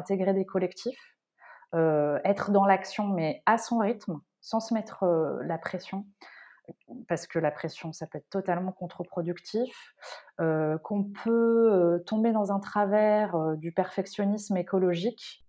intégrer 0.00 0.34
des 0.34 0.44
collectifs, 0.44 1.16
être 1.72 2.50
dans 2.50 2.66
l'action 2.66 3.06
mais 3.06 3.42
à 3.46 3.58
son 3.58 3.78
rythme, 3.78 4.20
sans 4.40 4.58
se 4.60 4.74
mettre 4.74 5.04
la 5.44 5.58
pression 5.58 6.04
parce 7.08 7.26
que 7.26 7.38
la 7.38 7.50
pression, 7.50 7.92
ça 7.92 8.06
peut 8.06 8.18
être 8.18 8.30
totalement 8.30 8.72
contre-productif, 8.72 9.94
qu'on 10.38 11.04
peut 11.24 12.02
tomber 12.06 12.32
dans 12.32 12.52
un 12.52 12.60
travers 12.60 13.56
du 13.56 13.72
perfectionnisme 13.72 14.56
écologique. 14.56 15.44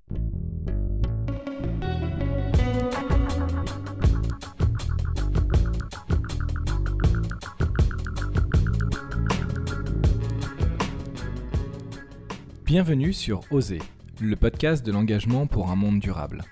Bienvenue 12.66 13.12
sur 13.12 13.42
Oser, 13.52 13.82
le 14.22 14.36
podcast 14.36 14.86
de 14.86 14.92
l'engagement 14.92 15.48
pour 15.48 15.72
un 15.72 15.76
monde 15.76 16.00
durable. 16.00 16.44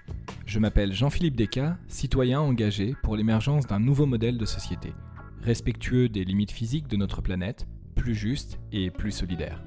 Je 0.47 0.57
m'appelle 0.57 0.91
Jean-Philippe 0.91 1.35
Descas, 1.35 1.77
citoyen 1.87 2.41
engagé 2.41 2.95
pour 3.03 3.15
l'émergence 3.15 3.67
d'un 3.67 3.79
nouveau 3.79 4.07
modèle 4.07 4.39
de 4.39 4.45
société, 4.45 4.91
respectueux 5.41 6.09
des 6.09 6.25
limites 6.25 6.51
physiques 6.51 6.87
de 6.87 6.97
notre 6.97 7.21
planète, 7.21 7.67
plus 7.95 8.15
juste 8.15 8.59
et 8.71 8.89
plus 8.89 9.11
solidaire. 9.11 9.63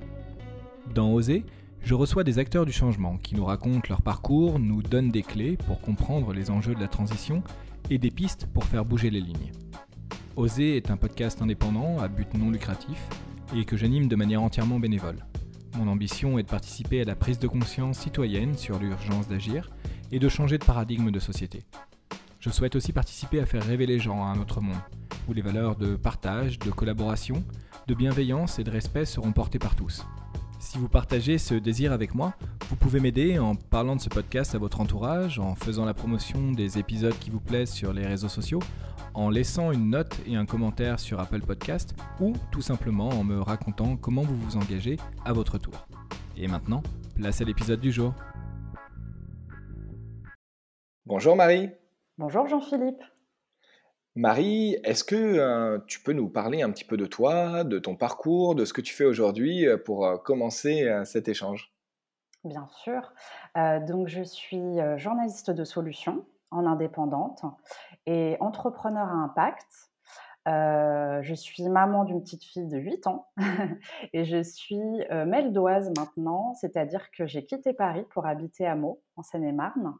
Dans 0.92 1.12
Oser, 1.12 1.44
je 1.84 1.94
reçois 1.94 2.24
des 2.24 2.40
acteurs 2.40 2.66
du 2.66 2.72
changement 2.72 3.18
qui 3.18 3.36
nous 3.36 3.44
racontent 3.44 3.88
leur 3.88 4.02
parcours, 4.02 4.58
nous 4.58 4.82
donnent 4.82 5.12
des 5.12 5.22
clés 5.22 5.56
pour 5.56 5.80
comprendre 5.80 6.32
les 6.32 6.50
enjeux 6.50 6.74
de 6.74 6.80
la 6.80 6.88
transition 6.88 7.44
et 7.88 7.98
des 7.98 8.10
pistes 8.10 8.48
pour 8.52 8.64
faire 8.64 8.84
bouger 8.84 9.10
les 9.10 9.20
lignes. 9.20 9.52
Oser 10.34 10.76
est 10.76 10.90
un 10.90 10.96
podcast 10.96 11.40
indépendant 11.40 12.00
à 12.00 12.08
but 12.08 12.34
non 12.34 12.50
lucratif 12.50 12.98
et 13.54 13.64
que 13.64 13.76
j'anime 13.76 14.08
de 14.08 14.16
manière 14.16 14.42
entièrement 14.42 14.80
bénévole. 14.80 15.24
Mon 15.76 15.88
ambition 15.88 16.38
est 16.38 16.42
de 16.42 16.48
participer 16.48 17.00
à 17.00 17.04
la 17.04 17.16
prise 17.16 17.38
de 17.38 17.48
conscience 17.48 18.00
citoyenne 18.00 18.56
sur 18.58 18.78
l'urgence 18.78 19.28
d'agir 19.28 19.70
et 20.10 20.18
de 20.18 20.28
changer 20.28 20.58
de 20.58 20.64
paradigme 20.64 21.10
de 21.10 21.18
société. 21.18 21.64
Je 22.40 22.50
souhaite 22.50 22.76
aussi 22.76 22.92
participer 22.92 23.40
à 23.40 23.46
faire 23.46 23.64
rêver 23.64 23.86
les 23.86 23.98
gens 23.98 24.22
à 24.22 24.28
un 24.28 24.38
autre 24.38 24.60
monde, 24.60 24.76
où 25.28 25.32
les 25.32 25.40
valeurs 25.40 25.76
de 25.76 25.96
partage, 25.96 26.58
de 26.58 26.70
collaboration, 26.70 27.42
de 27.86 27.94
bienveillance 27.94 28.58
et 28.58 28.64
de 28.64 28.70
respect 28.70 29.06
seront 29.06 29.32
portées 29.32 29.58
par 29.58 29.74
tous. 29.74 30.04
Si 30.62 30.78
vous 30.78 30.88
partagez 30.88 31.38
ce 31.38 31.54
désir 31.54 31.92
avec 31.92 32.14
moi, 32.14 32.34
vous 32.68 32.76
pouvez 32.76 33.00
m'aider 33.00 33.36
en 33.36 33.56
parlant 33.56 33.96
de 33.96 34.00
ce 34.00 34.08
podcast 34.08 34.54
à 34.54 34.58
votre 34.58 34.80
entourage, 34.80 35.40
en 35.40 35.56
faisant 35.56 35.84
la 35.84 35.92
promotion 35.92 36.52
des 36.52 36.78
épisodes 36.78 37.18
qui 37.18 37.30
vous 37.30 37.40
plaisent 37.40 37.72
sur 37.72 37.92
les 37.92 38.06
réseaux 38.06 38.28
sociaux, 38.28 38.60
en 39.12 39.28
laissant 39.28 39.72
une 39.72 39.90
note 39.90 40.20
et 40.24 40.36
un 40.36 40.46
commentaire 40.46 41.00
sur 41.00 41.18
Apple 41.18 41.40
Podcast 41.40 41.96
ou 42.20 42.34
tout 42.52 42.62
simplement 42.62 43.08
en 43.08 43.24
me 43.24 43.40
racontant 43.40 43.96
comment 43.96 44.22
vous 44.22 44.36
vous 44.36 44.56
engagez 44.56 44.98
à 45.24 45.32
votre 45.32 45.58
tour. 45.58 45.88
Et 46.36 46.46
maintenant, 46.46 46.84
place 47.16 47.40
à 47.40 47.44
l'épisode 47.44 47.80
du 47.80 47.90
jour. 47.90 48.14
Bonjour 51.04 51.34
Marie. 51.34 51.70
Bonjour 52.18 52.46
Jean-Philippe. 52.46 53.02
Marie, 54.14 54.76
est-ce 54.84 55.04
que 55.04 55.16
euh, 55.16 55.78
tu 55.86 56.02
peux 56.02 56.12
nous 56.12 56.28
parler 56.28 56.60
un 56.60 56.70
petit 56.70 56.84
peu 56.84 56.98
de 56.98 57.06
toi, 57.06 57.64
de 57.64 57.78
ton 57.78 57.96
parcours, 57.96 58.54
de 58.54 58.66
ce 58.66 58.74
que 58.74 58.82
tu 58.82 58.92
fais 58.92 59.06
aujourd'hui 59.06 59.66
euh, 59.66 59.78
pour 59.78 60.04
euh, 60.04 60.18
commencer 60.18 60.86
cet 61.04 61.28
échange? 61.28 61.72
Bien 62.44 62.66
sûr. 62.68 63.12
donc 63.54 64.08
je 64.08 64.22
suis 64.24 64.78
journaliste 64.96 65.52
de 65.52 65.62
solutions 65.62 66.26
en 66.50 66.66
indépendante 66.66 67.44
et 68.06 68.36
entrepreneur 68.40 69.06
à 69.06 69.12
impact. 69.12 69.90
je 70.46 71.34
suis 71.36 71.68
maman 71.68 72.04
d'une 72.04 72.20
petite 72.20 72.42
fille 72.42 72.66
de 72.66 72.78
8 72.78 73.06
ans 73.06 73.28
et 74.12 74.24
je 74.24 74.42
suis 74.42 75.06
meldoise 75.24 75.92
maintenant, 75.96 76.52
c'est-à-dire 76.54 77.12
que 77.12 77.26
j'ai 77.26 77.44
quitté 77.44 77.74
Paris 77.74 78.04
pour 78.10 78.26
habiter 78.26 78.66
à 78.66 78.74
Meaux, 78.74 79.00
en 79.14 79.22
Seine-et-Marne. 79.22 79.94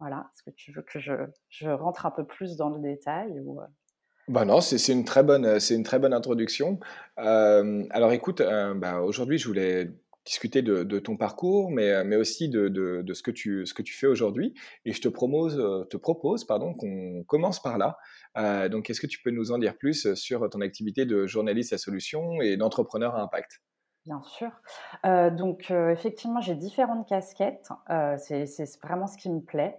Voilà, 0.00 0.28
est-ce 0.32 0.42
que 0.42 0.54
tu 0.54 0.72
veux 0.72 0.82
que 0.82 0.98
je, 0.98 1.68
rentre 1.68 2.06
un 2.06 2.10
peu 2.10 2.24
plus 2.24 2.56
dans 2.56 2.70
le 2.70 2.80
détail 2.80 3.40
ou... 3.40 3.60
Bah 4.26 4.46
non, 4.46 4.62
c'est 4.62 4.92
une 4.92 5.04
très 5.04 5.22
bonne, 5.22 5.60
c'est 5.60 5.74
une 5.74 5.82
très 5.82 5.98
bonne 5.98 6.14
introduction. 6.14 6.80
alors 7.16 8.12
écoute, 8.12 8.42
bah, 8.76 9.02
aujourd'hui 9.02 9.38
je 9.38 9.46
voulais 9.46 9.90
discuter 10.24 10.62
de, 10.62 10.98
ton 10.98 11.16
parcours, 11.16 11.70
mais, 11.70 11.90
euh, 11.90 12.04
mais 12.04 12.16
aussi 12.16 12.48
de, 12.48 12.68
de, 12.68 13.14
ce, 13.14 13.22
que 13.22 13.30
tu, 13.30 13.66
ce 13.66 13.74
que 13.74 13.82
tu 13.82 13.94
fais 13.94 14.06
aujourd'hui. 14.06 14.54
Et 14.84 14.92
je 14.92 15.00
te 15.00 15.08
euh, 15.08 15.84
te 15.84 15.96
propose 15.96 16.44
pardon, 16.44 16.74
qu'on 16.74 17.24
commence 17.24 17.60
par 17.62 17.78
là. 17.78 17.98
Euh, 18.38 18.68
donc, 18.68 18.88
est-ce 18.90 19.00
que 19.00 19.06
tu 19.06 19.20
peux 19.22 19.30
nous 19.30 19.52
en 19.52 19.58
dire 19.58 19.76
plus 19.76 20.14
sur 20.14 20.48
ton 20.48 20.60
activité 20.60 21.04
de 21.04 21.26
journaliste 21.26 21.72
à 21.72 21.78
solution 21.78 22.40
et 22.40 22.56
d'entrepreneur 22.56 23.14
à 23.14 23.22
impact? 23.22 23.60
Bien 24.06 24.22
sûr. 24.22 24.50
donc, 25.04 25.70
effectivement, 25.70 26.40
j'ai 26.40 26.54
différentes 26.54 27.08
casquettes. 27.08 27.70
c'est 28.18 28.78
vraiment 28.82 29.06
ce 29.06 29.16
qui 29.16 29.30
me 29.30 29.40
plaît. 29.40 29.78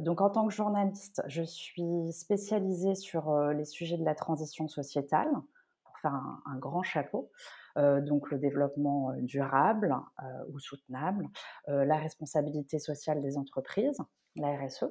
donc, 0.00 0.20
en 0.20 0.30
tant 0.30 0.48
que 0.48 0.52
journaliste, 0.52 1.22
je 1.28 1.42
suis 1.42 2.12
spécialisée 2.12 2.96
sur 2.96 3.32
les 3.52 3.64
sujets 3.64 3.98
de 3.98 4.04
la 4.04 4.16
transition 4.16 4.66
sociétale, 4.66 5.30
pour 5.84 5.96
faire 5.98 6.12
un 6.12 6.56
grand 6.56 6.82
chapeau. 6.82 7.30
Euh, 7.78 8.00
donc 8.00 8.30
le 8.30 8.38
développement 8.38 9.10
euh, 9.10 9.20
durable 9.20 9.96
euh, 10.22 10.44
ou 10.52 10.58
soutenable, 10.58 11.28
la 11.66 11.96
responsabilité 11.96 12.78
sociale 12.78 13.22
des 13.22 13.36
entreprises, 13.36 13.98
la 14.36 14.56
RSE, 14.56 14.86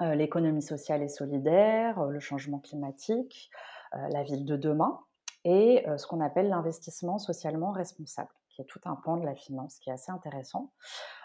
l'économie 0.00 0.62
sociale 0.62 1.02
et 1.02 1.08
solidaire, 1.08 2.04
le 2.06 2.20
changement 2.20 2.58
climatique, 2.58 3.50
la 3.92 4.22
ville 4.22 4.44
de 4.44 4.56
demain 4.56 5.00
et 5.44 5.84
ce 5.96 6.06
qu'on 6.06 6.20
appelle 6.20 6.48
l'investissement 6.48 7.18
socialement 7.18 7.72
responsable 7.72 8.30
qui 8.48 8.60
est 8.60 8.66
tout 8.66 8.80
un 8.84 8.96
pan 8.96 9.16
de 9.16 9.24
la 9.24 9.34
finance 9.34 9.78
qui 9.78 9.88
est 9.88 9.92
assez 9.94 10.12
intéressant. 10.12 10.72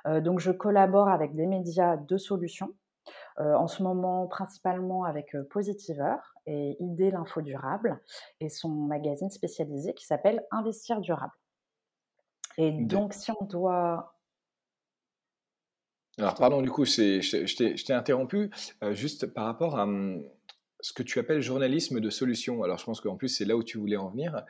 donc 0.05 0.39
je 0.39 0.51
collabore 0.51 1.09
avec 1.09 1.35
des 1.35 1.45
médias 1.45 1.97
de 1.97 2.17
solutions, 2.17 2.73
en 3.37 3.67
ce 3.67 3.83
moment 3.83 4.27
principalement 4.27 5.03
avec 5.03 5.35
Positiver 5.49 6.15
et 6.45 6.77
Idée 6.79 7.11
l'info 7.11 7.41
durable 7.41 8.01
et 8.39 8.49
son 8.49 8.69
magazine 8.69 9.29
spécialisé 9.29 9.93
qui 9.93 10.05
s'appelle 10.05 10.45
Investir 10.51 11.01
durable. 11.01 11.33
Et 12.57 12.71
donc 12.71 13.13
si 13.13 13.31
on 13.31 13.45
doit 13.45 14.17
alors, 16.19 16.33
pardon, 16.33 16.63
du 16.63 16.71
coup, 16.71 16.83
je 16.83 17.83
t'ai 17.85 17.93
interrompu 17.93 18.49
juste 18.91 19.27
par 19.27 19.45
rapport 19.45 19.77
à, 19.77 19.83
hum, 19.83 20.23
ce 20.79 20.93
que 20.93 21.03
tu 21.03 21.19
appelles 21.19 21.41
journalisme 21.41 21.99
de 21.99 22.09
solution. 22.09 22.63
Alors, 22.63 22.77
je 22.77 22.85
pense 22.85 23.01
qu'en 23.01 23.15
plus, 23.15 23.29
c'est 23.29 23.45
là 23.45 23.55
où 23.55 23.63
tu 23.63 23.77
voulais 23.77 23.97
en 23.97 24.09
venir. 24.09 24.45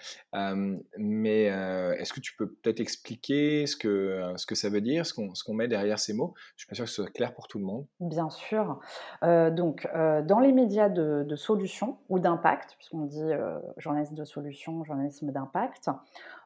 mais 0.98 1.44
est-ce 1.44 2.14
que 2.14 2.20
tu 2.20 2.36
peux 2.36 2.48
peut-être 2.48 2.80
expliquer 2.80 3.66
ce 3.66 3.76
que, 3.76 4.34
ce 4.36 4.46
que 4.46 4.56
ça 4.56 4.70
veut 4.70 4.82
dire, 4.82 5.06
ce 5.06 5.14
qu'on 5.14 5.54
met 5.54 5.68
derrière 5.68 6.00
ces 6.00 6.14
mots? 6.14 6.34
Je 6.56 6.64
suis 6.64 6.68
pas 6.68 6.76
sûr 6.76 6.86
que 6.86 6.90
ce 6.90 7.04
soit 7.04 7.12
clair 7.12 7.34
pour 7.34 7.48
tout 7.48 7.60
le 7.60 7.66
monde. 7.66 7.86
Bien 8.00 8.30
sûr. 8.30 8.80
donc, 9.22 9.88
dans 9.94 10.40
les 10.40 10.52
médias 10.52 10.90
de 10.90 11.36
solution 11.36 11.98
ou 12.10 12.20
d'impact, 12.20 12.76
puisqu'on 12.78 13.06
dit 13.06 13.32
journalisme 13.78 14.16
de 14.16 14.26
solution, 14.26 14.84
journalisme 14.84 15.32
d'impact, 15.32 15.90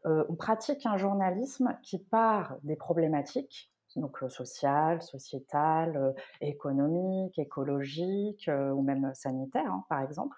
on 0.06 0.36
pratique 0.36 0.86
un 0.86 0.98
journalisme 0.98 1.78
qui 1.82 2.00
part 2.00 2.56
des 2.64 2.76
problématiques 2.76 3.71
donc 3.96 4.18
social, 4.30 5.02
sociétal, 5.02 6.16
économique, 6.40 7.38
écologique 7.40 8.50
ou 8.50 8.82
même 8.82 9.14
sanitaire, 9.14 9.72
hein, 9.72 9.86
par 9.90 10.02
exemple, 10.02 10.38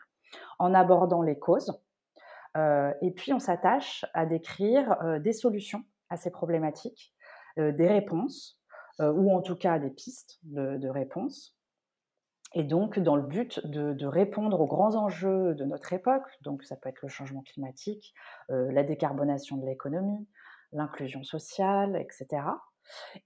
en 0.60 0.74
abordant 0.74 1.22
les 1.22 1.38
causes. 1.38 1.80
et 2.56 3.12
puis, 3.16 3.34
on 3.34 3.40
s'attache 3.40 4.06
à 4.14 4.26
décrire 4.26 4.98
des 5.20 5.34
solutions 5.34 5.84
à 6.10 6.18
ces 6.18 6.32
problématiques, 6.32 7.14
des 7.58 7.88
réponses, 7.88 8.60
ou 9.00 9.32
en 9.32 9.42
tout 9.42 9.56
cas 9.56 9.80
des 9.80 9.90
pistes 9.90 10.40
de, 10.44 10.88
réponses. 10.88 11.58
Et 12.56 12.64
donc, 12.64 13.00
dans 13.00 13.16
le 13.16 13.24
but 13.24 13.66
de, 13.66 14.06
répondre 14.06 14.60
aux 14.60 14.68
grands 14.68 14.96
enjeux 14.96 15.56
de 15.56 15.66
notre 15.66 15.94
époque, 15.94 16.28
donc 16.42 16.64
ça 16.64 16.76
peut 16.76 16.90
être 16.90 17.02
le 17.02 17.10
changement 17.10 17.42
climatique, 17.42 18.14
la 18.50 18.84
décarbonation 18.84 19.58
de 19.58 19.66
l'économie, 19.66 20.28
l'inclusion 20.74 21.24
sociale, 21.24 21.96
etc. 21.96 22.44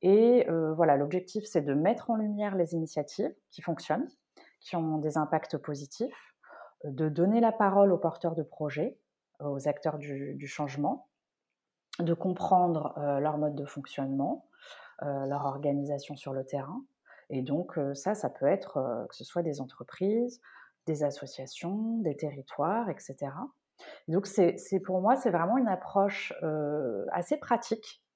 Et 0.01 0.47
voilà, 0.76 0.97
l'objectif, 0.97 1.46
c'est 1.46 1.61
de 1.61 1.73
mettre 1.73 2.09
en 2.09 2.16
lumière 2.16 2.55
les 2.55 2.73
initiatives 2.73 3.34
qui 3.52 3.61
fonctionnent, 3.61 4.08
qui 4.59 4.76
ont 4.76 4.97
des 4.97 5.17
impacts 5.17 5.58
positifs, 5.58 6.35
de 6.84 7.09
donner 7.09 7.40
la 7.40 7.52
parole 7.52 7.91
aux 7.91 7.97
porteurs 7.97 8.35
de 8.35 8.43
projets, 8.43 8.99
aux 9.40 9.67
acteurs 9.67 9.97
du, 9.97 10.47
changement, 10.47 11.08
de 11.99 12.14
comprendre 12.14 12.93
leur 13.20 13.37
mode 13.37 13.55
de 13.55 13.66
fonctionnement, 13.66 14.47
leur 15.02 15.46
organisation 15.46 16.16
sur 16.16 16.34
le 16.34 16.46
terrain. 16.46 16.84
Et 17.29 17.41
donc 17.41 17.79
ça, 17.93 18.16
ça 18.16 18.29
peut 18.29 18.47
être 18.47 19.05
que 19.09 19.16
ce 19.16 19.23
soit 19.23 19.43
des 19.43 19.61
entreprises, 19.61 20.41
des 20.85 21.03
associations, 21.03 21.97
des 21.97 22.16
territoires, 22.16 22.90
etc. 22.90 23.31
donc 24.08 24.26
c'est 24.26 24.79
pour 24.85 25.02
moi, 25.02 25.16
c'est 25.16 25.31
vraiment 25.31 25.58
une 25.58 25.67
approche 25.67 26.34
assez 27.11 27.37
pratique 27.37 28.02
euh, 28.02 28.06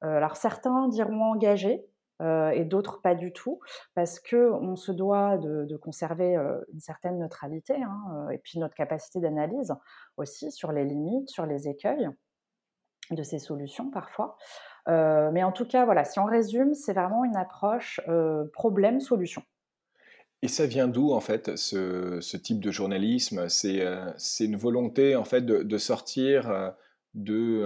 alors 0.00 0.36
certains 0.36 0.88
diront 0.88 1.22
engagés, 1.22 1.84
euh, 2.20 2.50
et 2.50 2.64
d'autres 2.64 3.00
pas 3.00 3.14
du 3.14 3.32
tout, 3.32 3.60
parce 3.94 4.18
qu'on 4.18 4.74
se 4.74 4.90
doit 4.90 5.38
de, 5.38 5.76
conserver 5.76 6.36
euh, 6.36 6.58
une 6.72 6.80
certaine 6.80 7.20
neutralité 7.20 7.76
hein, 7.80 8.28
et 8.32 8.38
puis 8.38 8.58
notre 8.58 8.74
capacité 8.74 9.20
d'analyse 9.20 9.72
aussi 10.16 10.50
sur 10.50 10.72
les 10.72 10.84
limites, 10.84 11.30
sur 11.30 11.46
les 11.46 11.68
écueils 11.68 12.08
de 13.12 13.22
ces 13.22 13.38
solutions 13.38 13.90
parfois. 13.90 14.36
mais 14.86 15.44
en 15.44 15.52
tout 15.52 15.66
cas, 15.66 15.84
voilà, 15.84 16.04
si 16.04 16.18
on 16.18 16.24
résume, 16.24 16.74
c'est 16.74 16.92
vraiment 16.92 17.24
une 17.24 17.36
approche 17.36 18.00
problème-solution. 18.52 19.42
Et 20.42 20.48
ça 20.48 20.66
vient 20.66 20.88
d'où 20.88 21.12
en 21.12 21.20
fait 21.20 21.56
ce, 21.56 22.36
type 22.36 22.60
de 22.60 22.70
journalisme? 22.70 23.48
C'est 23.48 24.44
une 24.44 24.56
volonté 24.56 25.16
en 25.16 25.24
fait 25.24 25.46
de, 25.46 25.78
sortir 25.78 26.74
de 27.14 27.64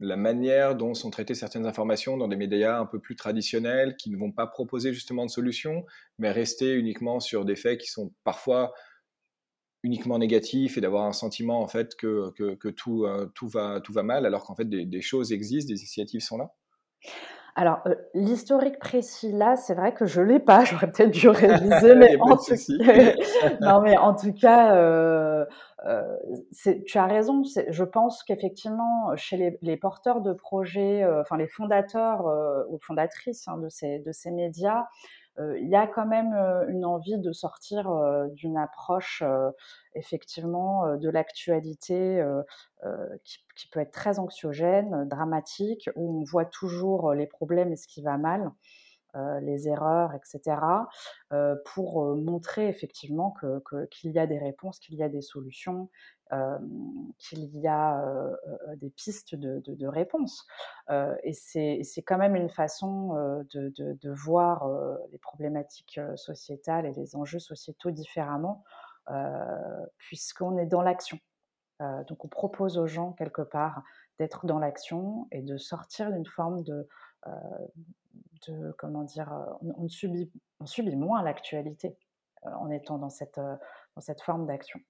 la 0.00 0.16
manière 0.16 0.74
dont 0.74 0.94
sont 0.94 1.10
traitées 1.10 1.34
certaines 1.34 1.66
informations 1.66 2.16
dans 2.16 2.28
des 2.28 2.36
médias 2.36 2.78
un 2.78 2.86
peu 2.86 2.98
plus 2.98 3.16
traditionnels 3.16 3.96
qui 3.96 4.10
ne 4.10 4.16
vont 4.16 4.32
pas 4.32 4.46
proposer 4.46 4.92
justement 4.92 5.24
de 5.24 5.30
solutions, 5.30 5.84
mais 6.18 6.30
rester 6.30 6.74
uniquement 6.74 7.20
sur 7.20 7.44
des 7.44 7.56
faits 7.56 7.80
qui 7.80 7.88
sont 7.88 8.12
parfois 8.24 8.74
uniquement 9.82 10.18
négatifs 10.18 10.76
et 10.76 10.80
d'avoir 10.80 11.04
un 11.04 11.12
sentiment 11.12 11.62
en 11.62 11.68
fait 11.68 11.94
que, 11.96 12.30
que, 12.32 12.68
tout, 12.68 13.04
euh, 13.04 13.26
tout, 13.34 13.48
va, 13.48 13.80
tout 13.80 13.92
va 13.92 14.02
mal 14.02 14.26
alors 14.26 14.44
qu'en 14.44 14.56
fait 14.56 14.68
des, 14.68 15.00
choses 15.00 15.32
existent, 15.32 15.72
des 15.72 15.78
initiatives 15.80 16.20
sont 16.20 16.38
là 16.38 16.52
alors, 17.58 17.78
euh, 17.86 17.94
l'historique 18.12 18.78
précis 18.78 19.32
là, 19.32 19.56
c'est 19.56 19.72
vrai 19.72 19.94
que 19.94 20.04
je 20.04 20.20
l'ai 20.20 20.38
pas. 20.38 20.64
J'aurais 20.66 20.90
peut-être 20.92 21.10
dû 21.10 21.28
réviser, 21.30 21.94
mais, 21.96 22.18
en 22.20 22.36
tout... 22.36 22.52
non, 23.62 23.80
mais 23.80 23.96
en 23.96 24.14
tout 24.14 24.34
cas, 24.34 24.76
euh, 24.76 25.25
tu 26.86 26.98
as 26.98 27.06
raison. 27.06 27.42
Je 27.44 27.84
pense 27.84 28.22
qu'effectivement, 28.22 29.14
chez 29.16 29.58
les, 29.62 29.76
porteurs 29.76 30.20
de 30.20 30.32
projets, 30.32 31.04
enfin 31.20 31.36
les 31.36 31.48
fondateurs 31.48 32.26
ou 32.70 32.78
fondatrices 32.78 33.46
hein, 33.48 33.58
de, 33.58 33.68
ces, 33.68 33.98
de 34.00 34.12
ces 34.12 34.30
médias, 34.30 34.86
euh, 35.38 35.58
il 35.58 35.68
y 35.68 35.76
a 35.76 35.86
quand 35.86 36.06
même 36.06 36.32
euh, 36.32 36.66
une 36.68 36.84
envie 36.84 37.18
de 37.18 37.32
sortir 37.32 37.90
euh, 37.90 38.28
d'une 38.28 38.56
approche 38.56 39.22
effectivement 39.94 40.96
de 40.96 41.08
l'actualité 41.08 42.22
qui, 43.24 43.68
peut 43.70 43.80
être 43.80 43.92
très 43.92 44.18
anxiogène, 44.18 45.08
dramatique, 45.08 45.88
où 45.96 46.20
on 46.20 46.24
voit 46.24 46.44
toujours 46.44 47.14
les 47.14 47.26
problèmes 47.26 47.72
et 47.72 47.76
ce 47.76 47.88
qui 47.88 48.02
va 48.02 48.18
mal. 48.18 48.50
Les 49.40 49.68
erreurs, 49.68 50.12
etc., 50.14 50.56
pour 51.64 52.16
montrer 52.16 52.68
effectivement 52.68 53.34
qu'il 53.90 54.10
y 54.12 54.18
a 54.18 54.26
des 54.26 54.38
réponses, 54.38 54.78
qu'il 54.78 54.96
y 54.96 55.02
a 55.02 55.08
des 55.08 55.22
solutions, 55.22 55.88
qu'il 57.18 57.44
y 57.56 57.68
a 57.68 58.04
des 58.76 58.90
pistes 58.90 59.34
de, 59.34 59.62
de, 59.64 59.86
réponse. 59.86 60.46
et 61.22 61.32
c'est 61.32 62.02
quand 62.04 62.18
même 62.18 62.36
une 62.36 62.50
façon 62.50 63.14
de, 63.52 63.72
de, 63.76 64.10
voir 64.10 64.68
les 65.12 65.18
problématiques 65.18 66.00
sociétales 66.16 66.86
et 66.86 66.92
les 66.92 67.16
enjeux 67.16 67.38
sociétaux 67.38 67.90
différemment, 67.90 68.64
puisqu'on 69.98 70.58
est 70.58 70.66
dans 70.66 70.82
l'action. 70.82 71.18
donc 71.80 72.24
on 72.24 72.28
propose 72.28 72.78
aux 72.78 72.86
gens 72.86 73.12
quelque 73.12 73.42
part 73.42 73.82
d'être 74.18 74.46
dans 74.46 74.58
l'action 74.58 75.28
et 75.30 75.42
de 75.42 75.58
sortir 75.58 76.10
d'une 76.10 76.26
forme 76.26 76.62
de, 76.64 76.88
de 78.48 78.72
comment 78.78 79.02
dire, 79.02 79.32
on, 79.60 79.88
subit, 79.88 80.30
on 80.60 80.66
subit 80.66 80.96
moins 80.96 81.22
l'actualité 81.22 81.96
en 82.42 82.70
étant 82.70 82.98
dans 82.98 83.10
cette, 83.10 83.38
dans 83.38 84.00
cette 84.00 84.22
forme 84.22 84.46
d'action. 84.46 84.80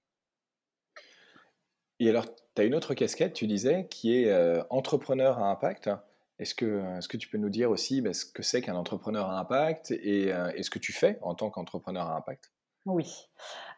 Et 1.99 2.11
alors, 2.11 2.26
tu 2.55 2.62
as 2.62 2.64
une 2.64 2.75
autre 2.75 2.94
casquette, 2.94 3.32
tu 3.32 3.47
disais, 3.47 3.87
qui 3.88 4.17
est 4.17 4.31
euh, 4.31 4.62
entrepreneur 4.70 5.38
à 5.38 5.50
impact. 5.50 5.91
Est-ce 6.38 6.55
que, 6.55 6.99
est 6.99 7.08
que 7.08 7.17
tu 7.17 7.29
peux 7.29 7.38
nous 7.38 7.49
dire 7.49 7.70
aussi 7.70 8.03
bah, 8.03 8.12
ce 8.12 8.26
que 8.26 8.43
c'est 8.43 8.61
qu'un 8.61 8.76
entrepreneur 8.76 9.31
à 9.31 9.38
impact 9.38 9.93
et, 9.93 10.32
euh, 10.32 10.50
ce 10.61 10.69
que 10.69 10.79
tu 10.79 10.93
fais 10.93 11.19
en 11.23 11.35
tant 11.35 11.49
qu'entrepreneur 11.49 12.06
à 12.06 12.17
impact? 12.17 12.53
Oui. 12.85 13.29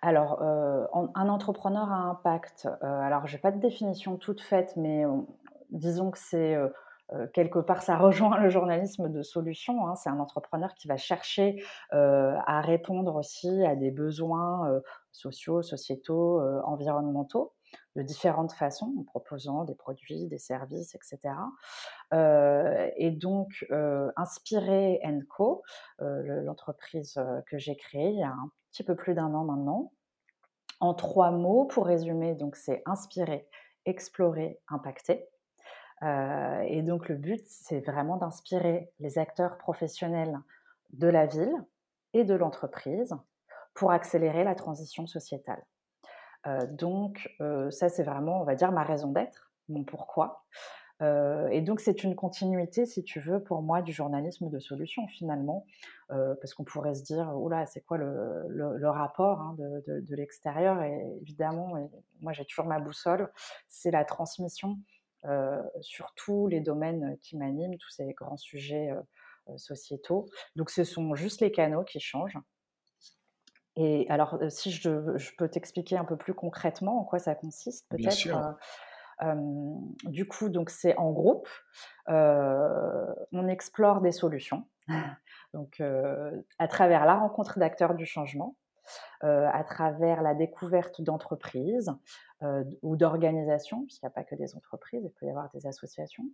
Alors, 0.02 0.42
euh, 0.42 0.84
un 1.14 1.28
entrepreneur 1.28 1.90
à 1.90 2.10
impact, 2.10 2.68
alors 2.82 3.26
je 3.26 3.36
n'ai 3.36 3.40
pas 3.40 3.52
de 3.52 3.60
définition 3.60 4.16
toute 4.16 4.42
faite, 4.42 4.74
mais 4.76 5.04
disons 5.70 6.10
que 6.10 6.18
c'est 6.18 6.56
quelque 7.32 7.58
part, 7.58 7.82
ça 7.82 7.96
rejoint 7.98 8.38
le 8.38 8.50
journalisme 8.50 9.08
de 9.08 9.22
solution. 9.22 9.86
Hein. 9.86 9.94
C'est 9.94 10.10
un 10.10 10.20
entrepreneur 10.20 10.74
qui 10.74 10.88
va 10.88 10.96
chercher 10.96 11.62
à 11.90 12.60
répondre 12.60 13.14
aussi 13.16 13.64
à 13.64 13.76
des 13.76 13.90
besoins 13.90 14.80
sociaux, 15.12 15.62
sociétaux, 15.62 16.40
environnementaux 16.64 17.54
de 17.96 18.02
différentes 18.02 18.52
façons, 18.52 18.94
en 18.98 19.02
proposant 19.02 19.64
des 19.64 19.74
produits, 19.74 20.26
des 20.28 20.38
services, 20.38 20.94
etc. 20.94 21.34
Euh, 22.14 22.88
et 22.96 23.10
donc, 23.10 23.66
euh, 23.70 24.10
Inspiré 24.16 25.00
Co, 25.28 25.62
euh, 26.00 26.42
l'entreprise 26.42 27.20
que 27.46 27.58
j'ai 27.58 27.76
créée 27.76 28.10
il 28.10 28.20
y 28.20 28.22
a 28.22 28.30
un 28.30 28.50
petit 28.70 28.84
peu 28.84 28.94
plus 28.94 29.14
d'un 29.14 29.34
an 29.34 29.44
maintenant, 29.44 29.92
en 30.80 30.94
trois 30.94 31.32
mots, 31.32 31.64
pour 31.64 31.86
résumer, 31.86 32.34
donc 32.34 32.54
c'est 32.54 32.82
inspirer, 32.86 33.48
explorer, 33.84 34.60
impacter. 34.68 35.28
Et 36.02 36.82
donc 36.82 37.08
le 37.08 37.16
but, 37.16 37.42
c'est 37.46 37.80
vraiment 37.80 38.16
d'inspirer 38.16 38.90
les 39.00 39.18
acteurs 39.18 39.58
professionnels 39.58 40.38
de 40.92 41.08
la 41.08 41.26
ville 41.26 41.54
et 42.14 42.24
de 42.24 42.34
l'entreprise 42.34 43.14
pour 43.74 43.92
accélérer 43.92 44.44
la 44.44 44.54
transition 44.54 45.06
sociétale. 45.06 45.62
Euh, 46.46 46.66
donc, 46.66 47.28
euh, 47.40 47.70
ça, 47.70 47.88
c'est 47.88 48.02
vraiment, 48.02 48.40
on 48.40 48.44
va 48.44 48.54
dire, 48.54 48.72
ma 48.72 48.84
raison 48.84 49.12
d'être, 49.12 49.52
mon 49.68 49.84
pourquoi. 49.84 50.44
Euh, 51.00 51.46
et 51.48 51.60
donc, 51.60 51.80
c'est 51.80 52.02
une 52.02 52.16
continuité, 52.16 52.86
si 52.86 53.04
tu 53.04 53.20
veux, 53.20 53.42
pour 53.42 53.62
moi, 53.62 53.82
du 53.82 53.92
journalisme 53.92 54.48
de 54.48 54.58
solution, 54.58 55.06
finalement, 55.08 55.64
parce 56.08 56.54
qu'on 56.54 56.64
pourrait 56.64 56.94
se 56.94 57.02
dire, 57.02 57.30
oula, 57.36 57.66
c'est 57.66 57.82
quoi 57.82 57.98
le, 57.98 58.88
rapport 58.88 59.40
hein, 59.40 59.54
de, 59.58 60.14
l'extérieur? 60.16 60.82
Et 60.82 61.18
évidemment, 61.20 61.74
moi, 62.20 62.32
j'ai 62.32 62.46
toujours 62.46 62.64
ma 62.64 62.80
boussole, 62.80 63.30
c'est 63.68 63.90
la 63.90 64.04
transmission 64.04 64.78
sur 65.80 66.12
tous 66.14 66.46
les 66.48 66.60
domaines 66.60 67.18
qui 67.22 67.36
m'animent, 67.36 67.76
tous 67.78 67.90
ces 67.90 68.12
grands 68.12 68.36
sujets 68.36 68.90
sociétaux. 69.56 70.26
Donc, 70.56 70.70
ce 70.70 70.84
sont 70.84 71.14
juste 71.14 71.40
les 71.40 71.50
canaux 71.50 71.84
qui 71.84 72.00
changent. 72.00 72.38
Et 73.76 74.06
alors, 74.10 74.38
si 74.48 74.72
je, 74.72 75.36
peux 75.36 75.48
t'expliquer 75.48 75.96
un 75.96 76.04
peu 76.04 76.16
plus 76.16 76.34
concrètement 76.34 77.00
en 77.00 77.04
quoi 77.04 77.18
ça 77.18 77.34
consiste, 77.34 77.88
peut-être. 77.88 78.56
du 80.04 80.26
coup, 80.26 80.48
donc 80.48 80.70
c'est 80.70 80.96
en 80.96 81.12
groupe. 81.12 81.48
on 82.06 83.48
explore 83.48 84.00
des 84.00 84.12
solutions. 84.12 84.66
donc, 85.54 85.80
à 86.58 86.68
travers 86.68 87.06
la 87.06 87.14
rencontre 87.14 87.58
d'acteurs 87.58 87.94
du 87.94 88.06
changement, 88.06 88.56
à 89.20 89.64
travers 89.64 90.22
la 90.22 90.34
découverte 90.34 91.00
d'entreprises 91.00 91.92
ou 92.82 92.96
d'organisations, 92.96 93.84
puisqu'il 93.84 94.06
n'y 94.06 94.12
a 94.12 94.14
pas 94.14 94.24
que 94.24 94.34
des 94.34 94.56
entreprises, 94.56 95.02
il 95.04 95.12
peut 95.12 95.26
y 95.26 95.30
avoir 95.30 95.50
des 95.50 95.66
associations, 95.66 96.24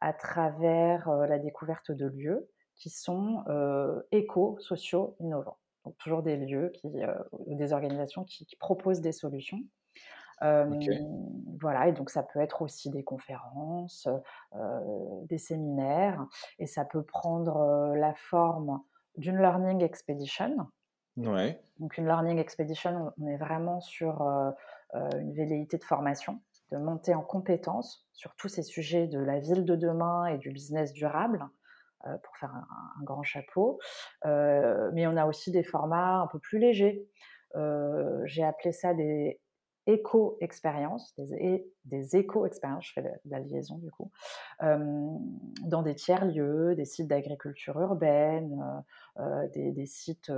à 0.00 0.12
travers 0.12 1.08
la 1.10 1.38
découverte 1.38 1.90
de 1.90 2.06
lieux 2.06 2.48
qui 2.74 2.90
sont 2.90 3.44
éco-sociaux 4.10 5.16
innovants 5.20 5.58
toujours 5.98 6.22
des 6.22 6.36
lieux 6.36 6.70
qui, 6.74 6.88
euh, 7.02 7.14
ou 7.32 7.56
des 7.56 7.72
organisations 7.72 8.24
qui, 8.24 8.46
proposent 8.58 9.00
des 9.00 9.12
solutions. 9.12 9.60
Voilà, 11.60 11.88
et 11.88 11.92
donc 11.92 12.10
ça 12.10 12.22
peut 12.22 12.40
être 12.40 12.62
aussi 12.62 12.90
des 12.90 13.02
conférences, 13.02 14.06
euh, 14.54 14.80
des 15.24 15.38
séminaires, 15.38 16.26
et 16.58 16.66
ça 16.66 16.84
peut 16.84 17.02
prendre 17.02 17.56
euh, 17.56 17.96
la 17.96 18.14
forme 18.14 18.82
d'une 19.16 19.38
learning 19.38 19.82
expedition. 19.82 20.54
Donc 21.80 21.98
une 21.98 22.06
learning 22.06 22.38
expedition, 22.38 23.12
on 23.20 23.26
est 23.26 23.36
vraiment 23.36 23.80
sur 23.80 24.22
une 24.94 25.32
velléité 25.34 25.78
de 25.78 25.84
formation, 25.84 26.40
de 26.72 26.78
monter 26.78 27.14
en 27.14 27.22
compétences 27.22 28.06
sur 28.12 28.34
tous 28.36 28.48
ces 28.48 28.62
sujets 28.62 29.06
de 29.06 29.18
la 29.18 29.38
ville 29.38 29.64
de 29.64 29.76
demain 29.76 30.26
et 30.26 30.38
du 30.38 30.50
business 30.50 30.92
durable. 30.92 31.48
Euh, 32.06 32.16
pour 32.22 32.36
faire 32.36 32.54
un, 32.54 33.04
grand 33.04 33.22
chapeau. 33.22 33.78
Euh, 34.24 34.90
mais 34.92 35.06
on 35.06 35.16
a 35.16 35.26
aussi 35.26 35.50
des 35.50 35.62
formats 35.62 36.20
un 36.20 36.26
peu 36.26 36.38
plus 36.38 36.58
légers. 36.58 37.06
Euh, 37.56 38.20
j'ai 38.24 38.44
appelé 38.44 38.72
ça 38.72 38.94
des 38.94 39.40
éco-expériences, 39.86 41.14
des, 41.16 41.66
des 41.84 42.16
éco-expériences, 42.16 42.88
je 42.88 42.92
fais 42.92 43.20
la, 43.24 43.38
liaison 43.38 43.78
du 43.78 43.88
coup, 43.92 44.10
dans 44.60 45.82
des 45.82 45.94
tiers-lieux, 45.94 46.74
des 46.74 46.84
sites 46.84 47.06
d'agriculture 47.06 47.80
urbaine, 47.80 48.60
des, 49.54 49.86
sites 49.86 50.32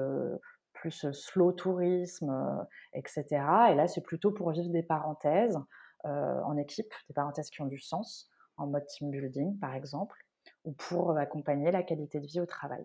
plus 0.80 1.11
slow 1.12 1.52
tourisme, 1.52 2.66
etc. 2.94 3.25
Et 3.70 3.75
là, 3.75 3.87
c'est 3.87 4.02
plutôt 4.02 4.32
pour 4.32 4.50
vivre 4.52 4.70
des 4.70 4.82
parenthèses 4.82 5.58
en 6.04 6.56
équipe, 6.56 6.92
des 7.08 7.14
parenthèses 7.14 7.50
qui 7.50 7.61
ont 7.61 7.66
du 7.66 7.78
sens, 7.78 8.30
en 8.56 8.66
mode 8.66 8.87
team 8.87 9.11
building 9.11 9.58
par 9.58 9.75
exemple 9.75 10.16
ou 10.64 10.73
pour 10.73 11.16
accompagner 11.16 11.70
la 11.70 11.82
qualité 11.82 12.20
de 12.20 12.26
vie 12.26 12.40
au 12.40 12.47
travail. 12.47 12.85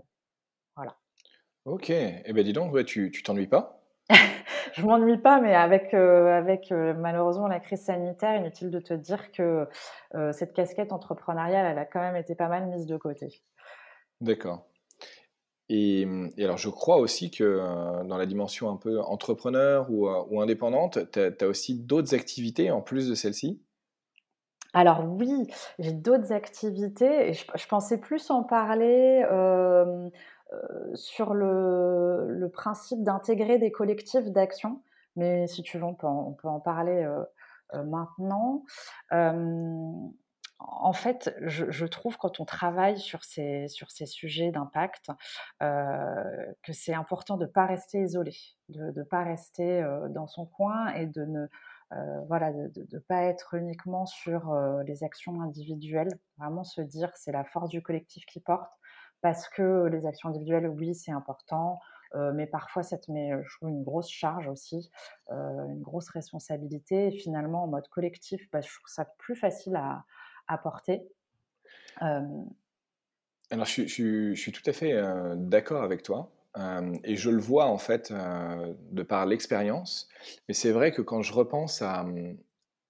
Voilà. 0.76 0.96
Ok, 1.66 1.90
eh 1.90 2.34
bien 2.34 2.44
dis 2.44 2.54
donc, 2.54 2.84
tu 2.86 3.12
t'ennuies 3.24 3.48
pas? 3.48 3.82
Je 4.74 4.84
m'ennuie 4.84 5.18
pas, 5.18 5.40
mais 5.40 5.56
avec, 5.56 5.94
avec 5.94 6.72
malheureusement 6.72 7.48
la 7.48 7.60
crise 7.60 7.86
sanitaire, 7.86 8.36
inutile 8.36 8.72
de 8.72 8.80
te 8.80 8.94
dire 8.94 9.32
que 9.32 9.68
cette 10.32 10.54
casquette 10.54 10.92
entrepreneuriale, 10.92 11.66
elle 11.66 11.80
a 11.80 11.86
quand 11.86 12.02
même 12.02 12.16
été 12.16 12.36
pas 12.36 12.48
mal 12.48 12.68
mise 12.68 12.86
de 12.86 12.98
côté. 12.98 13.44
D'accord. 14.20 14.66
Et, 15.76 16.08
alors, 16.38 16.58
je 16.58 16.70
crois 16.70 16.98
aussi 16.98 17.32
que 17.32 17.58
dans 18.04 18.18
la 18.18 18.28
dimension 18.28 18.70
un 18.70 18.78
peu 18.78 19.02
entrepreneur 19.02 19.90
ou, 19.90 20.08
ou 20.08 20.40
indépendante, 20.40 21.00
tu 21.12 21.20
as, 21.20 21.48
aussi 21.48 21.80
d'autres 21.80 22.14
activités 22.14 22.70
en 22.70 22.82
plus 22.82 23.10
de 23.10 23.16
celle-ci? 23.16 23.60
Alors 24.76 25.04
oui, 25.04 25.48
j'ai 25.80 25.94
d'autres 25.94 26.32
activités 26.32 27.30
et 27.30 27.34
je 27.34 27.68
pensais 27.68 28.00
plus 28.00 28.30
en 28.30 28.44
parler, 28.44 29.26
heu, 29.32 30.12
sur 30.94 31.34
le 31.34 32.48
principe 32.54 33.02
d'intégrer 33.02 33.58
des 33.58 33.72
collectifs 33.72 34.30
d'action, 34.30 34.84
mais 35.16 35.48
si 35.48 35.64
tu 35.64 35.80
veux, 35.80 35.86
on 35.86 35.96
peut 35.96 36.08
en 36.48 36.60
parler, 36.60 37.08
maintenant. 37.74 38.64
En 40.66 40.94
fait, 40.94 41.34
je 41.42 41.86
trouve 41.86 42.18
quand 42.18 42.40
on 42.40 42.46
travaille 42.46 43.00
sur 43.00 43.24
ces 43.24 43.68
sur 43.68 43.92
ces 43.92 44.06
sujets 44.06 44.52
d'impact, 44.52 45.10
heu, 45.62 46.56
que 46.64 46.74
c'est 46.74 46.94
important 46.94 47.38
de 47.38 47.46
ne 47.46 47.50
pas 47.52 47.66
rester 47.66 48.02
isolé, 48.02 48.36
de 48.70 48.92
ne 48.96 49.04
pas 49.04 49.24
rester, 49.24 49.82
heu, 49.82 50.08
dans 50.10 50.28
son 50.28 50.46
coin 50.46 50.94
et 50.94 51.06
de 51.08 51.26
ne 51.26 51.48
Heu, 51.94 52.22
voilà, 52.28 52.52
de 52.54 52.98
pas 53.08 53.24
être 53.26 53.54
uniquement 53.54 54.06
sur, 54.08 54.52
les 54.88 55.04
actions 55.04 55.42
individuelles. 55.42 56.18
Vraiment 56.40 56.64
se 56.64 56.82
dire: 56.82 57.12
«C'est 57.16 57.32
la 57.32 57.44
force 57.44 57.70
du 57.70 57.82
collectif 57.84 58.26
qui 58.26 58.40
porte». 58.40 58.72
Parce 59.22 59.48
que 59.50 59.86
les 59.88 60.06
actions 60.08 60.30
individuelles, 60.30 60.68
oui, 60.68 60.96
c'est 60.96 61.12
important, 61.12 61.80
mais 62.34 62.46
parfois 62.46 62.84
ça 62.84 62.98
te 62.98 63.12
met, 63.12 63.32
je 63.44 63.56
trouve 63.58 63.70
une 63.70 63.84
grosse 63.84 64.10
charge 64.10 64.48
aussi, 64.48 64.92
une 65.32 65.82
grosse 65.82 66.10
responsabilité 66.10 67.08
et 67.08 67.12
finalement 67.12 67.64
en 67.64 67.68
mode 67.68 67.88
collectif, 67.90 68.50
bah, 68.52 68.62
je 68.62 68.68
trouve 68.68 68.88
ça 68.88 69.06
plus 69.18 69.36
facile 69.36 69.76
à 69.76 70.04
à 70.48 70.58
porter. 70.58 71.02
Hem 72.02 72.50
Alors 73.52 73.66
je 73.66 74.34
suis 74.36 74.52
tout 74.52 74.62
à 74.66 74.74
fait, 74.74 74.94
heu, 74.94 75.36
d'accord 75.38 75.84
avec 75.84 76.04
toi, 76.04 76.32
et 77.04 77.16
je 77.16 77.30
le 77.30 77.40
vois 77.42 77.66
en 77.66 77.78
fait, 77.78 78.12
heu, 78.12 78.76
de 78.92 79.04
par 79.04 79.26
l'expérience. 79.26 80.08
Mais 80.48 80.54
c'est 80.54 80.72
vrai 80.72 80.92
que 80.92 81.02
quand 81.02 81.22
je 81.22 81.34
repense 81.34 81.82
à, 81.82 82.06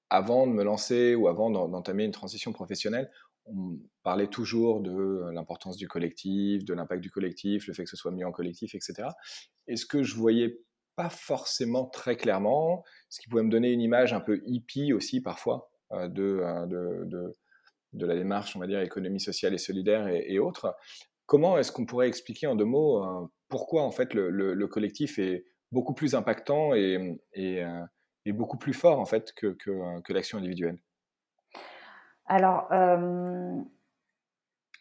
avant 0.09 0.47
de 0.47 0.53
me 0.53 0.63
lancer 0.63 1.15
ou 1.15 1.27
avant 1.27 1.49
d'en 1.49 1.67
d'entamer 1.69 2.05
une 2.05 2.11
transition 2.11 2.53
professionnelle, 2.53 3.11
on 3.45 3.77
parlait 4.03 4.27
toujours 4.27 4.81
de, 4.81 4.91
heu, 4.91 5.31
l'importance 5.33 5.77
du 5.77 5.87
collectif, 5.87 6.65
de 6.65 6.73
l'impact 6.73 7.01
du 7.03 7.11
collectif, 7.11 7.67
le 7.67 7.73
fait 7.73 7.83
que 7.83 7.89
ce 7.89 7.97
soit 7.97 8.11
mieux 8.11 8.25
en 8.27 8.31
collectif 8.31 8.75
et 8.75 8.79
cetera 8.81 9.15
et 9.67 9.75
ce 9.77 9.85
que 9.85 10.03
je 10.03 10.15
voyais 10.15 10.59
pas 10.95 11.09
forcément 11.09 11.85
très 11.87 12.17
clairement, 12.17 12.83
ce 13.09 13.19
qui 13.21 13.29
pouvait 13.29 13.43
me 13.43 13.49
donner 13.49 13.71
une 13.71 13.81
image 13.81 14.13
un 14.13 14.19
peu 14.21 14.41
hippie 14.45 14.93
aussi 14.93 15.21
parfois, 15.21 15.71
de 15.91 16.41
de 17.93 18.05
la 18.05 18.15
démarche, 18.15 18.55
on 18.55 18.59
va 18.59 18.67
dire, 18.67 18.81
économie 18.81 19.19
sociale 19.19 19.53
et 19.53 19.57
solidaire 19.57 20.07
et, 20.07 20.39
autres. 20.39 20.75
Comment 21.25 21.57
est-ce 21.57 21.71
qu'on 21.71 21.85
pourrait 21.85 22.07
expliquer 22.07 22.47
en 22.47 22.55
deux 22.55 22.65
mots 22.65 23.03
euh, 23.03 23.27
pourquoi 23.49 23.83
en 23.83 23.91
fait 23.91 24.13
le, 24.13 24.29
le, 24.29 24.53
le, 24.53 24.67
collectif 24.67 25.19
est 25.19 25.45
beaucoup 25.71 25.93
plus 25.93 26.15
impactant 26.15 26.73
et, 26.73 27.17
euh, 27.37 27.85
beaucoup 28.27 28.57
plus 28.57 28.73
fort 28.73 28.99
en 28.99 29.05
fait 29.05 29.33
que, 29.33 29.55
l'action 30.09 30.37
individuelle? 30.37 30.79
Alors, 32.25 32.67
euh, 32.71 33.55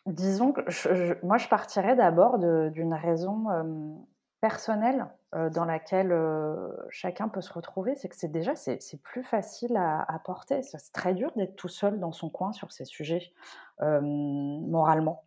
disons 0.06 0.52
que 0.52 1.24
moi 1.24 1.38
je 1.38 1.48
partirais 1.48 1.96
d'abord 1.96 2.38
d'une 2.38 2.94
raison 2.94 4.06
personnelle 4.40 5.06
euh, 5.34 5.50
dans 5.50 5.64
laquelle 5.64 6.12
euh, 6.12 6.68
chacun 6.90 7.28
peut 7.28 7.40
se 7.40 7.52
retrouver, 7.52 7.94
c'est 7.94 8.08
que 8.08 8.16
c'est 8.16 8.30
déjà 8.30 8.54
c'est 8.56 9.02
plus 9.02 9.22
facile 9.22 9.76
à, 9.76 10.20
porter. 10.24 10.62
C'est 10.62 10.92
très 10.92 11.14
dur 11.14 11.30
d'être 11.36 11.56
tout 11.56 11.68
seul 11.68 11.98
dans 12.00 12.12
son 12.12 12.30
coin 12.30 12.52
sur 12.52 12.72
ces 12.72 12.84
sujets 12.84 13.32
moralement. 13.80 15.24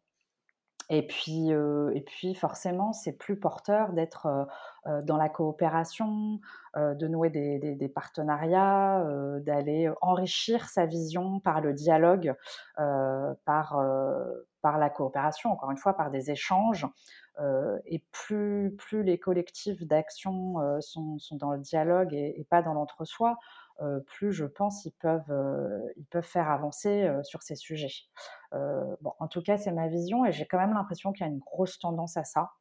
Et 0.89 1.07
puis, 1.07 1.51
euh, 1.51 1.91
et 1.95 2.01
puis 2.01 2.35
forcément, 2.35 2.93
c'est 2.93 3.13
plus 3.13 3.39
porteur 3.39 3.93
d'être 3.93 4.27
euh, 4.27 4.45
euh, 4.87 5.01
dans 5.01 5.17
la 5.17 5.29
coopération, 5.29 6.39
de 6.75 7.07
nouer 7.07 7.29
des, 7.29 7.87
partenariats, 7.87 9.01
d'aller 9.39 9.89
enrichir 10.01 10.67
sa 10.67 10.85
vision 10.85 11.39
par 11.39 11.61
le 11.61 11.71
dialogue, 11.71 12.35
par 12.75 13.79
la 14.61 14.89
coopération, 14.89 15.53
encore 15.53 15.71
une 15.71 15.77
fois, 15.77 15.95
par 15.95 16.11
des 16.11 16.31
échanges. 16.31 16.85
Et 17.85 18.03
plus, 18.11 18.77
les 19.03 19.19
collectifs 19.19 19.83
d'action 19.83 20.55
sont, 20.81 21.17
sont, 21.19 21.35
dans 21.35 21.51
le 21.51 21.59
dialogue 21.59 22.13
et, 22.13 22.45
pas 22.49 22.61
dans 22.61 22.73
l'entre-soi, 22.73 23.37
euh, 23.81 23.99
plus 23.99 24.31
je 24.31 24.45
pense 24.45 24.85
ils 24.85 24.93
peuvent, 24.93 25.31
euh, 25.31 25.81
ils 25.97 26.05
peuvent 26.05 26.23
faire 26.23 26.49
avancer 26.49 27.03
euh, 27.03 27.21
sur 27.23 27.43
ces 27.43 27.55
sujets. 27.55 27.91
bon, 28.51 29.13
en 29.19 29.27
tout 29.27 29.41
cas, 29.41 29.57
c'est 29.57 29.71
ma 29.71 29.87
vision 29.87 30.25
et 30.25 30.31
j'ai 30.31 30.45
quand 30.45 30.57
même 30.57 30.73
l'impression 30.73 31.11
qu'il 31.11 31.25
y 31.25 31.29
a 31.29 31.31
une 31.31 31.39
grosse 31.39 31.79
tendance 31.79 32.17
à 32.17 32.23
ça. 32.23 32.51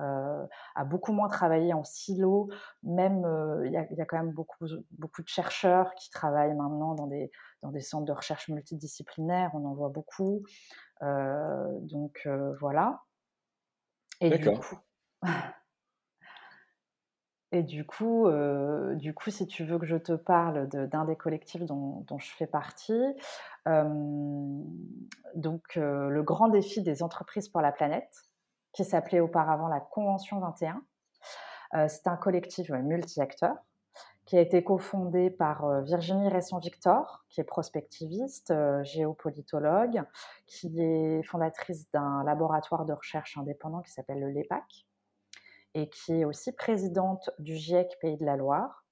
Euh, 0.00 0.44
à 0.74 0.84
beaucoup 0.84 1.12
moins 1.12 1.28
travailler 1.28 1.72
en 1.72 1.84
silo. 1.84 2.48
Même, 2.82 3.24
il 3.64 3.70
y, 3.70 3.94
y, 3.94 4.00
a 4.00 4.04
quand 4.06 4.16
même 4.16 4.32
beaucoup, 4.32 4.66
beaucoup 4.90 5.22
de 5.22 5.28
chercheurs 5.28 5.94
qui 5.94 6.10
travaillent 6.10 6.54
maintenant 6.54 6.94
dans 6.94 7.06
des, 7.06 7.30
dans 7.62 7.70
des 7.70 7.80
centres 7.80 8.04
de 8.04 8.12
recherche 8.12 8.48
multidisciplinaires. 8.48 9.50
On 9.54 9.64
en 9.64 9.74
voit 9.74 9.90
beaucoup. 9.90 10.42
Euh, 11.02 11.78
donc 11.80 12.22
euh, 12.26 12.54
voilà. 12.60 13.02
Et 14.20 14.38
du 14.38 14.50
coup, 14.50 14.76
Et 17.54 17.62
du 17.62 17.86
coup, 17.86 18.26
euh, 18.26 18.96
du 18.96 19.14
coup, 19.14 19.30
si 19.30 19.46
tu 19.46 19.62
veux 19.62 19.78
que 19.78 19.86
je 19.86 19.96
te 19.96 20.10
parle 20.10 20.66
d'un 20.66 21.04
des 21.04 21.14
collectifs 21.14 21.62
dont, 21.62 22.00
dont, 22.08 22.18
je 22.18 22.32
fais 22.32 22.48
partie, 22.48 23.00
euh, 23.68 24.58
donc 25.36 25.76
euh, 25.76 26.08
le 26.08 26.24
grand 26.24 26.48
défi 26.48 26.82
des 26.82 27.04
entreprises 27.04 27.48
pour 27.48 27.60
la 27.60 27.70
planète, 27.70 28.24
qui 28.72 28.84
s'appelait 28.84 29.20
auparavant 29.20 29.68
la 29.68 29.78
Convention 29.78 30.40
21, 30.40 30.82
c'est 31.88 32.08
un 32.08 32.16
collectif 32.16 32.70
multi-acteurs 32.70 33.56
qui 34.26 34.38
a 34.38 34.40
été 34.40 34.64
cofondé 34.64 35.30
par 35.30 35.82
Virginie 35.82 36.28
Resson-Victor, 36.28 37.24
qui 37.28 37.40
est 37.40 37.44
prospectiviste, 37.44 38.54
géopolitologue, 38.82 40.02
qui 40.46 40.80
est 40.80 41.22
fondatrice 41.24 41.90
d'un 41.90 42.24
laboratoire 42.24 42.86
de 42.86 42.94
recherche 42.94 43.36
indépendant 43.36 43.82
qui 43.82 43.92
s'appelle 43.92 44.20
le 44.20 44.30
LEPAC, 44.30 44.86
et 45.74 45.88
qui 45.90 46.20
est 46.20 46.24
aussi 46.24 46.52
présidente 46.52 47.30
du 47.38 47.56
GIEC 47.56 47.98
Pays 48.00 48.16
de 48.16 48.24
la 48.24 48.36
Loire, 48.36 48.84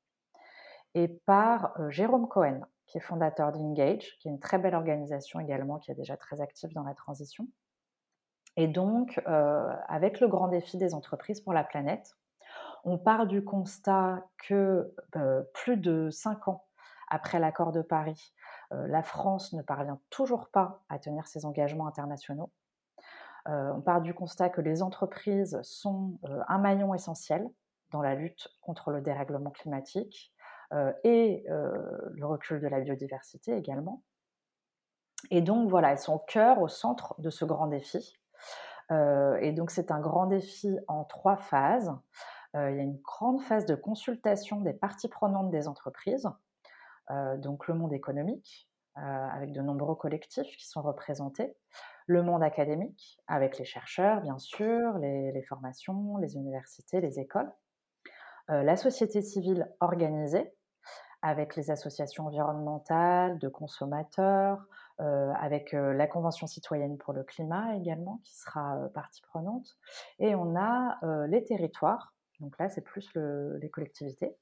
et 0.95 1.09
par 1.09 1.79
euh, 1.81 1.91
Jérôme 1.91 2.29
Cohen, 2.29 2.61
qui 2.87 2.99
est 2.99 3.01
fondateur 3.01 3.53
d'Engage, 3.53 4.19
qui 4.19 4.29
est 4.29 4.31
une 4.31 4.41
très 4.41 4.59
belle 4.59 4.75
organisation 4.75 5.41
également, 5.41 5.79
qui 5.79 5.91
est 5.91 5.95
déjà 5.95 6.17
très 6.17 6.41
active 6.41 6.73
dans 6.75 6.83
la 6.83 6.95
transition. 6.95 7.49
Et 8.57 8.69
donc, 8.69 9.21
euh, 9.27 9.75
avec 9.89 10.21
le 10.21 10.29
grand 10.29 10.49
défi 10.49 10.77
des 10.77 10.93
entreprises 10.93 11.41
pour 11.41 11.55
la 11.55 11.65
planète, 11.65 12.15
on 12.85 12.99
part 12.99 13.27
du 13.27 13.45
constat 13.45 14.25
que 14.39 14.95
euh, 15.17 15.43
plus 15.55 15.77
de 15.77 16.11
cinq 16.11 16.49
ans 16.49 16.65
après 17.09 17.39
l'accord 17.39 17.73
de 17.73 17.83
Paris, 17.83 18.33
euh, 18.73 18.87
la 18.89 19.03
France 19.03 19.53
ne 19.53 19.63
parvient 19.63 20.01
toujours 20.11 20.49
pas 20.49 20.83
à 20.89 20.99
tenir 20.99 21.27
ses 21.27 21.45
engagements 21.45 21.87
internationaux. 21.87 22.51
Euh, 23.49 23.73
on 23.75 23.81
part 23.81 24.01
du 24.01 24.15
constat 24.15 24.49
que 24.51 24.61
les 24.61 24.83
entreprises 24.83 25.61
sont 25.63 26.19
un 26.49 26.59
maillon 26.59 26.95
essentiel 26.95 27.47
dans 27.91 28.03
la 28.03 28.15
lutte 28.15 28.49
contre 28.61 28.91
le 28.91 29.01
dérèglement 29.01 29.51
climatique 29.51 30.33
et 31.05 31.45
le 31.47 32.25
recul 32.25 32.59
de 32.59 32.67
la 32.67 32.81
biodiversité 32.81 33.55
également. 33.55 34.03
Et 35.31 35.43
donc 35.43 35.69
voilà, 35.69 35.91
elles 35.91 35.99
sont 35.99 36.15
au 36.15 36.19
cœur, 36.19 36.63
au 36.63 36.69
centre 36.69 37.15
de 37.21 37.29
ce 37.29 37.45
grand 37.45 37.67
défi. 37.67 38.19
et 38.91 39.53
donc 39.53 39.71
c'est 39.71 39.91
un 39.91 40.01
grand 40.01 40.25
défi 40.25 40.75
en 40.89 41.05
trois 41.05 41.37
phases. 41.37 41.93
Il 42.55 42.77
y 42.77 42.81
a 42.81 42.83
une 42.83 43.01
grande 43.01 43.41
phase 43.41 43.65
de 43.67 43.75
consultation 43.75 44.61
des 44.61 44.75
parties 44.75 45.09
prenantes 45.09 45.51
des 45.51 45.69
entreprises, 45.69 46.29
donc 47.39 47.67
le 47.67 47.75
monde 47.75 47.93
économique, 47.93 48.69
avec 48.95 49.53
de 49.53 49.63
nombreux 49.63 49.95
collectifs 49.95 50.57
qui 50.57 50.69
sont 50.69 50.83
représentés 50.83 51.57
le 52.07 52.23
monde 52.23 52.43
académique, 52.43 53.19
avec 53.27 53.59
les 53.59 53.65
chercheurs, 53.65 54.21
bien 54.21 54.39
sûr, 54.39 54.99
les, 54.99 55.43
formations, 55.43 56.17
les 56.19 56.37
universités, 56.37 57.01
les 57.01 57.19
écoles, 57.19 57.51
euh, 58.51 58.63
la 58.63 58.77
société 58.77 59.23
civile 59.23 59.71
organisée, 59.81 60.53
avec 61.23 61.55
les 61.55 61.71
associations 61.71 62.27
environnementales, 62.27 63.39
de 63.39 63.49
consommateurs, 63.49 64.65
euh, 65.01 65.33
avec 65.41 65.73
euh, 65.75 65.93
la 65.93 66.09
Convention 66.09 66.49
citoyenne 66.49 66.99
pour 66.99 67.13
le 67.13 67.23
climat 67.23 67.77
également, 67.77 68.21
qui 68.25 68.37
sera 68.37 68.77
partie 68.93 69.23
prenante. 69.23 69.77
Et 70.19 70.35
on 70.35 70.57
a 70.57 70.99
les 71.29 71.45
territoires, 71.45 72.15
donc 72.43 72.59
là 72.59 72.69
c'est 72.69 72.83
plus 72.83 73.11
les 73.15 73.71
collectivités. 73.71 74.37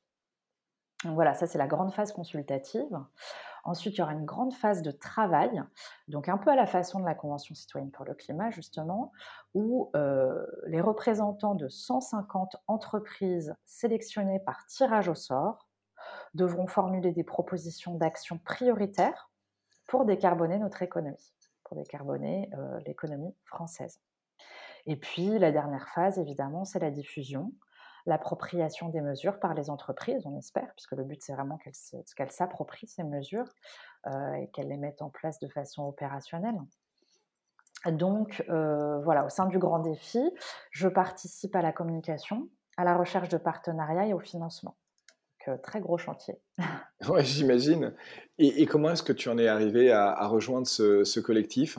Donc 1.04 1.14
voilà, 1.14 1.34
ça 1.34 1.46
c'est 1.46 1.58
la 1.58 1.66
grande 1.66 1.92
phase 1.92 2.12
consultative. 2.12 2.98
Ensuite, 3.64 3.96
il 3.96 3.98
y 3.98 4.02
aura 4.02 4.12
une 4.12 4.24
grande 4.24 4.54
phase 4.54 4.82
de 4.82 4.90
travail, 4.90 5.62
donc 6.08 6.28
un 6.28 6.38
peu 6.38 6.50
à 6.50 6.56
la 6.56 6.66
façon 6.66 6.98
de 7.00 7.04
la 7.04 7.14
Convention 7.14 7.54
citoyenne 7.54 7.90
pour 7.90 8.04
le 8.04 8.14
climat, 8.14 8.50
justement, 8.50 9.12
où 9.54 9.90
euh, 9.96 10.46
les 10.66 10.80
représentants 10.80 11.54
de 11.54 11.68
150 11.68 12.56
entreprises 12.66 13.54
sélectionnées 13.66 14.40
par 14.40 14.66
tirage 14.66 15.08
au 15.08 15.14
sort 15.14 15.68
devront 16.32 16.66
formuler 16.66 17.12
des 17.12 17.24
propositions 17.24 17.94
d'action 17.94 18.38
prioritaires 18.38 19.30
pour 19.86 20.06
décarboner 20.06 20.58
notre 20.58 20.82
économie, 20.82 21.34
pour 21.64 21.76
décarboner 21.76 22.50
euh, 22.54 22.80
l'économie 22.86 23.34
française. 23.44 24.00
Et 24.86 24.96
puis, 24.96 25.38
la 25.38 25.52
dernière 25.52 25.88
phase, 25.90 26.18
évidemment, 26.18 26.64
c'est 26.64 26.78
la 26.78 26.90
diffusion 26.90 27.52
l'appropriation 28.06 28.88
des 28.88 29.00
mesures 29.00 29.38
par 29.38 29.54
les 29.54 29.70
entreprises, 29.70 30.26
on 30.26 30.36
espère, 30.36 30.72
puisque 30.76 30.92
le 30.92 31.04
but 31.04 31.22
c'est 31.22 31.32
vraiment 31.32 31.58
qu'elles 31.58 32.30
s'approprient 32.30 32.86
ces 32.86 33.04
mesures 33.04 33.48
et 34.06 34.48
qu'elles 34.52 34.68
les 34.68 34.76
mettent 34.76 35.02
en 35.02 35.10
place 35.10 35.38
de 35.38 35.48
façon 35.48 35.84
opérationnelle. 35.84 36.58
Donc 37.86 38.44
voilà, 38.48 39.24
au 39.24 39.28
sein 39.28 39.46
du 39.46 39.58
grand 39.58 39.80
défi, 39.80 40.22
je 40.70 40.88
participe 40.88 41.54
à 41.54 41.62
la 41.62 41.72
communication, 41.72 42.48
à 42.76 42.84
la 42.84 42.96
recherche 42.96 43.28
de 43.28 43.38
partenariats 43.38 44.06
et 44.06 44.14
au 44.14 44.20
financement. 44.20 44.76
Donc, 45.46 45.62
très 45.62 45.80
gros 45.80 45.98
chantier. 45.98 46.38
Oui, 47.08 47.24
j'imagine. 47.24 47.94
Et, 48.36 48.66
comment 48.66 48.90
est-ce 48.90 49.02
que 49.02 49.14
tu 49.14 49.30
en 49.30 49.38
es 49.38 49.48
arrivé 49.48 49.90
à, 49.90 50.26
rejoindre 50.26 50.66
ce 50.66 51.20
collectif? 51.20 51.78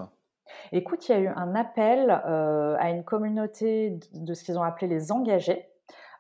Écoute, 0.72 1.08
il 1.10 1.12
y 1.12 1.16
a 1.16 1.20
eu 1.20 1.28
un 1.28 1.56
appel 1.56 2.22
euh, 2.26 2.76
à 2.80 2.90
une 2.90 3.04
communauté 3.04 4.00
de 4.14 4.34
ce 4.34 4.44
qu'ils 4.44 4.58
ont 4.58 4.64
appelé 4.64 4.88
les 4.88 5.12
engagés. 5.12 5.66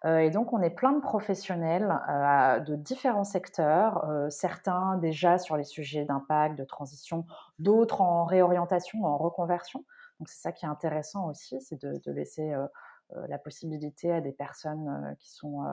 Euh, 0.06 0.20
et 0.20 0.30
donc, 0.30 0.54
on 0.54 0.62
est 0.62 0.72
plein 0.72 0.94
de 0.94 1.00
professionnels 1.00 1.96
euh, 2.10 2.60
de 2.60 2.76
différents 2.76 3.24
secteurs, 3.24 4.06
certains 4.30 4.98
déjà 4.98 5.38
sur 5.38 5.58
les 5.58 5.64
sujets 5.64 6.06
d'impact, 6.06 6.58
de 6.58 6.64
transition, 6.64 7.26
d'autres 7.60 8.02
en 8.02 8.26
réorientation, 8.26 9.04
en 9.06 9.18
reconversion. 9.18 9.86
Donc, 10.20 10.30
c'est 10.30 10.42
ça 10.42 10.52
qui 10.52 10.66
est 10.66 10.70
intéressant 10.70 11.28
aussi, 11.30 11.60
c'est 11.62 11.82
de, 11.82 12.12
laisser 12.12 12.54
la 13.28 13.38
possibilité 13.38 14.12
à 14.12 14.22
des 14.22 14.32
personnes 14.32 15.16
qui 15.20 15.32
sont, 15.32 15.66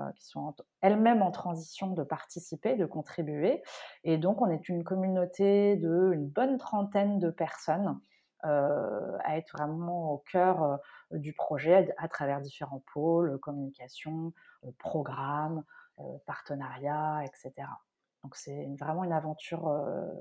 elles-mêmes 0.81 1.23
en 1.23 1.31
transition 1.31 1.89
de 1.89 2.03
participer, 2.03 2.77
de 2.77 2.87
contribuer. 2.87 3.63
Et 4.05 4.19
donc, 4.19 4.41
on 4.41 4.51
est 4.51 4.69
une 4.69 4.85
communauté 4.85 5.77
de 5.77 6.13
une 6.15 6.27
bonne 6.27 6.59
trentaine 6.59 7.19
de 7.19 7.31
personnes 7.31 7.99
euh, 7.99 8.18
à 8.43 9.37
être 9.37 9.57
vraiment 9.57 10.13
au 10.13 10.19
cœur 10.19 10.63
euh, 10.63 10.77
du 11.19 11.33
projet 11.33 11.93
à 11.99 12.09
travers 12.09 12.41
différents 12.41 12.83
pôles, 12.93 13.39
communication, 13.39 14.33
euh, 14.65 14.71
programmes, 14.79 15.65
partenariats, 16.27 17.25
etc. 17.25 17.67
Donc 18.23 18.37
c'est 18.37 18.69
vraiment 18.79 19.03
une 19.03 19.13
aventure 19.13 19.69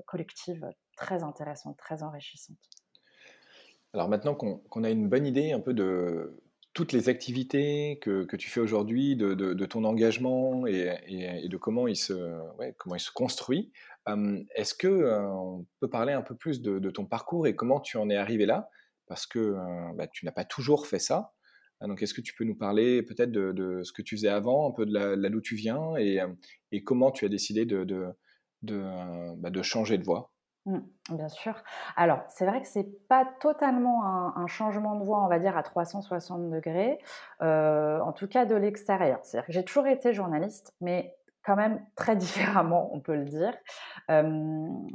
collective 0.06 0.68
très 0.96 1.22
intéressante, 1.22 1.76
très 1.76 2.02
enrichissante. 2.02 2.56
Alors 3.94 4.08
maintenant 4.08 4.34
qu'on 4.34 4.82
a 4.82 4.90
une 4.90 5.08
bonne 5.08 5.24
idée 5.24 5.52
un 5.52 5.60
peu 5.60 5.74
de 5.74 6.42
toutes 6.78 6.92
les 6.92 7.08
activités 7.08 7.98
que, 8.00 8.22
que 8.22 8.36
tu 8.36 8.48
fais 8.48 8.60
aujourd'hui, 8.60 9.16
de, 9.16 9.34
de, 9.34 9.66
ton 9.66 9.82
engagement 9.82 10.64
et, 10.64 10.96
et, 11.08 11.48
de 11.48 11.56
comment 11.56 11.88
il 11.88 11.96
se, 11.96 12.14
comment 12.76 12.94
il 12.94 13.00
se 13.00 13.10
construit, 13.10 13.72
est-ce 14.54 14.74
que 14.74 15.12
on 15.32 15.66
peut 15.80 15.90
parler 15.90 16.12
un 16.12 16.22
peu 16.22 16.36
plus 16.36 16.62
de, 16.62 16.90
ton 16.90 17.04
parcours 17.04 17.48
et 17.48 17.56
comment 17.56 17.80
tu 17.80 17.96
en 17.96 18.08
es 18.08 18.14
arrivé 18.14 18.46
là? 18.46 18.70
Parce 19.08 19.26
que 19.26 19.56
bah, 19.96 20.06
tu 20.06 20.24
n'as 20.24 20.30
pas 20.30 20.44
toujours 20.44 20.86
fait 20.86 21.00
ça. 21.00 21.32
Hein, 21.80 21.88
donc, 21.88 22.00
est-ce 22.00 22.14
que 22.14 22.20
tu 22.20 22.32
peux 22.36 22.44
nous 22.44 22.56
parler 22.56 23.02
peut-être 23.02 23.32
de, 23.32 23.82
ce 23.82 23.92
que 23.92 24.02
tu 24.02 24.16
faisais 24.16 24.28
avant, 24.28 24.70
un 24.70 24.72
peu 24.72 24.86
de 24.86 24.92
là 24.92 25.28
d'où 25.30 25.40
tu 25.40 25.56
viens 25.56 25.96
et, 25.96 26.20
et, 26.70 26.84
comment 26.84 27.10
tu 27.10 27.24
as 27.24 27.28
décidé 27.28 27.66
de, 27.66 27.82
de, 27.82 29.34
bah, 29.36 29.50
de 29.50 29.62
changer 29.62 29.98
de 29.98 30.04
voie? 30.04 30.32
Mmh, 30.70 31.16
bien 31.16 31.28
sûr. 31.28 31.54
Alors, 31.96 32.20
c'est 32.28 32.46
vrai 32.46 32.60
que 32.60 32.68
c'est 32.68 32.88
pas 33.08 33.26
totalement 33.40 34.04
un, 34.04 34.46
changement 34.46 34.94
de 34.94 35.04
voie, 35.04 35.22
on 35.24 35.28
va 35.28 35.38
dire, 35.38 35.56
à 35.56 35.62
360 35.62 36.50
degrés, 36.50 36.98
en 37.40 38.12
tout 38.12 38.28
cas 38.28 38.44
de 38.46 38.54
l'extérieur. 38.54 39.18
C'est-à-dire 39.22 39.46
que 39.46 39.52
j'ai 39.52 39.64
toujours 39.64 39.86
été 39.86 40.12
journaliste, 40.12 40.74
mais 40.80 41.16
quand 41.44 41.56
même 41.56 41.84
très 41.96 42.16
différemment, 42.16 42.90
on 42.92 43.00
peut 43.00 43.16
le 43.16 43.24
dire. 43.24 43.54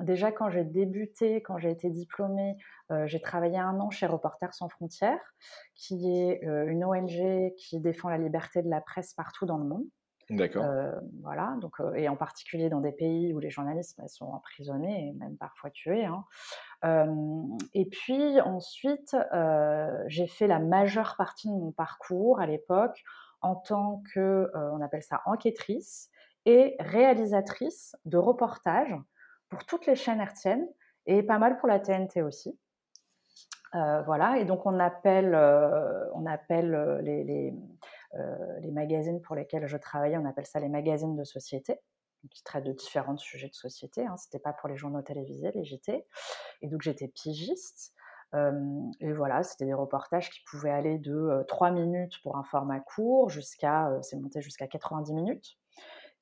déjà, 0.04 0.32
quand 0.32 0.50
j'ai 0.50 0.64
débuté, 0.64 1.42
quand 1.42 1.58
j'ai 1.58 1.72
été 1.72 1.90
diplômée, 1.90 2.58
j'ai 3.06 3.22
travaillé 3.22 3.58
un 3.58 3.80
an 3.80 3.90
chez 3.90 4.06
Reporters 4.06 4.54
sans 4.54 4.70
frontières, 4.70 5.34
qui 5.76 6.20
est 6.20 6.42
une 6.44 6.84
ONG 6.86 7.54
qui 7.58 7.80
défend 7.80 8.10
la 8.10 8.18
liberté 8.18 8.62
de 8.62 8.70
la 8.70 8.82
presse 8.82 9.14
partout 9.14 9.46
dans 9.46 9.58
le 9.58 9.66
monde. 9.66 9.86
D'accord. 10.30 10.66
voilà, 11.22 11.56
donc, 11.60 11.76
et 11.96 12.08
en 12.08 12.16
particulier 12.16 12.70
dans 12.70 12.80
des 12.80 12.92
pays 12.92 13.34
où 13.34 13.40
les 13.40 13.50
journalistes 13.50 13.98
bah, 13.98 14.08
sont 14.08 14.26
emprisonnés 14.26 15.10
et 15.10 15.14
même 15.14 15.38
parfois 15.38 15.70
tués. 15.70 16.06
Hein. 16.06 16.24
et 17.74 17.86
puis 17.86 18.40
ensuite, 18.42 19.16
j'ai 20.08 20.28
fait 20.28 20.48
la 20.48 20.60
majeure 20.60 21.16
partie 21.18 21.50
de 21.50 21.54
mon 21.54 21.72
parcours 21.72 22.40
à 22.40 22.46
l'époque 22.46 23.04
en 23.42 23.56
tant 23.56 24.02
que, 24.14 24.50
on 24.56 24.82
appelle 24.82 25.04
ça 25.04 25.22
enquêtrice, 25.26 26.10
et 26.46 26.76
réalisatrice 26.80 27.96
de 28.06 28.18
reportages 28.18 28.96
pour 29.50 29.66
toutes 29.66 29.86
les 29.86 29.96
chaînes 29.96 30.20
hertziennes 30.20 30.68
et 31.06 31.24
pas 31.24 31.38
mal 31.38 31.58
pour 31.58 31.68
la 31.68 31.80
TNT 31.80 32.22
aussi. 32.22 32.58
Euh, 33.76 34.04
voilà, 34.04 34.38
et 34.38 34.46
donc 34.46 34.66
on 34.66 34.80
appelle, 34.80 35.34
euh, 35.34 36.06
on 36.14 36.28
appelle 36.28 36.76
euh, 36.76 37.02
les, 37.02 37.54
les, 38.62 38.72
magazines 38.72 39.22
pour 39.22 39.36
lesquels 39.36 39.68
je 39.68 39.78
travaillais, 39.78 40.18
on 40.18 40.26
appelle 40.26 40.46
ça 40.46 40.60
les 40.60 40.70
magazines 40.70 41.16
de 41.16 41.24
société, 41.24 41.80
qui 42.32 42.44
traitent 42.44 42.64
de 42.64 42.72
différents 42.72 43.18
sujets 43.18 43.50
de 43.50 43.56
société. 43.56 44.06
Hein. 44.06 44.16
C'était 44.18 44.40
pas 44.40 44.54
pour 44.54 44.70
les 44.70 44.78
journaux 44.78 45.02
télévisés, 45.02 45.52
les 45.54 45.66
JT. 45.66 46.06
Et 46.62 46.68
donc 46.68 46.82
j'étais 46.82 47.08
pigiste. 47.08 47.94
et 48.34 49.14
voilà, 49.14 49.44
c'était 49.44 49.66
des 49.66 49.74
reportages 49.74 50.30
qui 50.30 50.40
pouvaient 50.50 50.72
aller 50.72 50.98
de 50.98 51.44
3 51.48 51.72
minutes 51.72 52.22
pour 52.24 52.38
un 52.38 52.44
format 52.44 52.80
court 52.80 53.30
jusqu'à, 53.30 53.92
c'est 54.02 54.18
monté 54.18 54.42
jusqu'à 54.42 54.68
90 54.68 55.14
minutes 55.14 55.58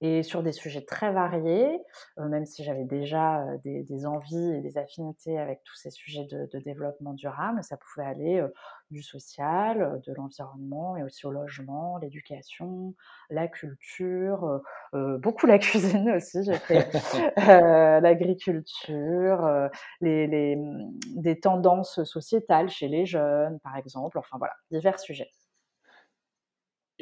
et 0.01 0.23
sur 0.23 0.41
des 0.41 0.51
sujets 0.51 0.81
très 0.81 1.11
variés, 1.11 1.79
euh, 2.17 2.27
même 2.27 2.45
si 2.45 2.63
j'avais 2.63 2.85
déjà 2.85 3.43
euh, 3.43 3.57
des, 3.63 4.05
envies 4.07 4.55
et 4.55 4.61
des 4.61 4.79
affinités 4.79 5.37
avec 5.37 5.63
tous 5.63 5.75
ces 5.75 5.91
sujets 5.91 6.25
de, 6.25 6.59
développement 6.59 7.13
durable, 7.13 7.63
ça 7.63 7.77
pouvait 7.77 8.07
aller 8.07 8.39
euh, 8.39 8.47
du 8.89 9.03
social, 9.03 10.01
de 10.05 10.13
l'environnement, 10.13 10.93
mais 10.93 11.03
aussi 11.03 11.25
au 11.27 11.31
logement, 11.31 11.97
l'éducation, 11.99 12.95
la 13.29 13.47
culture, 13.47 14.61
beaucoup 14.91 15.45
la 15.45 15.59
cuisine 15.59 16.11
aussi, 16.11 16.43
j'ai 16.43 16.55
fait 16.55 16.91
l'agriculture, 18.01 19.69
les, 20.01 20.55
mmh, 20.57 20.99
des 21.15 21.39
tendances 21.39 22.03
sociétales 22.03 22.69
chez 22.69 22.89
les 22.89 23.05
jeunes, 23.05 23.59
par 23.61 23.77
exemple, 23.77 24.17
enfin 24.17 24.37
voilà, 24.37 24.55
divers 24.71 24.99
sujets. 24.99 25.31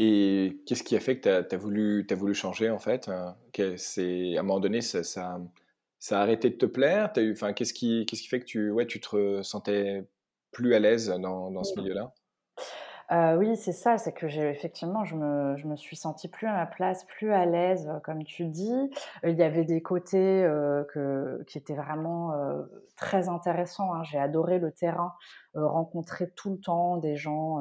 Et 0.02 0.62
qu'est-ce 0.66 0.84
qui 0.84 0.96
a 0.96 1.02
fait 1.02 1.20
que 1.20 1.42
tu 1.42 1.56
as, 1.56 1.58
voulu, 1.58 2.08
as 2.10 2.16
voulu 2.16 2.34
changer 2.34 2.70
en 2.70 2.80
fait 2.80 3.12
c'est, 3.76 4.38
À 4.38 4.40
un 4.40 4.44
moment 4.44 4.62
donné, 4.62 4.80
ça, 4.80 5.04
ça, 5.04 5.42
a 6.12 6.22
arrêté 6.22 6.50
de 6.50 6.56
te 6.56 6.66
plaire? 6.66 7.12
Qu'est-ce, 7.14 7.74
qui, 7.74 8.06
qu'est-ce 8.06 8.22
qui 8.22 8.30
fait 8.30 8.40
que 8.40 8.46
tu, 8.46 8.72
ouais, 8.72 8.88
tu 8.88 9.02
te 9.02 9.42
sentais 9.42 10.06
plus 10.52 10.74
à 10.74 10.80
l'aise 10.80 11.10
dans, 11.10 11.52
dans 11.52 11.66
ce 11.66 11.78
milieu-là? 11.78 12.14
Euh, 13.12 13.36
oui, 13.38 13.58
c'est 13.58 13.72
ça, 13.72 13.98
c'est 13.98 14.14
que 14.14 14.28
j'ai 14.28 14.48
effectivement, 14.50 15.04
je 15.04 15.16
me, 15.16 15.58
je 15.58 15.68
me, 15.68 15.76
suis 15.76 15.96
sentie 15.96 16.28
plus 16.28 16.46
à 16.46 16.54
ma 16.54 16.68
place, 16.68 17.06
plus 17.06 17.34
à 17.34 17.46
l'aise, 17.46 17.90
comme 18.04 18.24
tu 18.24 18.46
dis. 18.46 18.92
Il 19.24 19.36
y 19.36 19.42
avait 19.42 19.66
des 19.66 19.82
côtés 19.82 20.44
euh, 20.44 20.84
que, 20.94 21.44
qui 21.48 21.58
étaient 21.58 21.76
vraiment 21.76 22.34
euh, 22.34 22.62
très 22.96 23.28
intéressants. 23.28 23.94
Hein. 23.96 24.04
J'ai 24.04 24.20
adoré 24.20 24.60
le 24.60 24.72
terrain, 24.72 25.14
rencontrer 25.56 26.30
tout 26.36 26.52
le 26.52 26.60
temps 26.60 26.98
des 26.98 27.16
gens 27.18 27.58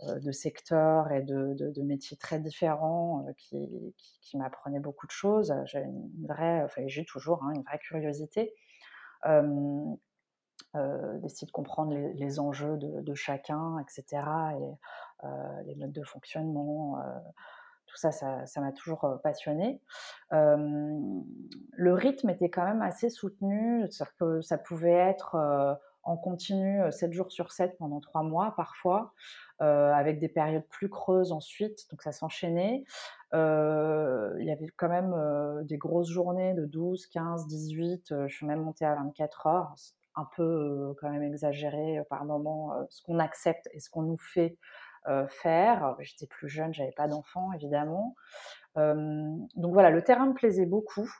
de 0.00 0.30
secteurs 0.30 1.10
et 1.10 1.22
de, 1.22 1.54
de, 1.54 1.82
métiers 1.82 2.16
très 2.16 2.38
différents 2.38 3.26
qui, 3.36 3.94
qui, 4.20 4.36
m'apprenaient 4.36 4.80
beaucoup 4.80 5.06
de 5.06 5.12
choses. 5.12 5.52
J'ai 5.64 5.80
une 5.80 6.10
vraie, 6.26 6.62
enfin, 6.62 6.82
j'ai 6.86 7.04
toujours 7.04 7.42
hein, 7.42 7.52
une 7.54 7.62
vraie 7.62 7.78
curiosité. 7.78 8.54
Euh, 10.76 11.18
d'essayer 11.20 11.46
de 11.46 11.52
comprendre 11.52 11.94
les, 11.94 12.40
enjeux 12.40 12.76
de, 12.76 13.14
chacun, 13.14 13.78
etc. 13.78 14.22
Et 14.60 15.24
euh, 15.24 15.62
les 15.64 15.74
modes 15.76 15.92
de 15.92 16.02
fonctionnement. 16.02 17.00
Euh, 17.00 17.18
tout 17.86 17.96
ça, 17.96 18.12
ça 18.12 18.60
m'a 18.60 18.72
toujours 18.72 19.18
passionné. 19.22 19.80
le 20.30 21.94
rythme 21.94 22.28
était 22.28 22.50
quand 22.50 22.64
même 22.64 22.82
assez 22.82 23.08
soutenu, 23.08 23.86
c'est-à-dire 23.90 24.14
que 24.18 24.40
ça 24.42 24.58
pouvait 24.58 24.92
être 24.92 25.78
en 26.08 26.16
continu 26.16 26.80
7 26.90 27.12
jours 27.12 27.30
sur 27.30 27.52
7 27.52 27.76
pendant 27.78 28.00
3 28.00 28.22
mois 28.22 28.54
parfois, 28.56 29.12
avec 29.60 30.18
des 30.18 30.28
périodes 30.28 30.66
plus 30.68 30.88
creuses 30.88 31.32
ensuite, 31.32 31.90
donc 31.90 32.02
ça 32.02 32.12
s'enchaînait. 32.12 32.84
il 33.32 34.44
y 34.44 34.50
avait 34.50 34.68
quand 34.76 34.88
même 34.88 35.14
des 35.64 35.76
grosses 35.76 36.08
journées 36.08 36.54
de 36.54 36.64
12, 36.64 37.06
15, 37.08 37.46
18, 37.46 38.26
je 38.26 38.34
suis 38.34 38.46
même 38.46 38.62
montée 38.62 38.86
à 38.86 38.94
24 38.94 39.46
heures, 39.46 39.74
un 40.14 40.26
peu 40.34 40.94
quand 41.00 41.10
même 41.10 41.22
exagéré 41.22 42.00
par 42.08 42.24
moment 42.24 42.72
ce 42.88 43.02
qu'on 43.02 43.18
accepte 43.18 43.68
et 43.72 43.80
ce 43.80 43.90
qu'on 43.90 44.02
nous 44.02 44.18
fait 44.18 44.56
faire. 45.28 45.96
J'étais 46.00 46.26
plus 46.26 46.48
jeune, 46.48 46.72
j'avais 46.72 46.92
pas 46.92 47.08
d'enfant 47.08 47.52
évidemment. 47.52 48.14
donc 48.76 49.72
voilà, 49.72 49.90
le 49.90 50.02
terrain 50.02 50.26
me 50.26 50.34
plaisait 50.34 50.66
beaucoup. 50.66 51.10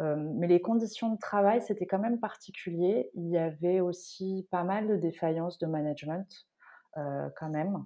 Mais 0.00 0.46
les 0.46 0.60
conditions 0.60 1.10
de 1.12 1.18
travail, 1.18 1.60
c'était 1.62 1.86
quand 1.86 1.98
même 1.98 2.18
particulier. 2.18 3.10
Il 3.14 3.28
y 3.28 3.38
avait 3.38 3.80
aussi 3.80 4.46
pas 4.50 4.64
mal 4.64 4.88
de 4.88 4.96
défaillances 4.96 5.58
de 5.58 5.66
management, 5.66 6.46
quand 6.94 7.50
même. 7.50 7.84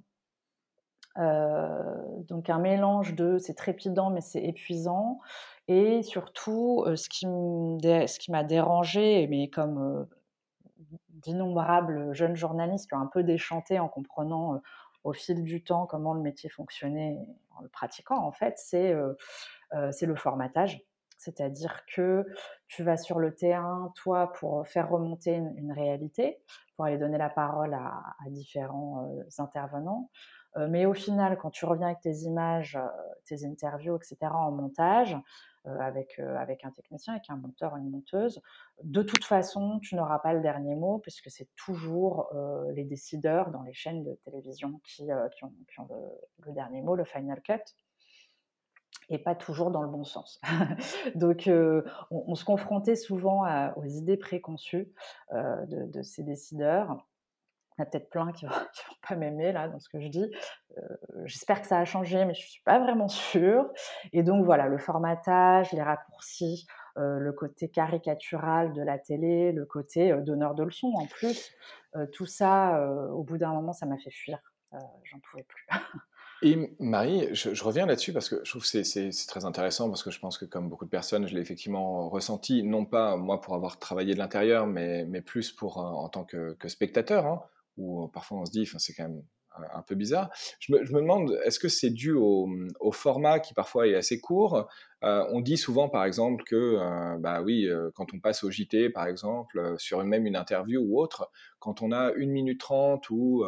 donc 1.17 2.51
un 2.51 2.59
mélange 2.59 3.15
de 3.15 3.39
c'est 3.39 3.55
trépidant 3.55 4.11
mais 4.11 4.21
c'est 4.21 4.43
épuisant 4.43 5.21
et 5.69 6.03
surtout 6.03 6.85
ce 6.97 7.09
qui 7.09 8.31
m'a 8.31 8.45
dérangé 8.45 9.27
mais 9.29 9.49
comme 9.49 10.09
d'innombrables 11.09 12.13
jeunes 12.15 12.37
journalistes 12.37 12.89
qui 12.89 12.95
ont 12.95 13.01
un 13.01 13.07
peu 13.07 13.23
déchanté 13.23 13.79
en 13.79 13.89
comprenant 13.89 14.61
au 15.05 15.13
fil 15.13 15.45
du 15.45 15.63
temps 15.63 15.87
comment 15.87 16.15
le 16.15 16.21
métier 16.21 16.49
fonctionnait 16.51 17.19
en 17.57 17.63
le 17.63 17.69
pratiquant, 17.69 18.19
en 18.19 18.33
fait, 18.33 18.55
c'est 18.57 18.95
c'est 19.93 20.07
le 20.07 20.17
formatage. 20.17 20.83
C'est-à-dire 21.25 21.85
que 21.95 22.27
tu 22.69 22.83
vas 22.83 22.99
sur 22.99 23.19
le 23.19 23.35
terrain, 23.35 23.93
toi, 23.97 24.33
pour 24.33 24.67
faire 24.69 24.91
remonter 24.91 25.35
une, 25.35 25.73
réalité, 25.73 26.39
pour 26.77 26.85
aller 26.85 26.99
donner 26.99 27.19
la 27.19 27.31
parole 27.31 27.73
à, 27.73 28.03
différents 28.27 29.09
intervenants. 29.39 30.11
mais 30.69 30.85
au 30.87 30.95
final, 30.95 31.39
quand 31.39 31.51
tu 31.51 31.65
reviens 31.65 31.87
avec 31.87 32.01
tes 32.01 32.15
images, 32.25 32.79
tes 33.27 33.47
interviews, 33.47 33.97
etc., 33.97 34.17
en 34.23 34.51
montage, 34.51 35.17
avec, 35.65 36.19
avec 36.19 36.63
un 36.65 36.71
technicien, 36.73 37.15
avec 37.15 37.31
un 37.31 37.37
monteur, 37.37 37.75
une 37.77 37.89
monteuse, 37.91 38.43
de 38.83 39.03
toute 39.03 39.25
façon, 39.25 39.79
tu 39.81 39.95
n'auras 39.95 40.19
pas 40.19 40.35
le 40.35 40.43
dernier 40.43 40.75
mot, 40.75 40.99
puisque 40.99 41.31
c'est 41.31 41.49
toujours 41.57 42.31
les 42.75 42.85
décideurs 42.85 43.51
dans 43.51 43.63
les 43.63 43.73
chaînes 43.73 44.05
de 44.05 44.15
télévision 44.25 44.81
qui, 44.85 45.07
qui 45.37 45.45
ont, 45.45 45.89
le, 46.45 46.53
dernier 46.53 46.83
mot, 46.83 46.97
le 46.97 47.05
final 47.05 47.41
cut 47.41 47.63
et 49.11 49.19
pas 49.19 49.35
toujours 49.35 49.71
dans 49.71 49.83
le 49.83 49.89
bon 49.89 50.05
sens. 50.05 50.41
Donc, 51.15 51.51
on, 52.11 52.35
se 52.35 52.45
confrontait 52.45 52.97
souvent 52.97 53.45
aux 53.77 53.85
idées 53.85 54.17
préconçues 54.17 54.93
de, 55.33 56.03
ces 56.03 56.23
décideurs. 56.23 57.07
Il 57.77 57.81
y 57.81 57.83
a 57.83 57.87
peut-être 57.87 58.09
plein 58.09 58.31
qui 58.33 58.45
ne 58.45 58.51
vont, 58.53 58.57
pas 59.07 59.17
m'aimer 59.17 59.53
là 59.53 59.69
dans 59.69 59.81
ce 59.81 59.89
que 59.89 60.01
je 60.01 60.09
dis. 60.09 60.31
J'espère 61.25 61.61
que 61.61 61.67
ça 61.67 61.79
a 61.79 61.85
changé, 61.85 62.25
mais 62.25 62.35
je 62.35 62.41
ne 62.41 62.49
suis 62.49 62.63
pas 62.63 62.79
vraiment 62.79 63.09
sûre. 63.09 63.69
Et 64.13 64.23
donc 64.23 64.45
voilà, 64.45 64.69
le 64.69 64.79
formatage, 64.79 65.73
les 65.73 65.83
raccourcis, 65.83 66.67
le 66.97 67.31
côté 67.33 67.69
caricatural 67.69 68.73
de 68.73 68.83
la 68.83 68.99
télé, 68.99 69.53
le 69.53 69.67
côté 69.67 70.15
donneur 70.23 70.55
de 70.55 70.63
leçons 70.63 70.93
en 70.95 71.07
plus, 71.07 71.53
tout 72.13 72.27
ça, 72.27 72.81
au 73.13 73.23
bout 73.23 73.39
d'un 73.39 73.53
moment, 73.53 73.73
ça 73.73 73.87
m'a 73.87 73.99
fait 73.99 74.11
fuir. 74.11 74.39
J'en 75.05 75.19
pouvais 75.21 75.45
plus. 75.45 75.67
Et 76.43 76.75
Marie, 76.79 77.29
je, 77.33 77.65
reviens 77.65 77.87
là-dessus 77.87 78.13
parce 78.13 78.29
que 78.29 78.37
je 78.45 78.51
trouve 78.51 78.63
que 78.63 78.83
c'est 78.83 79.11
très 79.27 79.45
intéressant 79.45 79.89
parce 79.89 80.03
que 80.03 80.11
je 80.11 80.19
pense 80.19 80.37
que 80.37 80.45
comme 80.45 80.69
beaucoup 80.69 80.85
de 80.85 80.91
personnes, 80.91 81.27
je 81.27 81.35
l'ai 81.35 81.41
effectivement 81.41 82.09
ressenti, 82.09 82.63
non 82.63 82.85
pas 82.85 83.17
moi 83.17 83.41
pour 83.41 83.55
avoir 83.55 83.79
travaillé 83.79 84.15
de 84.15 84.19
l'intérieur, 84.19 84.67
mais, 84.67 85.05
mais, 85.07 85.23
plus 85.23 85.53
pour 85.53 85.79
en 85.79 86.09
tant 86.09 86.25
que, 86.25 86.57
spectateur, 86.67 87.27
hein, 87.27 87.43
où 87.77 88.09
parfois 88.09 88.39
on 88.39 88.45
se 88.45 88.51
dit, 88.51 88.69
c'est 88.79 88.93
quand 88.95 89.05
même 89.05 89.23
un 89.73 89.83
peu 89.83 89.95
bizarre. 89.95 90.31
Je 90.59 90.73
me, 90.73 91.01
demande, 91.01 91.39
est-ce 91.45 91.59
que 91.59 91.69
c'est 91.69 91.91
dû 91.91 92.13
au, 92.13 92.49
format 92.93 93.41
qui 93.41 93.55
parfois 93.55 93.87
est 93.87 93.95
assez 93.95 94.21
court? 94.21 94.69
Euh, 95.03 95.25
On 95.31 95.41
dit 95.41 95.57
souvent, 95.57 95.89
par 95.89 96.05
exemple, 96.05 96.45
que, 96.45 96.57
euh, 96.57 97.17
bah 97.19 97.43
oui, 97.43 97.67
euh, 97.69 97.91
quand 97.95 98.13
on 98.15 98.21
passe 98.21 98.45
au 98.45 98.51
JT, 98.51 98.91
par 98.91 99.07
exemple, 99.07 99.75
sur 99.79 100.03
même 100.05 100.27
une 100.27 100.37
interview 100.37 100.83
ou 100.83 101.01
autre, 101.01 101.31
quand 101.59 101.83
on 101.83 101.93
a 101.93 102.13
une 102.13 102.31
minute 102.31 102.61
trente 102.61 103.11
ou 103.11 103.45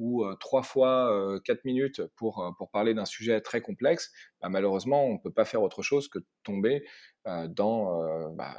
ou 0.00 0.24
trois 0.40 0.62
fois 0.62 1.38
quatre 1.44 1.64
minutes 1.64 2.02
pour, 2.16 2.54
pour 2.56 2.70
parler 2.70 2.94
d'un 2.94 3.04
sujet 3.04 3.40
très 3.42 3.60
complexe, 3.60 4.10
bah, 4.40 4.48
malheureusement, 4.48 5.04
on 5.04 5.12
ne 5.14 5.18
peut 5.18 5.30
pas 5.30 5.44
faire 5.44 5.62
autre 5.62 5.82
chose 5.82 6.08
que 6.08 6.18
tomber 6.42 6.84
dans 7.50 8.32
bah, 8.32 8.56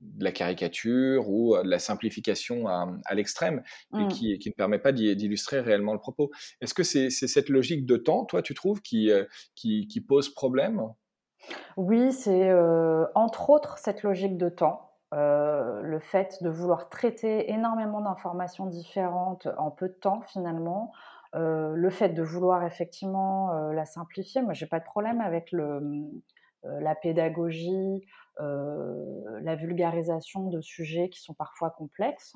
de 0.00 0.22
la 0.22 0.32
caricature 0.32 1.30
ou 1.30 1.56
de 1.56 1.68
la 1.68 1.78
simplification 1.78 2.68
à, 2.68 3.14
l'extrême 3.14 3.62
et 3.94 4.04
mmh. 4.04 4.08
qui, 4.08 4.38
qui, 4.38 4.50
ne 4.50 4.54
permet 4.54 4.78
pas 4.78 4.92
d'illustrer 4.92 5.60
réellement 5.60 5.94
le 5.94 5.98
propos. 5.98 6.30
Est-ce 6.60 6.74
que 6.74 6.82
c'est 6.82 7.08
cette 7.10 7.48
logique 7.48 7.86
de 7.86 7.96
temps, 7.96 8.26
toi, 8.26 8.42
tu 8.42 8.52
trouves, 8.52 8.82
qui, 8.82 9.10
qui, 9.54 9.88
qui 9.88 10.00
pose 10.02 10.28
problème? 10.28 10.82
Oui, 11.78 12.12
c'est 12.12 12.52
entre 13.14 13.48
autres 13.48 13.78
cette 13.78 14.02
logique 14.02 14.36
de 14.36 14.50
temps. 14.50 14.91
Euh, 15.12 15.82
le 15.82 15.98
fait 15.98 16.42
de 16.42 16.48
vouloir 16.48 16.88
traiter 16.88 17.50
énormément 17.50 18.00
d'informations 18.00 18.64
différentes 18.64 19.46
en 19.58 19.70
peu 19.70 19.88
de 19.88 19.94
temps 19.94 20.22
finalement, 20.22 20.92
euh, 21.34 21.74
le 21.74 21.90
fait 21.90 22.10
de 22.10 22.22
vouloir 22.22 22.64
effectivement 22.64 23.52
euh, 23.52 23.72
la 23.72 23.84
simplifier, 23.84 24.40
moi 24.40 24.54
j'ai 24.54 24.66
pas 24.66 24.80
de 24.80 24.84
problème 24.84 25.20
avec 25.20 25.52
le, 25.52 25.82
la 26.64 26.94
pédagogie, 26.94 28.06
la 28.38 29.56
vulgarisation 29.56 30.48
de 30.48 30.60
sujets 30.62 31.10
qui 31.10 31.20
sont 31.20 31.34
parfois 31.34 31.70
complexes, 31.70 32.32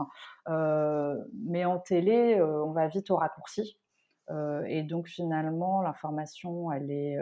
mais 0.47 1.65
en 1.65 1.79
télé 1.79 2.41
on 2.43 2.73
va 2.73 2.89
vite 2.89 3.11
au 3.11 3.17
raccourci. 3.17 3.79
Et 4.67 4.83
donc 4.83 5.07
finalement 5.07 5.81
l'information 5.81 6.71
elle 6.73 6.91
est 6.91 7.17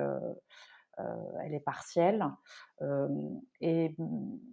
elle 1.43 1.55
est 1.55 1.61
partielle. 1.61 2.25
Et, 3.61 3.95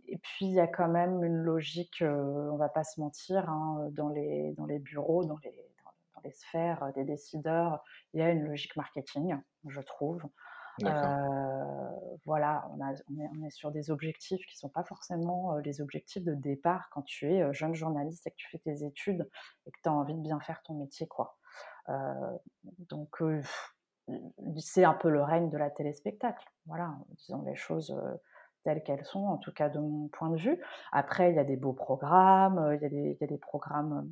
et, 0.07 0.17
puis, 0.17 0.45
il 0.45 0.53
y 0.53 0.59
a 0.59 0.67
quand 0.67 0.87
même 0.87 1.23
une 1.23 1.37
logique, 1.37 2.03
on 2.05 2.57
va 2.57 2.69
pas 2.69 2.83
se 2.83 2.99
mentir, 2.99 3.49
hein, 3.49 3.89
dans, 3.91 4.09
les, 4.09 4.53
dans 4.53 4.65
les 4.65 4.79
bureaux, 4.79 5.25
dans 5.25 5.37
les, 5.43 5.51
dans, 5.51 6.21
les 6.23 6.31
sphères 6.31 6.91
des 6.93 7.03
décideurs, 7.03 7.83
il 8.13 8.19
y 8.19 8.23
a 8.23 8.29
une 8.29 8.45
logique 8.47 8.75
marketing, 8.75 9.35
je 9.67 9.81
trouve. 9.81 10.23
voilà, 12.25 12.67
on, 12.71 12.81
a, 12.81 12.93
on, 13.09 13.19
est, 13.19 13.29
on, 13.37 13.45
est, 13.45 13.51
sur 13.51 13.71
des 13.71 13.91
objectifs 13.91 14.45
qui 14.45 14.55
ne 14.55 14.59
sont 14.59 14.69
pas 14.69 14.83
forcément 14.83 15.57
les 15.57 15.81
objectifs 15.81 16.23
de 16.23 16.33
départ 16.33 16.89
quand 16.91 17.03
tu 17.03 17.31
es 17.31 17.53
jeune 17.53 17.75
journaliste 17.75 18.25
et 18.27 18.31
que 18.31 18.37
tu 18.37 18.49
fais 18.49 18.59
tes 18.59 18.85
études 18.85 19.29
et 19.65 19.71
que 19.71 19.77
tu 19.83 19.89
as 19.89 19.93
envie 19.93 20.15
de 20.15 20.21
bien 20.21 20.39
faire 20.39 20.61
ton 20.63 20.75
métier. 20.75 21.07
quoi. 21.07 21.37
donc, 22.89 23.21
c'est 24.57 24.83
un 24.83 24.93
peu 24.93 25.09
le 25.09 25.21
règne 25.23 25.49
de 25.49 25.57
la 25.57 25.69
téléspectacle. 25.69 26.45
Voilà, 26.65 26.95
disons 27.17 27.43
les 27.43 27.55
choses 27.55 27.95
telles 28.63 28.83
qu'elles 28.83 29.05
sont, 29.05 29.25
en 29.25 29.37
tout 29.37 29.51
cas 29.51 29.69
de 29.69 29.79
mon 29.79 30.07
point 30.09 30.29
de 30.29 30.37
vue. 30.37 30.61
Après, 30.91 31.31
il 31.31 31.35
y 31.35 31.39
a 31.39 31.43
des 31.43 31.57
beaux 31.57 31.73
programmes, 31.73 32.73
il 32.75 32.81
y 32.81 32.85
a 32.85 32.89
des, 32.89 33.17
il 33.17 33.17
y 33.19 33.23
a 33.23 33.27
des 33.27 33.37
programmes 33.37 34.11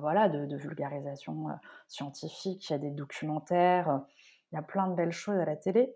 voilà, 0.00 0.28
de, 0.28 0.56
vulgarisation 0.56 1.46
scientifique, 1.88 2.68
il 2.68 2.72
y 2.72 2.76
a 2.76 2.78
des 2.78 2.90
documentaires, 2.90 4.02
il 4.52 4.56
y 4.56 4.58
a 4.58 4.62
plein 4.62 4.88
de 4.88 4.94
belles 4.94 5.12
choses 5.12 5.38
à 5.38 5.44
la 5.44 5.56
télé. 5.56 5.94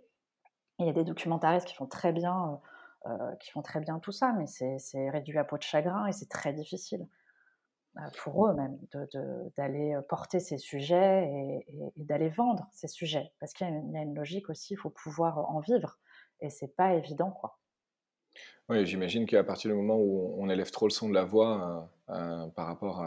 il 0.78 0.86
y 0.86 0.88
a 0.88 0.92
des 0.92 1.04
documentaristes 1.04 1.66
qui 1.66 1.74
font 1.74 1.86
très 1.86 2.12
bien, 2.12 2.60
qui 3.40 3.50
font 3.50 3.62
très 3.62 3.80
bien 3.80 3.98
tout 3.98 4.12
ça, 4.12 4.32
mais 4.32 4.46
c'est 4.46 5.10
réduit 5.10 5.38
à 5.38 5.44
peau 5.44 5.58
de 5.58 5.62
chagrin 5.62 6.06
et 6.06 6.12
c'est 6.12 6.28
très 6.28 6.52
difficile. 6.52 7.06
Bah, 7.94 8.11
pour 8.18 8.48
eux 8.48 8.54
même, 8.54 8.76
d'aller 9.57 9.96
porter 10.09 10.40
ces 10.40 10.59
sujets 10.59 11.30
et, 11.30 11.66
d'aller 11.96 12.28
vendre 12.28 12.66
ces 12.72 12.88
sujets. 12.88 13.33
Parce 13.38 13.52
qu'il 13.52 13.66
y, 13.66 13.96
a 13.96 14.02
une 14.02 14.14
logique 14.14 14.50
aussi, 14.50 14.74
il 14.74 14.76
faut 14.76 14.90
pouvoir 14.90 15.38
en 15.50 15.61
vivre. 15.61 15.98
Et 16.40 16.50
c'est 16.50 16.74
pas 16.74 16.94
évident, 16.94 17.30
quoi. 17.30 17.59
Oui, 18.68 18.85
j'imagine 18.85 19.26
qu'à 19.26 19.44
partir 19.44 19.70
du 19.70 19.76
moment 19.76 19.96
où 19.96 20.35
on 20.38 20.48
élève 20.48 20.70
trop 20.70 20.88
le 20.88 20.92
son 20.92 21.09
de 21.09 21.14
la 21.14 21.24
voix 21.24 21.88
par 22.07 22.66
rapport 22.66 23.04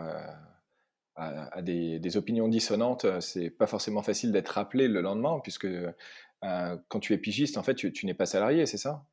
à, 1.15 1.61
des, 1.61 2.15
opinions 2.15 2.47
dissonantes, 2.47 3.19
c'est 3.19 3.49
pas 3.49 3.67
forcément 3.67 4.03
facile 4.03 4.31
d'être 4.31 4.49
rappelé 4.49 4.87
le 4.87 5.01
lendemain, 5.01 5.41
puisque 5.41 5.67
quand 6.41 6.99
tu 7.01 7.13
es 7.13 7.17
pigiste, 7.17 7.57
en 7.57 7.63
fait, 7.63 7.75
tu 7.75 8.05
n'es 8.05 8.13
pas 8.13 8.25
salarié, 8.25 8.65
c'est 8.65 8.77
ça? 8.77 9.03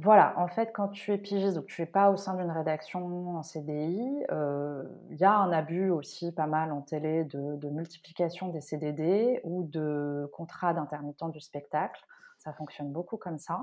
Voilà, 0.00 0.34
en 0.36 0.46
fait, 0.46 0.70
quand 0.72 0.88
tu 0.88 1.12
es 1.12 1.18
pigiste, 1.18 1.56
donc 1.56 1.66
tu 1.66 1.82
es 1.82 1.86
pas 1.86 2.10
au 2.10 2.16
sein 2.16 2.34
d'une 2.34 2.52
rédaction 2.52 3.36
en 3.36 3.42
CDI, 3.42 4.24
euh, 4.30 4.84
il 5.10 5.16
y 5.16 5.24
a 5.24 5.34
un 5.34 5.50
abus 5.50 5.90
aussi 5.90 6.30
pas 6.30 6.46
mal 6.46 6.70
en 6.70 6.82
télé 6.82 7.24
de, 7.24 7.68
multiplication 7.68 8.48
des 8.48 8.60
CDD 8.60 9.40
ou 9.42 9.64
de 9.64 10.30
contrats 10.32 10.72
d'intermittent 10.72 11.30
du 11.32 11.40
spectacle. 11.40 12.00
Ça 12.38 12.52
fonctionne 12.52 12.92
beaucoup 12.92 13.16
comme 13.16 13.38
ça. 13.38 13.60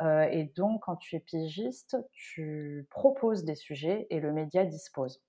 Euh, 0.00 0.28
et 0.30 0.44
donc, 0.56 0.82
quand 0.84 0.94
tu 0.94 1.16
es 1.16 1.20
pigiste, 1.20 1.96
tu 2.12 2.86
proposes 2.88 3.44
des 3.44 3.56
sujets 3.56 4.06
et 4.10 4.20
le 4.20 4.32
média 4.32 4.64
dispose. 4.64 5.20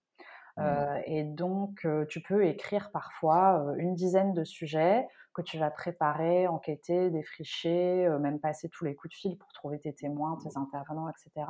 Mmh. 0.57 0.61
Euh, 0.61 1.01
et 1.07 1.23
donc, 1.23 1.87
tu 2.09 2.21
peux 2.21 2.45
écrire 2.45 2.91
parfois 2.91 3.73
une 3.77 3.95
dizaine 3.95 4.33
de 4.33 4.43
sujets 4.43 5.07
que 5.33 5.41
tu 5.41 5.57
vas 5.57 5.71
préparer, 5.71 6.47
enquêter, 6.47 7.09
défricher, 7.09 8.07
même 8.19 8.39
passer 8.39 8.69
tous 8.69 8.85
les 8.85 8.95
coups 8.95 9.13
de 9.13 9.17
fil 9.17 9.37
pour 9.37 9.51
trouver 9.53 9.79
tes 9.79 9.93
témoins, 9.93 10.37
tes 10.43 10.57
intervenants, 10.57 11.09
etc. 11.09 11.47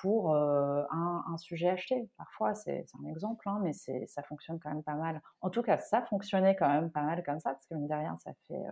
pour 0.00 0.34
un, 0.34 1.36
sujet 1.38 1.70
acheté. 1.70 2.08
Parfois, 2.16 2.54
c'est 2.54 2.86
un 3.00 3.08
exemple, 3.08 3.48
hein, 3.48 3.60
mais 3.62 3.72
ça 3.72 4.22
fonctionne 4.22 4.58
quand 4.58 4.70
même 4.70 4.82
pas 4.82 4.94
mal. 4.94 5.20
En 5.40 5.50
tout 5.50 5.62
cas, 5.62 5.78
ça 5.78 6.02
fonctionnait 6.02 6.56
quand 6.56 6.68
même 6.68 6.90
pas 6.90 7.02
mal 7.02 7.22
comme 7.24 7.40
ça, 7.40 7.50
parce 7.50 7.66
que 7.66 7.74
mine 7.74 7.88
de 7.88 7.94
rien, 7.94 8.16
ça 8.24 8.32
fait, 8.46 8.64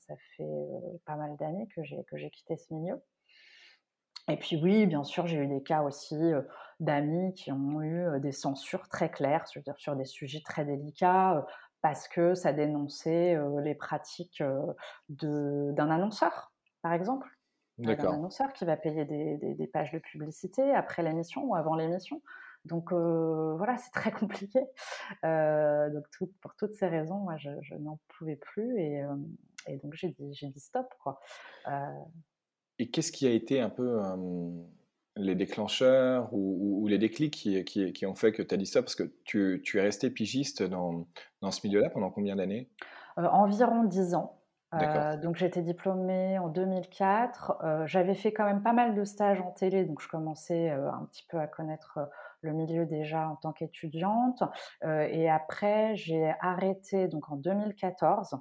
ça 0.00 0.14
fait 0.36 1.00
pas 1.06 1.16
mal 1.16 1.36
d'années 1.36 1.68
que 1.74 1.82
j'ai 1.82 2.30
quitté 2.30 2.56
ce 2.56 2.72
milieu. 2.72 3.00
Et 4.28 4.36
puis 4.36 4.56
oui, 4.56 4.86
bien 4.86 5.04
sûr, 5.04 5.26
j'ai 5.26 5.36
eu 5.36 5.46
des 5.46 5.62
cas 5.62 5.82
aussi 5.82 6.16
d'amis 6.80 7.34
qui 7.34 7.52
ont 7.52 7.82
eu 7.82 8.20
des 8.20 8.32
censures 8.32 8.88
très 8.88 9.10
claires 9.10 9.46
sur, 9.46 9.62
sur 9.76 9.96
des 9.96 10.06
sujets 10.06 10.40
très 10.44 10.64
délicats 10.64 11.44
parce 11.84 12.08
que 12.08 12.34
ça 12.34 12.54
dénonçait 12.54 13.36
les 13.62 13.74
pratiques 13.74 14.42
d'un 15.10 15.90
annonceur, 15.90 16.54
par 16.80 16.94
exemple. 16.94 17.28
Un 17.84 17.92
annonceur 17.92 18.54
qui 18.54 18.64
va 18.64 18.78
payer 18.78 19.04
des, 19.04 19.66
pages 19.66 19.92
de 19.92 19.98
publicité 19.98 20.62
après 20.72 21.02
l'émission 21.02 21.44
ou 21.44 21.54
avant 21.54 21.74
l'émission. 21.74 22.22
Donc 22.64 22.90
voilà, 22.90 23.76
c'est 23.76 23.90
très 23.90 24.12
compliqué. 24.12 24.60
donc 25.22 26.06
pour 26.40 26.54
toutes 26.56 26.72
ces 26.72 26.86
raisons, 26.86 27.18
moi, 27.18 27.36
je, 27.36 27.74
n'en 27.74 27.98
pouvais 28.16 28.36
plus 28.36 28.78
et, 28.78 29.04
et 29.66 29.76
donc 29.76 29.92
j'ai 29.92 30.08
dit, 30.08 30.30
dit, 30.30 30.60
stop. 30.60 30.86
Quoi. 31.02 31.20
Et 32.78 32.88
qu'est-ce 32.90 33.12
qui 33.12 33.26
a 33.26 33.30
été 33.30 33.60
un 33.60 33.68
peu 33.68 34.00
les 35.16 35.34
déclencheurs 35.34 36.28
ou, 36.32 36.86
les 36.88 36.98
déclics 36.98 37.34
qui, 37.34 37.64
qui, 37.64 38.06
ont 38.06 38.14
fait 38.14 38.32
que 38.32 38.42
tu 38.42 38.54
as 38.54 38.58
dit 38.58 38.66
ça? 38.66 38.82
Parce 38.82 38.94
que 38.94 39.04
tu, 39.24 39.62
tu 39.64 39.78
es 39.78 39.82
resté 39.82 40.10
pigiste 40.10 40.62
dans, 40.62 41.06
dans 41.40 41.50
ce 41.50 41.66
milieu-là 41.66 41.90
pendant 41.90 42.10
combien 42.10 42.36
d'années? 42.36 42.68
Environ 43.16 43.84
10 43.84 44.14
ans. 44.14 44.40
Euh, 44.82 45.16
donc 45.16 45.36
j'étais 45.36 45.62
diplômée 45.62 46.38
en 46.38 46.48
2004. 46.48 47.58
Euh, 47.62 47.86
j'avais 47.86 48.14
fait 48.14 48.32
quand 48.32 48.44
même 48.44 48.62
pas 48.62 48.72
mal 48.72 48.94
de 48.94 49.04
stages 49.04 49.40
en 49.40 49.50
télé, 49.50 49.84
donc 49.84 50.00
je 50.00 50.08
commençais 50.08 50.70
euh, 50.70 50.90
un 50.90 51.04
petit 51.06 51.24
peu 51.28 51.38
à 51.38 51.46
connaître 51.46 51.98
le 52.40 52.52
milieu 52.52 52.86
déjà 52.86 53.28
en 53.28 53.36
tant 53.36 53.52
qu'étudiante. 53.52 54.42
et 54.82 55.30
après, 55.30 55.96
j'ai 55.96 56.34
arrêté 56.40 57.08
donc 57.08 57.30
en 57.30 57.36
2014. 57.36 58.36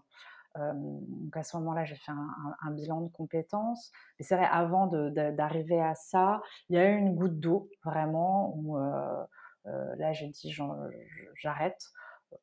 Donc 0.55 1.35
à 1.35 1.43
ce 1.43 1.57
moment-là, 1.57 1.83
j'ai 1.83 1.95
fait 1.95 2.11
un, 2.11 2.71
bilan 2.71 3.01
de 3.01 3.09
compétences. 3.09 3.91
Mais 4.17 4.25
c'est 4.25 4.35
vrai, 4.35 4.47
avant 4.51 4.87
d'arriver 4.87 5.81
à 5.81 5.95
ça, 5.95 6.41
il 6.69 6.75
y 6.75 6.79
a 6.79 6.89
eu 6.89 6.95
une 6.95 7.15
goutte 7.15 7.39
d'eau 7.39 7.69
vraiment 7.83 8.53
où 8.55 8.77
là 9.65 10.13
j'ai 10.13 10.27
dit 10.27 10.55
j'arrête 11.35 11.91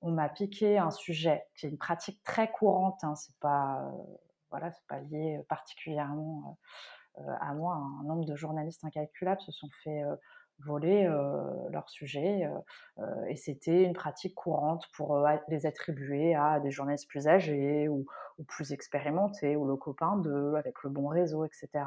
on 0.01 0.11
m'a 0.13 0.29
piqué 0.29 0.79
un 0.79 0.91
sujet 0.91 1.45
qui 1.55 1.67
est 1.67 1.71
une 1.71 1.79
pratique 1.79 2.23
très 2.25 2.51
courante. 2.51 3.03
Hein, 3.03 3.15
c'est 3.15 3.37
pas, 3.41 3.83
euh, 3.85 4.17
voilà, 4.51 4.73
pas 4.89 5.01
lié 5.01 5.41
particulièrement 5.49 6.59
euh, 7.19 7.23
euh, 7.23 7.35
à 7.41 7.55
moi. 7.55 7.75
Un 7.75 8.05
nombre 8.05 8.25
de 8.25 8.37
journalistes 8.37 8.85
incalculables 8.85 9.41
se 9.41 9.53
sont 9.53 9.71
fait 9.83 10.03
voler 10.65 11.09
leur 11.71 11.89
sujet 11.89 12.49
et 13.29 13.37
c'était 13.37 13.83
une 13.83 13.93
pratique 13.93 14.35
courante 14.35 14.87
pour 14.95 15.27
les 15.49 15.67
attribuer 15.67 16.35
à 16.35 16.61
des 16.61 16.71
journalistes 16.71 17.09
plus 17.09 17.29
âgés 17.29 17.89
ou, 17.89 18.07
plus 18.49 18.73
expérimentés 18.73 19.57
ou 19.57 19.67
le 19.67 19.77
copain 19.77 20.17
de 20.17 20.55
avec 20.57 20.83
le 20.83 20.91
bon 20.91 21.09
réseau, 21.09 21.45
etc. 21.45 21.85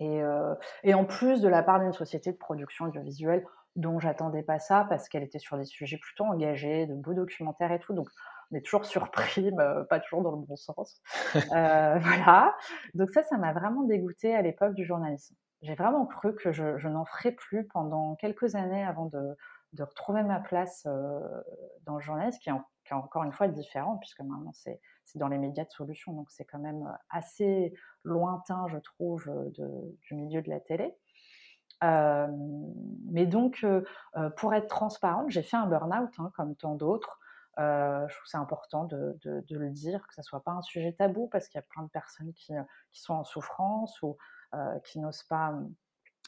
Et, 0.00 0.94
en 0.94 1.04
plus 1.04 1.40
de 1.40 1.48
la 1.48 1.62
part 1.62 1.80
d'une 1.80 1.92
société 1.92 2.32
de 2.32 2.36
production 2.36 2.86
audiovisuelle 2.86 3.44
dont 3.76 3.98
j'attendais 3.98 4.42
pas 4.42 4.58
ça 4.58 4.86
parce 4.88 5.08
qu'elle 5.08 5.22
était 5.22 5.38
sur 5.38 5.56
des 5.56 5.64
sujets 5.64 5.96
plutôt 5.96 6.24
engagés, 6.24 6.86
de 6.86 6.94
beaux 6.94 7.14
documentaires 7.14 7.72
et 7.72 7.78
tout. 7.78 7.94
Donc, 7.94 8.08
on 8.50 8.56
est 8.56 8.60
toujours 8.60 8.84
surpris, 8.84 9.50
mais 9.52 9.64
pas 9.88 10.00
toujours 10.00 10.22
dans 10.22 10.32
le 10.32 10.38
bon 10.38 10.56
sens. 10.56 11.00
Euh, 11.34 11.38
voilà. 11.98 12.54
Donc 12.94 13.10
ça, 13.10 13.22
ça 13.22 13.36
m'a 13.38 13.52
vraiment 13.52 13.82
dégoûté 13.82 14.34
à 14.34 14.42
l'époque 14.42 14.74
du 14.74 14.84
journalisme. 14.84 15.34
J'ai 15.62 15.74
vraiment 15.74 16.06
cru 16.06 16.34
que 16.34 16.52
je, 16.52 16.88
n'en 16.88 17.04
ferais 17.04 17.32
plus 17.32 17.66
pendant 17.68 18.16
quelques 18.16 18.56
années 18.56 18.84
avant 18.84 19.06
de, 19.06 19.36
retrouver 19.78 20.22
ma 20.22 20.40
place 20.40 20.86
euh, 20.86 21.20
dans 21.84 21.94
le 21.94 22.00
journalisme, 22.00 22.38
qui 22.40 22.50
est, 22.50 22.92
encore 22.92 23.24
une 23.24 23.32
fois 23.32 23.48
différent, 23.48 23.96
puisque 23.96 24.20
maintenant 24.20 24.52
c'est 24.52 24.80
dans 25.14 25.28
les 25.28 25.38
médias 25.38 25.64
de 25.64 25.70
solutions, 25.70 26.12
donc 26.12 26.30
c'est 26.30 26.44
quand 26.44 26.58
même 26.58 26.86
assez 27.08 27.72
lointain, 28.02 28.66
je 28.68 28.78
trouve, 28.78 29.30
du 30.02 30.14
milieu 30.14 30.42
de 30.42 30.50
la 30.50 30.60
télé 30.60 30.94
mais 31.82 33.26
donc, 33.26 33.66
pour 34.36 34.54
être 34.54 34.68
transparente, 34.68 35.30
j'ai 35.30 35.42
fait 35.42 35.56
un 35.56 35.66
burn-out, 35.66 36.10
hein, 36.18 36.30
comme 36.36 36.54
tant 36.56 36.74
d'autres. 36.74 37.18
je 37.58 38.14
trouve 38.14 38.26
c'est 38.26 38.36
important 38.36 38.84
de, 38.84 39.18
le 39.50 39.70
dire, 39.70 40.06
que 40.06 40.14
ne 40.18 40.22
soit 40.22 40.42
pas 40.42 40.52
un 40.52 40.62
sujet 40.62 40.92
tabou, 40.92 41.28
parce 41.28 41.48
qu'il 41.48 41.58
y 41.58 41.62
a 41.62 41.66
plein 41.68 41.82
de 41.82 41.90
personnes 41.90 42.32
qui, 42.34 42.52
qui 42.92 43.00
sont 43.00 43.14
en 43.14 43.24
souffrance 43.24 44.00
ou 44.02 44.16
qui 44.84 45.00
n'osent 45.00 45.24
pas 45.24 45.54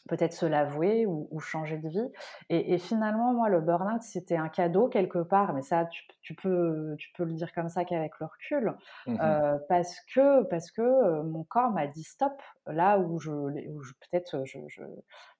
peut-être 0.08 0.34
se 0.34 0.44
l'avouer 0.44 1.06
ou, 1.06 1.40
changer 1.40 1.78
de 1.78 1.88
vie. 1.88 2.12
Et, 2.50 2.78
finalement, 2.78 3.32
moi, 3.32 3.48
le 3.48 3.60
burn-out, 3.60 4.02
c'était 4.02 4.36
un 4.36 4.48
cadeau 4.48 4.88
quelque 4.88 5.18
part, 5.18 5.54
mais 5.54 5.62
ça, 5.62 5.88
tu, 6.20 6.34
peux, 6.34 6.94
tu 6.98 7.10
peux 7.16 7.24
le 7.24 7.32
dire 7.32 7.52
comme 7.52 7.68
ça 7.68 7.84
qu'avec 7.84 8.12
le 8.20 8.26
recul, 8.26 8.74
mmh 9.06 9.16
euh, 9.20 9.58
parce 9.68 9.98
que, 10.14 10.42
parce 10.44 10.70
que 10.70 10.82
euh, 10.82 11.22
mon 11.22 11.44
corps 11.44 11.70
m'a 11.70 11.86
dit 11.86 12.02
stop, 12.02 12.40
là 12.66 12.98
où, 12.98 13.18
je, 13.18 13.30
peut-être 13.30 14.44
je, 14.44 14.58
je, 14.68 14.82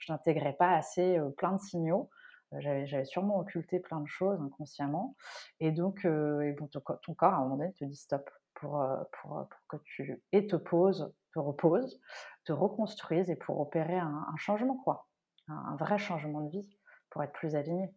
n'intégrais 0.09 0.55
pas 0.55 0.71
assez 0.75 1.19
euh, 1.19 1.29
plein 1.31 1.53
de 1.53 1.61
signaux. 1.61 2.11
J'avais 2.59 3.05
sûrement 3.05 3.41
occulté 3.41 3.81
plein 3.81 4.01
de 4.01 4.07
choses 4.07 4.41
inconsciemment. 4.41 5.17
Et 5.59 5.73
donc, 5.73 6.05
et 6.05 6.53
bon, 6.53 6.69
ton, 6.69 7.15
corps, 7.15 7.35
à 7.35 7.39
un 7.39 7.41
moment 7.41 7.57
donné, 7.57 7.73
te 7.73 7.85
dit 7.85 7.97
stop 7.97 8.31
pour, 8.65 8.83
pour, 9.21 9.49
pour 9.49 9.61
que 9.69 9.77
tu 9.85 10.23
et 10.33 10.47
te 10.47 10.57
poses, 10.57 11.13
te 11.35 11.39
reposes, 11.39 12.01
te 12.45 12.53
reconstruisent 12.53 13.31
et 13.31 13.37
pour 13.37 13.61
opérer 13.61 13.99
un, 13.99 14.37
changement, 14.37 14.77
quoi. 14.85 15.09
Un, 15.49 15.77
vrai 15.77 15.99
changement 15.99 16.41
de 16.41 16.51
vie 16.51 16.79
pour 17.11 17.23
être 17.23 17.33
plus 17.33 17.55
aligné 17.55 17.91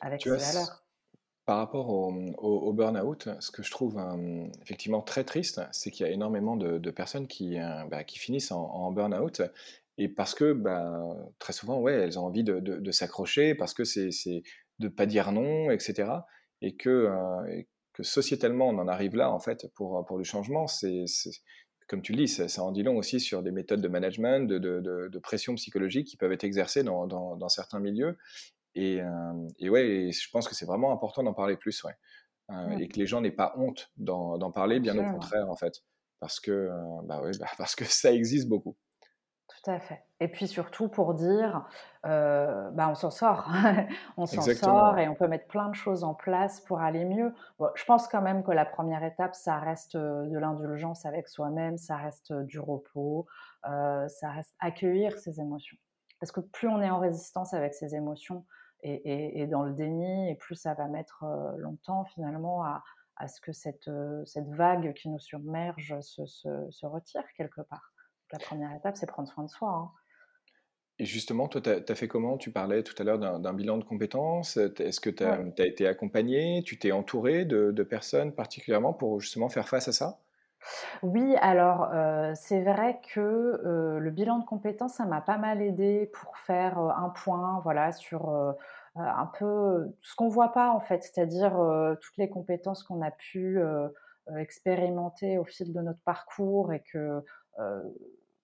avec 0.00 0.22
ses 0.22 0.30
valeurs. 0.30 0.84
Par 1.44 1.58
rapport 1.58 1.90
au, 1.90 2.12
au, 2.38 2.72
burn-out, 2.72 3.28
ce 3.40 3.50
que 3.50 3.64
je 3.64 3.70
trouve 3.72 4.00
effectivement 4.62 5.02
très 5.02 5.24
triste, 5.24 5.60
c'est 5.72 5.90
qu'il 5.90 6.06
y 6.06 6.08
a 6.08 6.12
énormément 6.12 6.56
de, 6.56 6.90
personnes 6.90 7.26
qui, 7.26 7.58
euh, 7.58 7.84
bah, 7.90 8.04
qui 8.04 8.18
finissent 8.18 8.52
en, 8.52 8.92
burn-out 8.92 9.42
et 9.98 10.08
parce 10.08 10.34
que 10.34 10.52
bah, 10.52 10.92
très 11.40 11.52
souvent, 11.52 11.80
ouais, 11.80 11.94
elles 11.94 12.18
ont 12.18 12.26
envie 12.26 12.44
de, 12.44 12.90
s'accrocher, 12.92 13.56
parce 13.56 13.74
que 13.74 13.84
c'est 13.84 14.10
de 14.78 14.86
ne 14.86 14.88
pas 14.88 15.06
dire 15.06 15.32
non, 15.32 15.70
etc. 15.70 16.10
Et 16.60 16.76
que, 16.76 16.88
euh, 16.88 17.62
que 17.92 18.02
sociétalement, 18.02 18.68
on 18.68 18.78
en 18.78 18.88
arrive 18.88 19.16
là, 19.16 19.30
en 19.30 19.38
fait, 19.38 19.66
pour, 19.74 20.04
pour 20.06 20.18
le 20.18 20.24
changement, 20.24 20.66
c'est 20.66 21.04
comme 21.92 22.00
tu 22.00 22.12
le 22.12 22.24
dis, 22.24 22.28
ça, 22.28 22.62
en 22.62 22.72
dit 22.72 22.82
long 22.82 22.96
aussi 22.96 23.20
sur 23.20 23.42
des 23.42 23.50
méthodes 23.50 23.82
de 23.82 23.88
management, 23.88 24.48
de, 24.48 25.18
pression 25.22 25.54
psychologique 25.56 26.06
qui 26.06 26.16
peuvent 26.16 26.32
être 26.32 26.44
exercées 26.44 26.82
dans, 26.82 27.48
certains 27.48 27.80
milieux. 27.80 28.16
Et, 28.74 29.02
euh, 29.02 29.68
ouais, 29.68 30.10
je 30.10 30.30
pense 30.30 30.48
que 30.48 30.54
c'est 30.54 30.64
vraiment 30.64 30.92
important 30.92 31.22
d'en 31.22 31.34
parler 31.34 31.56
plus, 31.56 31.84
ouais. 31.84 31.92
Euh, 32.50 32.78
et 32.78 32.88
que 32.88 32.98
les 32.98 33.06
gens 33.06 33.20
n'aient 33.20 33.30
pas 33.30 33.52
honte 33.56 33.90
d'en 33.98 34.50
parler, 34.52 34.80
bien 34.80 34.96
au 34.96 35.12
contraire, 35.12 35.50
en 35.50 35.56
fait. 35.56 35.82
Parce 36.18 36.40
que, 36.40 36.50
euh, 36.50 37.02
bah 37.04 37.20
bah 37.38 37.46
parce 37.58 37.74
que 37.74 37.84
ça 37.84 38.12
existe 38.12 38.48
beaucoup. 38.48 38.76
Tout 39.48 39.70
à 39.70 39.78
fait. 39.78 40.02
Et 40.20 40.28
puis 40.28 40.48
surtout 40.48 40.88
pour 40.88 41.14
dire, 41.14 41.68
euh, 42.06 42.70
bah 42.70 42.88
on 42.88 42.94
s'en 42.94 43.10
sort, 43.10 43.48
on 44.16 44.26
s'en 44.26 44.40
sort 44.40 44.98
et 44.98 45.08
on 45.08 45.14
peut 45.14 45.28
mettre 45.28 45.46
plein 45.46 45.68
de 45.68 45.74
choses 45.74 46.04
en 46.04 46.14
place 46.14 46.60
pour 46.60 46.80
aller 46.80 47.04
mieux. 47.04 47.34
je 47.74 47.84
pense 47.84 48.08
quand 48.08 48.22
même 48.22 48.42
que 48.42 48.50
la 48.50 48.64
première 48.64 49.04
étape, 49.04 49.34
ça 49.34 49.58
reste 49.58 49.94
euh, 49.94 50.26
de 50.26 50.38
l'indulgence 50.38 51.06
avec 51.06 51.28
soi-même, 51.28 51.76
ça 51.76 51.96
reste 51.96 52.30
euh, 52.30 52.44
du 52.44 52.58
repos, 52.60 53.26
ça 53.62 54.30
reste 54.30 54.54
accueillir 54.58 55.18
ses 55.18 55.40
émotions. 55.40 55.76
Parce 56.18 56.32
que 56.32 56.40
plus 56.40 56.68
on 56.68 56.80
est 56.80 56.90
en 56.90 56.98
résistance 56.98 57.52
avec 57.54 57.74
ses 57.74 57.94
émotions 57.94 58.44
et, 58.84 59.46
dans 59.46 59.62
le 59.62 59.72
déni, 59.72 60.28
et 60.28 60.34
plus 60.34 60.56
ça 60.56 60.74
va 60.74 60.88
mettre 60.88 61.24
longtemps 61.58 62.04
finalement 62.04 62.64
à, 62.64 62.82
ce 63.28 63.40
que 63.40 63.52
cette, 63.52 63.88
cette 64.24 64.48
vague 64.48 64.92
qui 64.94 65.08
nous 65.08 65.20
submerge 65.20 66.00
se, 66.00 66.26
se 66.26 66.86
retire 66.86 67.22
quelque 67.36 67.60
part 67.60 67.91
la 68.32 68.38
première 68.38 68.74
étape, 68.74 68.96
c'est 68.96 69.06
prendre 69.06 69.28
soin 69.28 69.44
de 69.44 69.50
soi. 69.50 69.68
Hein. 69.68 69.90
Et 70.98 71.04
justement, 71.04 71.48
toi, 71.48 71.60
tu 71.60 71.70
as, 71.70 71.94
fait 71.94 72.08
comment? 72.08 72.36
Tu 72.36 72.50
parlais 72.52 72.82
tout 72.82 72.94
à 72.98 73.04
l'heure 73.04 73.18
d'un 73.18 73.52
bilan 73.54 73.78
de 73.78 73.84
compétences. 73.84 74.56
Est-ce 74.56 75.00
que 75.00 75.10
tu 75.10 75.24
as, 75.24 75.66
été 75.66 75.86
accompagné 75.86 76.62
Tu 76.64 76.78
t'es 76.78 76.92
entouré 76.92 77.44
de, 77.44 77.82
personnes 77.82 78.32
particulièrement 78.32 78.92
pour 78.92 79.20
justement 79.20 79.48
faire 79.48 79.68
face 79.68 79.88
à 79.88 79.92
ça? 79.92 80.20
Oui, 81.02 81.34
alors 81.40 81.90
euh, 81.92 82.32
c'est 82.36 82.62
vrai 82.62 83.00
que 83.12 83.20
euh, 83.20 83.98
le 83.98 84.10
bilan 84.12 84.38
de 84.38 84.44
compétences, 84.44 84.94
ça 84.94 85.04
m'a 85.04 85.20
pas 85.20 85.38
mal 85.38 85.60
aidé 85.60 86.08
pour 86.12 86.36
faire 86.38 86.78
euh, 86.78 86.90
un 86.90 87.08
point 87.08 87.60
voilà, 87.64 87.90
sur 87.90 88.32
un 88.94 89.30
peu 89.38 89.92
ce 90.02 90.14
qu'on 90.14 90.28
voit 90.28 90.52
pas 90.52 90.70
en 90.70 90.78
fait, 90.78 91.02
c'est-à-dire 91.02 91.58
toutes 92.00 92.16
les 92.18 92.28
compétences 92.28 92.84
qu'on 92.84 93.02
a 93.02 93.10
pu 93.10 93.58
expérimenter 94.36 95.38
au 95.38 95.44
fil 95.44 95.72
de 95.72 95.80
notre 95.80 96.00
parcours 96.04 96.72
et 96.72 96.84
que 96.92 97.24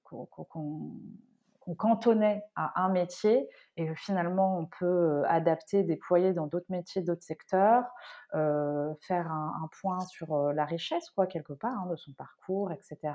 qu'on 0.09 1.75
cantonnait 1.77 2.43
à 2.57 2.83
un 2.83 2.89
métier 2.89 3.49
et 3.77 3.95
finalement 3.95 4.59
on 4.59 4.67
peut 4.67 5.23
adapter, 5.27 5.83
déployer 5.83 6.33
dans 6.33 6.47
d'autres 6.47 6.71
métiers, 6.71 7.03
d'autres 7.03 7.23
secteurs, 7.23 7.85
faire 8.33 9.31
un, 9.31 9.69
point 9.81 10.01
sur 10.01 10.53
la 10.53 10.65
richesse, 10.65 11.11
quoi, 11.11 11.27
quelque 11.27 11.53
part, 11.53 11.79
hein, 11.79 11.87
de 11.91 11.97
son 11.97 12.13
parcours, 12.13 12.73
etc. 12.73 13.15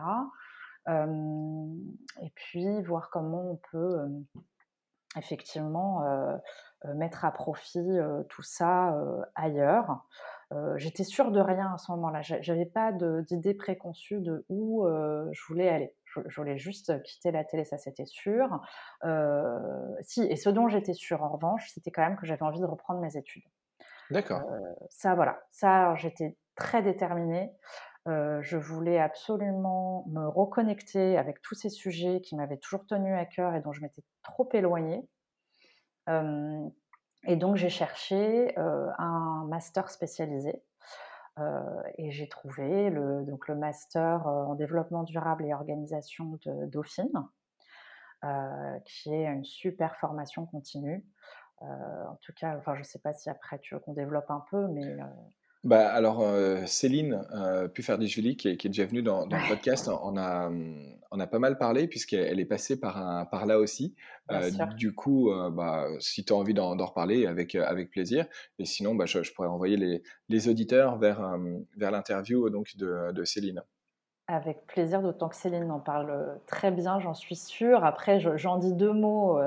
et 0.88 2.30
puis 2.36 2.82
voir 2.84 3.10
comment 3.10 3.52
on 3.52 3.60
peut 3.72 4.06
effectivement 5.18 6.04
mettre 6.94 7.26
à 7.26 7.32
profit 7.32 7.98
tout 8.30 8.44
ça 8.44 8.96
ailleurs. 9.36 10.06
J'étais 10.76 11.04
sûre 11.04 11.32
de 11.32 11.40
rien 11.40 11.74
à 11.74 11.78
ce 11.78 11.92
moment-là. 11.94 12.22
J'avais 12.22 12.66
pas 12.66 12.92
d'idée 12.92 13.56
préconçue 13.56 14.20
de 14.20 14.46
où 14.50 14.86
je 14.86 15.42
voulais 15.48 15.70
aller 15.70 15.96
je, 16.28 16.36
voulais 16.36 16.58
juste 16.58 17.02
quitter 17.04 17.32
la 17.32 17.43
télé, 17.43 17.65
ça 17.65 17.78
c'était 17.78 18.06
sûr. 18.06 18.62
Euh, 19.04 19.60
si, 20.02 20.23
et 20.23 20.36
ce 20.36 20.49
dont 20.49 20.67
j'étais 20.67 20.93
sûre 20.93 21.23
en 21.23 21.30
revanche, 21.30 21.69
c'était 21.73 21.91
quand 21.91 22.02
même 22.02 22.17
que 22.17 22.26
j'avais 22.26 22.43
envie 22.43 22.60
de 22.60 22.65
reprendre 22.65 22.99
mes 22.99 23.17
études. 23.17 23.43
D'accord. 24.12 24.41
Euh, 24.52 24.60
ça, 24.89 25.15
voilà. 25.15 25.41
Ça, 25.52 25.95
j'étais 25.95 26.38
très 26.56 26.82
déterminée. 26.82 27.52
Euh, 28.08 28.41
je 28.41 28.58
voulais 28.58 28.99
absolument 28.99 30.06
me 30.08 30.28
reconnecter 30.28 31.17
avec 31.17 31.41
tous 31.41 31.56
ces 31.56 31.69
sujets 31.69 32.21
qui 32.21 32.36
m'avaient 32.36 32.58
toujours 32.58 32.86
tenu 32.86 33.15
à 33.15 33.26
cœur 33.26 33.56
et 33.56 33.62
dont 33.62 33.71
je 33.71 33.82
m'étais 33.82 34.04
trop 34.23 34.49
éloignée. 34.54 35.08
et 36.10 37.36
donc 37.38 37.56
j'ai 37.56 37.69
cherché 37.69 38.54
un 38.58 39.45
master 39.47 39.89
spécialisé 39.89 40.49
euh, 40.52 40.73
et 41.98 42.12
j'ai 42.12 42.28
trouvé 42.28 42.89
le, 42.89 43.24
donc 43.24 43.48
le 43.48 43.56
master 43.56 44.28
euh, 44.28 44.46
en 44.46 44.56
développement 44.56 45.04
durable 45.04 45.46
et 45.46 45.54
organisation 45.54 46.38
de 46.46 46.65
Dauphine. 46.67 47.12
qui 48.86 49.13
est 49.13 49.26
une 49.26 49.46
super 49.46 49.96
formation 49.98 50.46
continue. 50.46 51.06
en 51.62 52.15
tout 52.22 52.34
cas, 52.34 52.58
enfin, 52.58 52.76
je 52.76 52.80
ne 52.80 52.86
sais 52.86 53.00
pas 53.00 53.13
si 53.13 53.30
après 53.30 53.60
tu 53.60 53.74
veux 53.74 53.80
qu'on 53.80 53.93
développe 53.93 54.30
un 54.30 54.43
peu, 54.50 54.67
mais 54.67 54.98
bah, 55.63 55.93
alors, 55.93 56.21
euh, 56.21 56.65
Céline 56.65 57.26
euh, 57.34 57.69
Puffardi-Julie, 57.69 58.36
qui, 58.36 58.49
est, 58.49 58.58
qui 58.58 58.67
est 58.67 58.69
déjà 58.69 58.86
venue 58.86 59.02
dans, 59.02 59.26
dans 59.26 59.38
le 59.38 59.47
podcast, 59.47 59.89
on 60.04 60.17
a, 60.17 60.52
on 61.10 61.19
a 61.21 61.28
pas 61.28 61.39
mal 61.39 61.58
parlé, 61.58 61.88
puisqu'elle 61.88 62.39
est 62.41 62.45
passée 62.45 62.78
par, 62.78 62.97
un, 62.97 63.23
par 63.26 63.45
là 63.45 63.60
aussi. 63.60 63.95
Euh, 64.30 64.52
du 64.76 64.93
coup, 64.93 65.32
euh, 65.32 65.49
bah, 65.49 65.88
si 65.99 66.26
tu 66.26 66.34
as 66.34 66.36
envie 66.36 66.54
d'en 66.54 66.76
reparler, 66.76 67.28
avec, 67.28 67.56
avec 67.56 67.91
plaisir. 67.91 68.26
Et 68.60 68.65
sinon, 68.65 68.93
bah, 68.93 69.06
je, 69.06 69.19
pourrais 69.34 69.47
envoyer 69.47 69.78
les, 69.78 70.04
les 70.28 70.49
auditeurs 70.49 70.97
vers, 70.97 71.38
vers 71.78 71.91
l'interview 71.91 72.49
donc, 72.49 72.76
de, 72.76 73.13
de 73.13 73.23
Céline. 73.23 73.63
Avec 74.28 74.65
plaisir, 74.67 75.02
d'autant 75.02 75.30
que 75.30 75.36
Céline 75.36 75.71
en 75.71 75.80
parle 75.80 76.39
très 76.45 76.71
bien, 76.71 76.99
j'en 76.99 77.13
suis 77.13 77.36
sûre. 77.38 77.86
Après, 77.86 78.19
j'en 78.38 78.58
dis 78.58 78.73
deux 78.73 78.93
mots, 78.93 79.39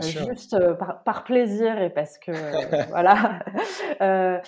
juste 0.00 0.56
par, 0.78 1.02
par, 1.02 1.24
plaisir 1.24 1.78
et 1.82 1.90
parce 1.90 2.16
que, 2.16 2.32
voilà. 2.88 3.44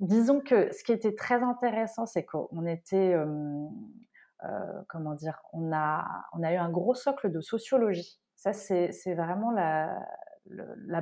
disons 0.00 0.40
que 0.40 0.72
ce 0.72 0.82
qui 0.82 0.92
était 0.92 1.14
très 1.14 1.42
intéressant, 1.42 2.06
c'est 2.06 2.24
qu'on 2.24 2.66
était, 2.66 3.14
euh, 3.14 4.82
comment 4.88 5.14
dire, 5.14 5.40
on 5.52 5.72
a, 5.72 6.24
eu 6.34 6.56
un 6.56 6.70
gros 6.70 6.94
socle 6.94 7.30
de 7.30 7.40
sociologie. 7.40 8.18
Ça, 8.36 8.52
c'est 8.52 9.14
vraiment 9.14 9.50
la, 9.50 10.00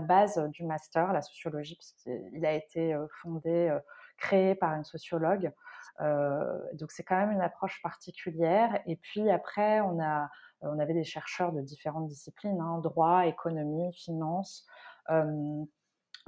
base 0.01 0.39
du 0.51 0.65
master, 0.65 1.13
la 1.13 1.23
sociologie, 1.23 1.77
puisqu'il 1.77 2.45
a 2.45 2.53
été 2.53 2.97
fondé, 3.23 3.77
créé 4.17 4.57
par 4.57 4.75
une 4.75 4.85
sociologue. 4.85 5.53
donc, 6.01 6.91
c'est 6.91 7.05
quand 7.05 7.17
même 7.17 7.31
une 7.31 7.41
approche 7.41 7.81
particulière. 7.83 8.81
Et 8.87 8.97
puis 8.97 9.31
après, 9.31 9.81
on 9.81 10.79
avait 10.81 10.95
des 10.95 11.05
chercheurs 11.05 11.53
de 11.53 11.61
différentes 11.61 12.09
disciplines, 12.09 12.61
hein, 12.61 12.81
droit, 12.83 13.27
économie, 13.27 13.93
finance. 13.93 14.67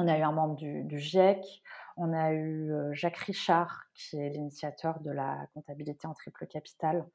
On 0.01 0.09
a 0.09 0.19
eu 0.19 0.23
un 0.23 0.33
membre 0.33 0.57
du, 0.57 0.99
GIEC, 0.99 1.63
on 1.97 2.13
a 2.15 2.33
eu 2.33 2.73
Jacques 2.93 3.19
Richard, 3.19 3.83
qui 3.95 4.19
est 4.19 4.31
l'initiateur 4.31 5.01
de 5.01 5.11
la 5.11 5.47
comptabilité 5.53 6.07
en 6.07 6.15
triple 6.15 6.47
capital, 6.47 7.07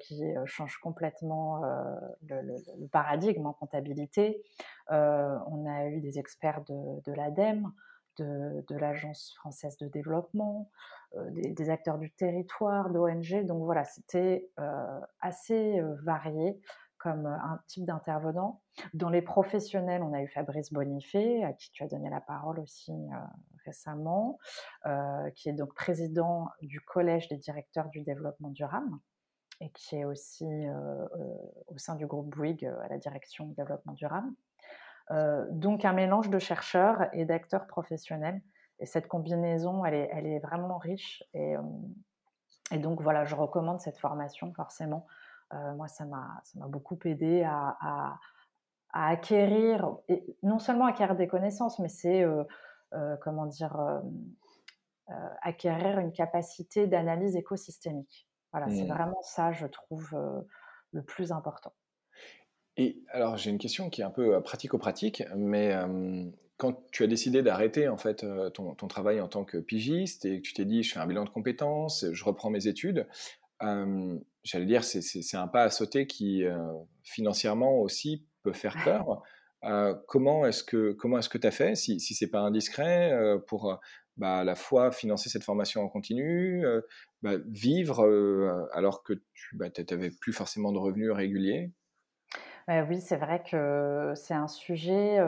qui 0.00 0.24
change 0.46 0.78
complètement 0.78 1.60
le, 2.26 2.86
paradigme 2.90 3.46
en 3.46 3.52
comptabilité. 3.52 4.42
on 4.88 5.66
a 5.66 5.86
eu 5.88 6.00
des 6.00 6.18
experts 6.18 6.62
de, 6.64 7.12
l'ADEME, 7.12 7.70
de, 8.18 8.76
l'Agence 8.76 9.34
française 9.36 9.76
de 9.76 9.88
développement, 9.88 10.70
des, 11.32 11.68
acteurs 11.68 11.98
du 11.98 12.10
territoire, 12.10 12.88
d'ONG. 12.88 13.44
Donc 13.44 13.62
voilà, 13.64 13.84
c'était 13.84 14.48
assez 15.20 15.82
varié 16.02 16.58
comme 17.02 17.26
un 17.26 17.60
type 17.66 17.84
d'intervenant. 17.84 18.62
Dans 18.94 19.10
les 19.10 19.22
professionnels, 19.22 20.02
on 20.02 20.12
a 20.12 20.22
eu 20.22 20.28
Fabrice 20.28 20.72
Bonifay, 20.72 21.42
à 21.42 21.52
qui 21.52 21.72
tu 21.72 21.82
as 21.82 21.88
donné 21.88 22.08
la 22.10 22.20
parole 22.20 22.60
aussi 22.60 22.92
récemment, 23.64 24.38
qui 25.34 25.48
est 25.48 25.52
donc 25.52 25.74
président 25.74 26.48
du 26.60 26.80
Collège 26.80 27.28
des 27.28 27.38
directeurs 27.38 27.88
du 27.88 28.02
développement 28.02 28.50
durable 28.50 28.94
et 29.60 29.70
qui 29.70 29.96
est 29.96 30.04
aussi 30.04 30.46
au 31.66 31.76
sein 31.76 31.96
du 31.96 32.06
groupe 32.06 32.28
Bouygues 32.28 32.66
à 32.84 32.88
la 32.88 32.98
direction 32.98 33.46
du 33.46 33.54
développement 33.54 33.94
durable. 33.94 34.30
donc 35.50 35.84
un 35.84 35.92
mélange 35.92 36.30
de 36.30 36.38
chercheurs 36.38 37.08
et 37.12 37.24
d'acteurs 37.24 37.66
professionnels. 37.66 38.40
Et 38.78 38.86
cette 38.86 39.08
combinaison, 39.08 39.84
elle 39.84 39.94
est, 39.94 40.38
vraiment 40.38 40.78
riche. 40.78 41.24
Et, 41.34 41.56
donc 42.78 43.02
voilà, 43.02 43.24
je 43.24 43.34
recommande 43.34 43.80
cette 43.80 43.98
formation 43.98 44.52
forcément. 44.54 45.06
Moi, 45.76 45.88
ça 45.88 46.04
m'a 46.04 46.42
beaucoup 46.68 46.98
aidé 47.04 47.42
à, 47.42 47.76
à, 47.80 48.18
à, 48.92 49.08
acquérir, 49.08 49.96
et 50.08 50.24
non 50.42 50.58
seulement 50.58 50.86
acquérir 50.86 51.16
des 51.16 51.28
connaissances, 51.28 51.78
mais 51.78 51.88
c'est 51.88 52.24
euh, 52.94 53.16
comment 53.22 53.46
dire, 53.46 53.74
euh, 53.80 54.00
euh, 55.10 55.14
acquérir 55.40 55.98
une 55.98 56.12
capacité 56.12 56.86
d'analyse 56.86 57.36
écosystémique. 57.36 58.28
Voilà, 58.52 58.68
c'est 58.68 58.84
mmh. 58.84 58.92
vraiment 58.92 59.22
ça, 59.22 59.52
je 59.52 59.66
trouve, 59.66 60.10
le 60.92 61.02
plus 61.02 61.32
important. 61.32 61.72
Et 62.76 63.02
alors, 63.08 63.38
j'ai 63.38 63.50
une 63.50 63.58
question 63.58 63.88
qui 63.88 64.02
est 64.02 64.04
un 64.04 64.10
peu 64.10 64.42
pratico-pratique, 64.42 65.22
mais 65.34 65.74
quand 66.58 66.90
tu 66.90 67.02
as 67.02 67.06
décidé 67.06 67.42
d'arrêter 67.42 67.88
en 67.88 67.96
fait 67.96 68.26
ton, 68.52 68.74
travail 68.88 69.22
en 69.22 69.28
tant 69.28 69.44
que 69.44 69.56
pigiste 69.56 70.26
et 70.26 70.42
que 70.42 70.46
tu 70.46 70.52
t'es 70.52 70.66
dit, 70.66 70.82
je 70.82 70.92
fais 70.92 71.00
un 71.00 71.06
bilan 71.06 71.24
de 71.24 71.30
compétences, 71.30 72.04
je 72.12 72.24
reprends 72.24 72.50
mes 72.50 72.66
études, 72.66 73.08
j'allais 74.44 74.66
dire, 74.66 74.84
c'est 74.84 75.36
un 75.36 75.48
pas 75.48 75.64
à 75.64 75.70
sauter 75.70 76.06
qui 76.06 76.44
financièrement 77.02 77.78
aussi 77.80 78.26
peut 78.42 78.52
faire 78.52 78.76
peur. 78.84 79.22
Euh, 79.64 79.94
comment 80.08 80.44
est-ce 80.44 80.64
que 80.64 80.92
comment 80.92 81.18
est-ce 81.18 81.28
que 81.28 81.38
tu 81.38 81.46
as 81.46 81.52
fait, 81.52 81.74
si, 81.76 82.00
si 82.00 82.14
c'est 82.14 82.30
pas 82.30 82.40
indiscret, 82.40 83.12
euh, 83.12 83.38
pour 83.38 83.70
euh, 83.70 83.76
bah, 84.16 84.38
à 84.38 84.44
la 84.44 84.56
fois 84.56 84.90
financer 84.90 85.28
cette 85.28 85.44
formation 85.44 85.82
en 85.82 85.88
continu, 85.88 86.64
bah, 87.22 87.36
vivre 87.46 88.02
alors 88.72 89.02
que 89.02 89.14
tu 89.32 89.56
n'avais 89.56 90.10
bah, 90.10 90.16
plus 90.20 90.32
forcément 90.32 90.72
de 90.72 90.78
revenus 90.78 91.12
réguliers? 91.12 91.70
Oui, 92.68 93.00
c'est 93.00 93.16
vrai 93.16 93.42
que 93.42 94.12
c'est 94.14 94.34
un 94.34 94.48
sujet 94.48 95.18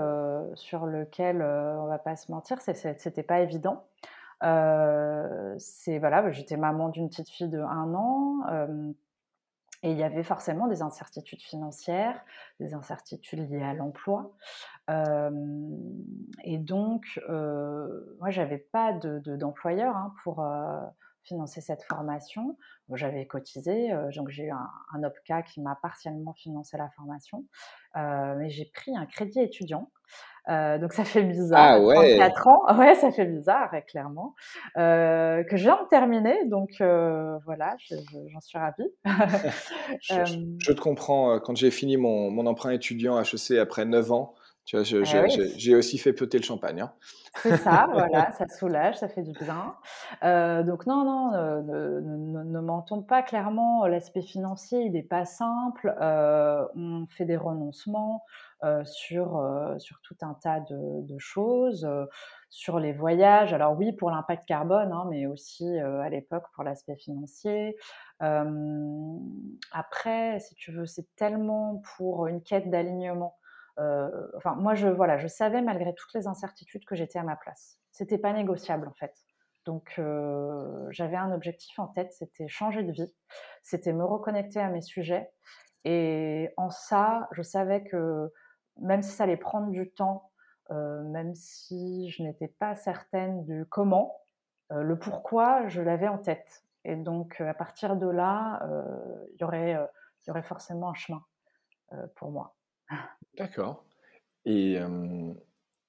sur 0.55 0.87
lequel 0.87 1.43
on 1.43 1.87
va 1.87 1.99
pas 1.99 2.17
se 2.17 2.31
mentir, 2.31 2.61
c'était 2.61 3.23
pas 3.23 3.41
évident. 3.41 3.87
C'est 4.41 5.99
voilà, 5.99 6.31
j'étais 6.31 6.57
maman 6.57 6.89
d'une 6.89 7.09
petite 7.09 7.31
fille 7.31 7.49
de 7.49 7.61
un 7.61 7.95
an. 7.95 8.85
Et 9.85 9.91
il 9.91 9.99
y 9.99 10.03
avait 10.03 10.23
forcément 10.23 10.67
des 10.67 10.81
incertitudes 10.81 11.43
financières, 11.43 12.19
des 12.59 12.73
incertitudes 12.73 13.51
liées 13.51 13.63
à 13.63 13.75
l'emploi. 13.75 14.35
et 14.89 16.59
donc, 16.59 17.21
euh, 17.29 18.17
moi, 18.19 18.31
j'avais 18.31 18.57
pas 18.57 18.95
d'employeur 18.95 19.93
de, 19.93 19.99
hein, 19.99 20.15
pour 20.23 20.43
financer 21.25 21.61
cette 21.61 21.83
formation. 21.83 22.57
J'avais 22.93 23.27
cotisé, 23.27 23.91
donc 24.15 24.29
j'ai 24.29 24.45
eu 24.45 24.51
un, 24.51 24.69
un, 24.95 25.03
OPCA 25.05 25.43
qui 25.43 25.61
m'a 25.61 25.77
partiellement 25.81 26.35
financé 26.35 26.77
la 26.77 26.91
formation. 26.91 27.45
mais 27.95 28.51
j'ai 28.51 28.67
pris 28.67 28.97
un 28.97 29.07
crédit 29.07 29.41
étudiant 29.41 29.91
euh, 30.51 30.79
donc 30.79 30.93
ça 30.93 31.05
fait 31.05 31.23
bizarre. 31.23 31.77
Ah 31.77 31.81
ouais. 31.81 32.19
34 32.19 32.49
ans, 32.49 32.63
ouais, 32.79 32.95
ça 32.97 33.11
fait 33.11 33.25
bizarre, 33.25 33.71
clairement. 33.89 34.35
Euh, 34.77 35.43
que 35.45 35.57
je 35.57 35.65
viens 35.65 35.83
de 35.83 35.89
terminer, 35.89 36.45
donc 36.47 36.71
euh, 36.81 37.39
voilà, 37.47 37.77
j'en 38.31 38.41
suis 38.41 38.59
ravie. 38.59 38.91
je, 40.01 40.73
te 40.73 40.81
comprends. 40.81 41.39
Quand 41.41 41.57
j'ai 41.57 41.71
fini 41.71 41.97
mon, 41.97 42.31
mon, 42.31 42.47
emprunt 42.47 42.71
étudiant 42.71 43.19
HEC 43.21 43.59
après 43.59 43.85
9 43.85 44.13
ans, 44.13 44.35
tu 44.65 44.77
vois, 44.77 44.85
eh 44.89 45.53
j'ai 45.57 45.75
aussi 45.75 45.99
fait 45.99 46.13
péter 46.13 46.39
le 46.39 46.45
champagne. 46.45 46.81
Hein. 46.81 46.93
C'est 47.37 47.57
ça, 47.59 47.87
voilà, 47.93 48.33
ça 48.33 48.49
soulage, 48.49 48.97
ça 48.97 49.09
fait 49.09 49.23
du 49.23 49.33
bien. 49.33 49.75
donc 50.63 50.87
non, 50.87 51.05
non, 51.05 51.31
ne, 51.63 52.01
ne, 52.01 52.43
ne 52.45 52.61
mentons 52.61 53.03
pas 53.03 53.23
clairement. 53.23 53.87
L'aspect 53.87 54.23
financier, 54.23 54.81
il 54.81 54.93
n'est 54.93 55.03
pas 55.03 55.25
simple. 55.25 55.95
on 56.01 57.07
fait 57.11 57.25
des 57.27 57.37
renoncements. 57.37 58.23
Euh, 58.65 58.83
sur, 58.87 59.37
euh, 59.37 59.79
sur 59.79 60.01
tout 60.01 60.17
un 60.23 60.33
tas 60.33 60.61
de, 60.61 61.19
choses, 61.19 61.85
euh, 61.85 62.07
sur 62.49 62.79
les 62.79 62.95
voyages. 62.95 63.53
Alors 63.53 63.77
oui, 63.77 63.93
pour 63.93 64.11
l'impact 64.11 64.47
carbone, 64.47 64.91
hein, 64.91 65.07
mais 65.11 65.27
aussi 65.27 65.79
à 65.79 66.09
l'époque 66.09 66.45
pour 66.55 66.65
l'aspect 66.65 66.97
financier. 66.97 67.77
après, 69.73 70.41
si 70.41 70.55
tu 70.55 70.73
veux, 70.73 70.87
c'est 70.87 71.15
tellement 71.17 71.83
pour 71.97 72.27
une 72.27 72.43
quête 72.43 72.71
d'alignement. 72.71 73.37
Enfin, 73.79 74.55
moi, 74.57 74.75
je, 74.75 74.89
voilà, 74.89 75.19
je 75.19 75.27
savais 75.27 75.63
malgré 75.63 75.95
toutes 75.95 76.15
les 76.15 76.27
incertitudes 76.27 76.85
que 76.85 76.95
j'étais 76.95 77.19
à 77.19 77.23
ma 77.23 77.37
place. 77.37 77.79
C'était 77.91 78.19
pas 78.19 78.33
négociable 78.33 78.89
en 78.89 78.95
fait. 78.95 79.15
Donc 79.65 80.01
j'avais 80.91 81.17
un 81.17 81.33
objectif 81.33 81.79
en 81.79 81.87
tête, 81.87 82.13
c'était 82.13 82.49
changer 82.49 82.83
de 82.83 82.93
vie, 82.93 83.15
c'était 83.63 83.93
me 83.93 84.05
reconnecter 84.05 84.61
à 84.61 84.69
mes 84.69 84.83
sujets. 84.83 85.31
Et 85.85 86.51
en 86.57 86.71
ça, 86.71 87.29
je 87.33 87.43
savais 87.43 87.85
que 87.85 88.33
même 88.81 89.03
si 89.03 89.11
ça 89.11 89.25
allait 89.25 89.37
prendre 89.37 89.71
du 89.71 89.91
temps, 89.91 90.31
euh, 90.71 91.03
même 91.03 91.35
si 91.35 92.11
je 92.11 92.23
n'étais 92.23 92.49
pas 92.49 92.75
certaine 92.75 93.45
du 93.45 93.67
comment, 93.67 94.21
euh, 94.73 94.83
le 94.83 94.99
pourquoi, 94.99 95.69
je 95.69 95.83
l'avais 95.83 96.09
en 96.09 96.19
tête. 96.19 96.65
Et 96.85 96.97
donc, 96.97 97.41
euh, 97.41 97.49
à 97.49 97.55
partir 97.55 97.97
de 97.97 98.07
là, 98.07 98.67
il 99.33 99.41
y 99.41 99.45
aurait, 99.45 99.79
y 100.27 100.31
aurait 100.31 100.43
forcément 100.43 100.91
un 100.91 100.95
chemin 100.95 101.25
pour 102.17 102.31
moi. 102.31 102.55
D'accord. 103.37 103.85
Et, 104.45 104.79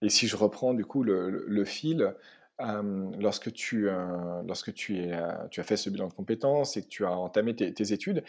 si 0.07 0.27
je 0.27 0.35
reprends 0.35 0.73
du 0.73 0.85
coup 0.85 1.03
le, 1.03 1.65
fil, 1.65 2.15
lorsque, 2.59 3.51
tu, 3.53 3.87
lorsque 4.45 4.73
tu, 4.73 5.11
as 5.11 5.63
fait 5.63 5.77
ce 5.77 5.89
bilan 5.89 6.07
de 6.07 6.13
compétences 6.13 6.77
et 6.77 6.83
que 6.83 6.87
tu 6.87 7.05
as 7.05 7.11
entamé 7.11 7.55
tes 7.55 7.93
études, 7.93 8.23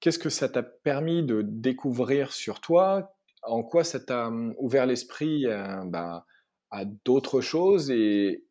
qu'est-ce 0.00 0.18
que 0.18 0.30
ça 0.30 0.48
t'a 0.48 0.62
permis 0.62 1.22
de 1.22 1.42
découvrir 1.42 2.32
sur 2.32 2.60
toi? 2.60 3.14
En 3.42 3.62
quoi 3.62 3.84
ça 3.84 4.00
t'a 4.00 4.30
ouvert 4.58 4.86
l'esprit 4.86 5.46
bah, 5.86 6.26
à 6.70 6.84
d'autres 6.84 7.40
choses 7.40 7.90
et, 7.90 8.44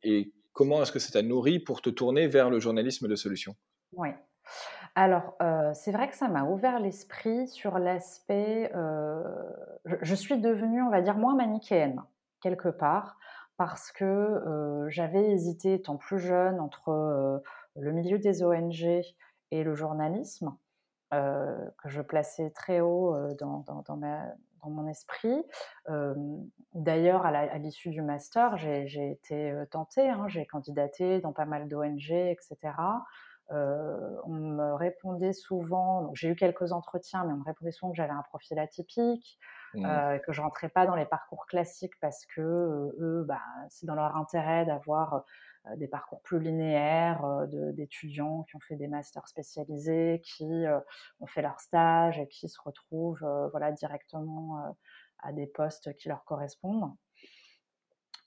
comment 0.54 0.82
est-ce 0.82 0.92
que 0.92 1.00
ça 1.00 1.12
t'a 1.12 1.22
nourri 1.22 1.60
pour 1.60 1.82
te 1.84 1.90
tourner 1.90 2.28
vers 2.28 2.50
le 2.50 2.60
journalisme 2.60 3.08
de 3.08 3.16
solution? 3.16 3.56
Oui. 3.94 4.10
Alors, 5.00 5.36
heu, 5.44 5.74
c'est 5.76 5.92
vrai 5.92 6.10
que 6.10 6.16
ça 6.16 6.28
m'a 6.28 6.44
ouvert 6.44 6.80
l'esprit 6.80 7.48
sur 7.48 7.78
l'aspect, 7.78 8.72
heu, 8.74 9.24
je 10.02 10.16
suis 10.16 10.40
devenue, 10.42 10.82
on 10.82 10.90
va 10.90 11.02
dire, 11.02 11.18
moins 11.18 11.36
manichéenne, 11.36 12.02
quelque 12.42 12.70
part, 12.70 13.20
parce 13.58 13.92
que, 13.92 14.04
heu, 14.06 14.90
j'avais 14.90 15.30
hésité 15.30 15.76
étant 15.76 15.98
plus 15.98 16.18
jeune 16.18 16.60
entre, 16.60 17.44
le 17.76 17.92
milieu 17.92 18.18
des 18.18 18.42
ONG 18.44 19.04
et 19.52 19.64
le 19.64 19.76
journalisme, 19.76 20.58
que 21.12 21.90
je 21.90 22.02
plaçais 22.02 22.50
très 22.52 22.80
haut, 22.82 23.16
dans 23.40 23.64
mon 24.66 24.88
esprit. 24.88 25.44
D'ailleurs, 26.74 27.26
à 27.26 27.58
l'issue 27.60 27.90
du 27.92 28.02
master, 28.02 28.58
j'ai 28.58 29.12
été, 29.12 29.54
tentée, 29.72 30.10
hein, 30.10 30.28
j'ai 30.28 30.46
candidaté 30.48 31.22
dans 31.22 31.34
pas 31.34 31.46
mal 31.46 31.68
d'ONG 31.68 32.12
et 32.12 32.38
cetera. 32.42 33.06
Heu, 33.52 34.20
on 34.26 34.34
me 34.34 34.74
répondait 34.76 35.34
souvent 35.34 36.12
j'ai 36.14 36.30
eu 36.30 36.36
quelques 36.36 36.72
entretiens, 36.74 37.24
mais 37.26 37.34
on 37.34 37.38
me 37.38 37.44
répondait 37.46 37.72
souvent 37.72 37.92
que 37.92 37.98
j'avais 37.98 38.12
un 38.14 38.24
profil 38.24 38.60
atypique, 38.60 39.40
Mmh. 39.74 40.02
heu, 40.16 40.20
que 40.26 40.34
je 40.34 40.42
rentrais 40.42 40.70
pas 40.70 40.86
dans 40.86 40.96
les 40.96 41.06
parcours 41.06 41.46
classiques 41.48 41.94
parce 42.02 42.26
que, 42.26 42.42
heu, 42.42 42.96
eux, 43.00 43.24
bah, 43.28 43.42
c'est 43.70 43.86
dans 43.86 43.96
leur 43.96 44.16
intérêt 44.18 44.66
d'avoir, 44.66 45.24
des 45.76 45.88
parcours 45.90 46.22
plus 46.22 46.40
linéaires, 46.40 47.46
d'étudiants 47.74 48.44
qui 48.44 48.56
ont 48.56 48.60
fait 48.62 48.78
des 48.78 48.88
masters 48.88 49.28
spécialisés, 49.28 50.22
qui, 50.24 50.46
ont 51.20 51.28
fait 51.28 51.42
leur 51.42 51.60
stage 51.60 52.20
et 52.20 52.28
qui 52.28 52.48
se 52.50 52.60
retrouvent, 52.64 53.26
voilà, 53.52 53.72
directement, 53.74 54.76
à 55.20 55.34
des 55.34 55.48
postes 55.48 55.94
qui 55.98 56.08
leur 56.10 56.24
correspondent. 56.26 56.94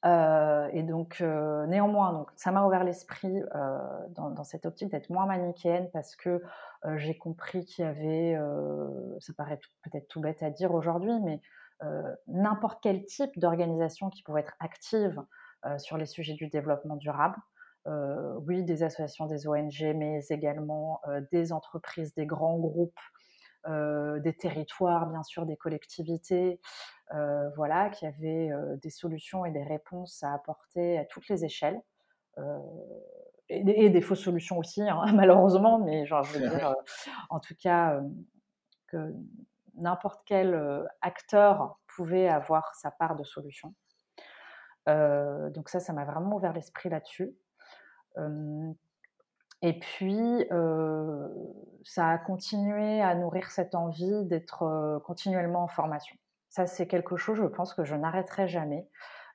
Heu 0.04 0.68
et 0.72 0.82
donc 0.82 1.20
heu, 1.20 1.66
néanmoins, 1.66 2.12
donc 2.14 2.30
ça 2.36 2.52
m'a 2.52 2.64
ouvert 2.66 2.84
l'esprit, 2.84 3.38
heu, 3.42 3.78
dans 4.10 4.30
dans 4.30 4.44
cette 4.44 4.64
optique 4.64 4.90
d'être 4.90 5.10
moins 5.10 5.26
manichéenne 5.26 5.90
parce 5.92 6.16
que, 6.16 6.42
j'ai 6.96 7.18
compris 7.18 7.66
qu'il 7.66 7.84
y 7.84 7.88
avait, 7.88 8.38
ça 9.20 9.34
paraît 9.34 9.60
peut-être 9.82 10.08
tout 10.08 10.20
bête 10.20 10.42
à 10.42 10.48
dire 10.50 10.72
aujourd'hui, 10.72 11.12
mais 11.22 11.40
n'importe 12.26 12.80
quel 12.82 13.04
type 13.04 13.38
d'organisation 13.38 14.08
qui 14.10 14.22
pouvait 14.22 14.40
être 14.40 14.54
active, 14.60 15.22
sur 15.78 15.98
les 15.98 16.06
sujets 16.06 16.34
du 16.34 16.48
développement 16.48 16.96
durable. 16.96 17.36
Oui, 18.46 18.64
des 18.64 18.82
associations, 18.82 19.26
des 19.26 19.46
ONG, 19.46 19.94
mais 19.96 20.20
également, 20.30 21.02
des 21.32 21.52
entreprises, 21.52 22.14
des 22.14 22.24
grands 22.26 22.58
groupes, 22.58 22.98
des 23.66 24.34
territoires, 24.34 25.06
bien 25.06 25.22
sûr, 25.22 25.46
des 25.46 25.56
collectivités, 25.56 26.60
heu, 27.14 27.50
voilà, 27.56 27.90
qui 27.90 28.06
avaient, 28.06 28.50
heu, 28.50 28.78
des 28.82 28.90
solutions 28.90 29.44
et 29.44 29.50
des 29.50 29.62
réponses 29.62 30.22
à 30.22 30.32
apporter 30.32 30.98
à 30.98 31.04
toutes 31.04 31.28
les 31.28 31.44
échelles, 31.44 31.80
et 33.48 33.64
des 33.64 33.72
et 33.72 33.90
des 33.90 34.00
fausses 34.00 34.22
solutions 34.22 34.58
aussi, 34.58 34.82
hein, 34.82 35.02
malheureusement, 35.14 35.78
mais 35.78 36.06
genre, 36.06 36.22
je 36.24 36.38
veux 36.38 36.48
dire, 36.48 36.74
en 37.28 37.40
tout 37.40 37.54
cas, 37.60 38.00
que 38.86 39.14
n'importe 39.74 40.22
quel, 40.26 40.86
acteur 41.00 41.78
pouvait 41.86 42.28
avoir 42.28 42.74
sa 42.74 42.90
part 42.90 43.16
de 43.16 43.24
solution. 43.24 43.74
Donc 44.86 45.68
ça, 45.68 45.80
ça 45.80 45.92
m'a 45.92 46.04
vraiment 46.04 46.36
ouvert 46.36 46.52
l'esprit 46.52 46.88
là-dessus. 46.88 47.34
Et 49.62 49.78
puis, 49.78 50.46
heu, 50.50 51.28
ça 51.84 52.08
a 52.10 52.18
continué 52.18 53.00
à 53.02 53.14
nourrir 53.14 53.50
cette 53.50 53.74
envie 53.74 54.24
d'être, 54.26 54.64
heu, 54.64 55.00
continuellement 55.00 55.62
en 55.64 55.68
formation. 55.68 56.16
Ça, 56.48 56.66
c'est 56.66 56.86
quelque 56.88 57.16
chose, 57.16 57.38
je 57.38 57.44
pense, 57.44 57.74
que 57.74 57.84
je 57.84 57.94
n'arrêterai 57.94 58.48
jamais. 58.48 58.88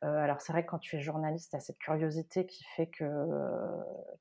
Heu, 0.03 0.07
alors 0.07 0.41
c'est 0.41 0.51
vrai 0.53 0.65
que 0.65 0.71
quand 0.71 0.79
tu 0.79 0.97
es 0.97 0.99
journaliste, 1.01 1.51
tu 1.51 1.55
as 1.57 1.59
cette 1.61 1.77
curiosité 1.77 2.45
qui 2.45 2.63
fait 2.65 2.87
que, 2.89 3.05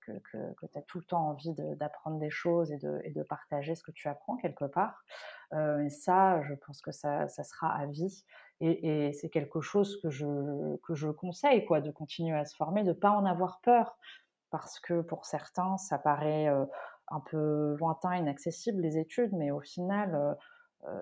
que 0.01 0.13
que 0.31 0.55
que 0.55 0.67
tu 0.67 0.79
as 0.79 0.83
tout 0.83 0.99
le 0.99 1.05
temps 1.05 1.29
envie 1.29 1.53
d'apprendre 1.55 2.19
des 2.19 2.31
choses 2.31 2.73
et 2.73 2.79
de 2.79 3.01
de 3.15 3.23
partager 3.23 3.75
ce 3.75 3.83
que 3.83 3.91
tu 3.93 4.09
apprends 4.09 4.37
quelque 4.37 4.65
part. 4.67 5.05
Et 5.53 5.89
ça, 5.91 6.43
je 6.43 6.55
pense 6.55 6.81
que 6.83 6.91
ça 6.93 7.29
ça 7.29 7.45
sera 7.45 7.73
à 7.75 7.87
vie 7.87 8.25
et 8.61 9.13
c'est 9.13 9.29
quelque 9.31 9.61
chose 9.61 10.01
que 10.03 10.11
je 10.11 10.77
que 10.79 10.95
je 10.95 11.09
conseille 11.09 11.65
quoi, 11.67 11.81
de 11.81 11.91
continuer 11.91 12.37
à 12.37 12.45
se 12.45 12.57
former, 12.57 12.83
de 12.85 12.93
pas 12.93 13.11
en 13.11 13.25
avoir 13.25 13.61
peur 13.63 13.99
parce 14.55 14.79
que 14.79 15.01
pour 15.01 15.27
certains, 15.27 15.77
ça 15.79 15.99
paraît, 15.99 16.47
un 17.09 17.21
peu 17.29 17.75
lointain, 17.81 18.15
inaccessible 18.15 18.81
les 18.83 18.99
études, 18.99 19.33
mais 19.33 19.51
au 19.51 19.59
final, 19.59 20.37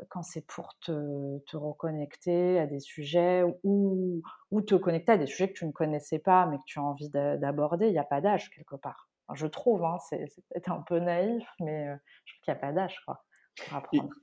quand 0.08 0.22
c'est 0.22 0.46
pour 0.46 0.72
te 0.80 1.38
te 1.40 1.56
reconnecter 1.58 2.58
à 2.58 2.66
des 2.66 2.80
sujets 2.80 3.44
ou 3.62 4.22
ou 4.50 4.62
te 4.62 4.74
connecter 4.74 5.12
à 5.12 5.18
des 5.18 5.26
sujets 5.26 5.48
que 5.52 5.58
tu 5.58 5.66
ne 5.66 5.72
connaissais 5.72 6.18
pas, 6.18 6.46
mais 6.46 6.56
que 6.56 6.62
tu 6.64 6.78
as 6.78 6.82
envie 6.82 7.10
d'a 7.10 7.36
d'aborder, 7.36 7.88
il 7.88 7.94
y 7.94 7.98
a 7.98 8.04
pas 8.04 8.22
d'âge 8.22 8.48
quelque 8.48 8.76
part. 8.76 9.10
Enfin, 9.28 9.36
je 9.36 9.46
trouve, 9.46 9.84
hein, 9.84 9.98
c'est 10.08 10.24
peut-être 10.48 10.70
un 10.70 10.80
peu 10.80 10.98
naïf, 10.98 11.46
mais 11.60 11.88
je 12.24 12.32
trouve 12.32 12.44
qu'il 12.44 12.54
y 12.54 12.56
a 12.56 12.60
pas 12.60 12.72
d'âge, 12.72 13.02
quoi, 13.04 13.22
pour 13.58 13.76
Et 13.92 14.00
apprendre. 14.00 14.14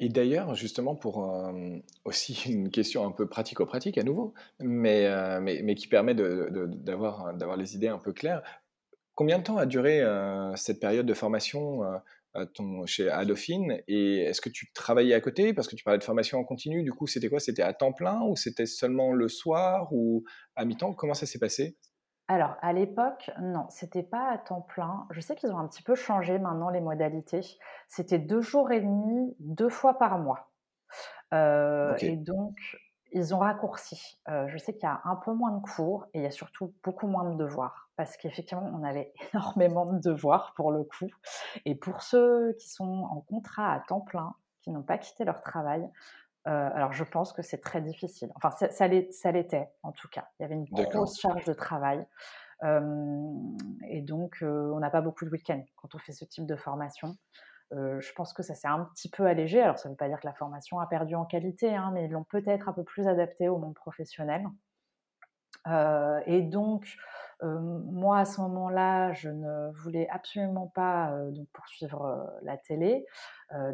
et 0.00 0.08
d'ailleurs, 0.08 0.54
justement, 0.54 0.96
pour, 0.96 1.18
aussi 2.04 2.50
une 2.50 2.70
question 2.70 3.06
un 3.06 3.12
peu 3.12 3.28
pratico-pratique 3.28 3.98
à 3.98 4.04
nouveau, 4.04 4.34
mais 4.60 5.08
mais 5.40 5.60
mais 5.62 5.74
qui 5.74 5.88
permet 5.88 6.14
de 6.14 6.48
de 6.50 6.66
d'avoir, 6.66 7.34
d'avoir 7.34 7.56
les 7.56 7.74
idées 7.76 7.88
un 7.88 7.98
peu 7.98 8.12
claires. 8.12 8.42
Combien 9.18 9.40
de 9.40 9.42
temps 9.42 9.56
a 9.56 9.66
duré, 9.66 10.00
heu, 10.00 10.52
cette 10.54 10.78
période 10.78 11.04
de 11.04 11.12
formation, 11.12 11.80
ton 12.54 12.86
chez 12.86 13.10
Dauphine 13.26 13.82
et 13.88 14.18
est-ce 14.20 14.40
que 14.40 14.48
tu 14.48 14.70
travaillais 14.72 15.12
à 15.12 15.20
côté? 15.20 15.52
Parce 15.52 15.66
que 15.66 15.74
tu 15.74 15.82
parlais 15.82 15.98
de 15.98 16.04
formation 16.04 16.38
en 16.38 16.44
continu, 16.44 16.84
du 16.84 16.92
coup, 16.92 17.08
c'était 17.08 17.28
quoi? 17.28 17.40
C'était 17.40 17.62
à 17.62 17.72
temps 17.74 17.92
plein 17.92 18.20
ou 18.22 18.36
c'était 18.36 18.64
seulement 18.64 19.12
le 19.12 19.26
soir 19.26 19.88
ou 19.90 20.22
à 20.54 20.64
mi-temps? 20.64 20.94
Comment 20.94 21.14
ça 21.14 21.26
s'est 21.26 21.40
passé? 21.40 21.76
Alors, 22.28 22.54
à 22.60 22.72
l'époque, 22.72 23.32
non, 23.40 23.66
c'était 23.70 24.04
pas 24.04 24.30
à 24.30 24.38
temps 24.38 24.60
plein. 24.60 25.08
Je 25.10 25.20
sais 25.20 25.34
qu'ils 25.34 25.50
ont 25.50 25.58
un 25.58 25.66
petit 25.66 25.82
peu 25.82 25.96
changé 25.96 26.38
maintenant 26.38 26.70
les 26.70 26.80
modalités. 26.80 27.40
C'était 27.88 28.20
2 28.20 28.40
jours 28.40 28.70
et 28.70 28.80
demi, 28.80 29.34
2 29.40 29.68
fois 29.68 29.98
par 29.98 30.18
mois. 30.20 30.52
Heu 31.34 31.96
et 32.02 32.16
donc 32.16 32.56
ils 33.12 33.34
ont 33.34 33.38
raccourci. 33.38 34.18
Heu, 34.28 34.46
je 34.48 34.58
sais 34.58 34.72
qu'il 34.74 34.82
y 34.84 34.86
a 34.86 35.00
un 35.04 35.16
peu 35.16 35.32
moins 35.32 35.52
de 35.52 35.60
cours 35.62 36.06
et 36.14 36.18
il 36.20 36.22
y 36.22 36.26
a 36.26 36.30
surtout 36.30 36.74
beaucoup 36.84 37.06
moins 37.06 37.30
de 37.30 37.36
devoirs 37.36 37.90
parce 37.96 38.16
qu'effectivement, 38.16 38.70
on 38.74 38.84
avait 38.84 39.12
énormément 39.34 39.86
de 39.86 39.98
devoirs 40.00 40.52
pour 40.56 40.72
le 40.72 40.84
coup 40.84 41.08
et 41.64 41.74
pour 41.74 42.02
ceux 42.02 42.54
qui 42.58 42.68
sont 42.68 42.84
en 43.10 43.20
contrat 43.20 43.72
à 43.72 43.80
temps 43.80 44.00
plein, 44.00 44.34
qui 44.62 44.70
n'ont 44.70 44.82
pas 44.82 44.98
quitté 44.98 45.24
leur 45.24 45.40
travail, 45.42 45.82
heu, 46.46 46.50
alors 46.50 46.92
je 46.92 47.04
pense 47.04 47.32
que 47.32 47.42
c'est 47.42 47.60
très 47.60 47.82
difficile. 47.82 48.32
Enfin 48.36 48.50
ça 48.52 48.70
ça 48.70 48.88
l'é 48.88 49.10
ça 49.12 49.32
l'était 49.32 49.70
en 49.82 49.92
tout 49.92 50.08
cas. 50.08 50.28
Il 50.40 50.44
y 50.44 50.46
avait 50.46 50.54
une 50.56 50.66
grosse 50.66 51.18
charge 51.20 51.44
de 51.46 51.54
travail, 51.54 52.06
hem 52.62 53.56
et 53.88 54.02
donc 54.02 54.38
on 54.42 54.78
n'a 54.80 54.90
pas 54.90 55.02
beaucoup 55.02 55.24
de 55.26 55.30
week-ends 55.30 55.64
quand 55.76 55.94
on 55.94 55.98
fait 55.98 56.12
ce 56.12 56.24
type 56.26 56.46
de 56.46 56.56
formation. 56.56 57.16
Heu, 57.72 58.00
je 58.00 58.12
pense 58.14 58.32
que 58.32 58.42
ça 58.42 58.54
s'est 58.54 58.68
un 58.68 58.84
petit 58.94 59.10
peu 59.10 59.26
allégé. 59.26 59.60
Alors 59.62 59.78
ça 59.78 59.88
ne 59.88 59.94
veut 59.94 59.96
pas 59.96 60.08
dire 60.08 60.20
que 60.20 60.26
la 60.26 60.34
formation 60.34 60.80
a 60.80 60.86
perdu 60.86 61.14
en 61.14 61.24
qualité, 61.26 61.74
hein, 61.74 61.90
mais 61.94 62.06
ils 62.06 62.10
l'ont 62.10 62.24
peut-être 62.24 62.68
un 62.68 62.72
peu 62.72 62.84
plus 62.84 63.08
adaptée 63.08 63.48
au 63.48 63.58
monde 63.58 63.74
professionnel. 63.74 64.46
Heu 65.66 66.20
et 66.26 66.42
donc, 66.42 66.86
heu, 67.42 67.58
moi 67.60 68.18
à 68.20 68.24
ce 68.24 68.40
moment-là, 68.42 69.12
je 69.14 69.30
ne 69.30 69.70
voulais 69.72 70.08
absolument 70.10 70.68
pas, 70.68 71.14
poursuivre, 71.52 72.30
la 72.42 72.56
télé. 72.58 73.06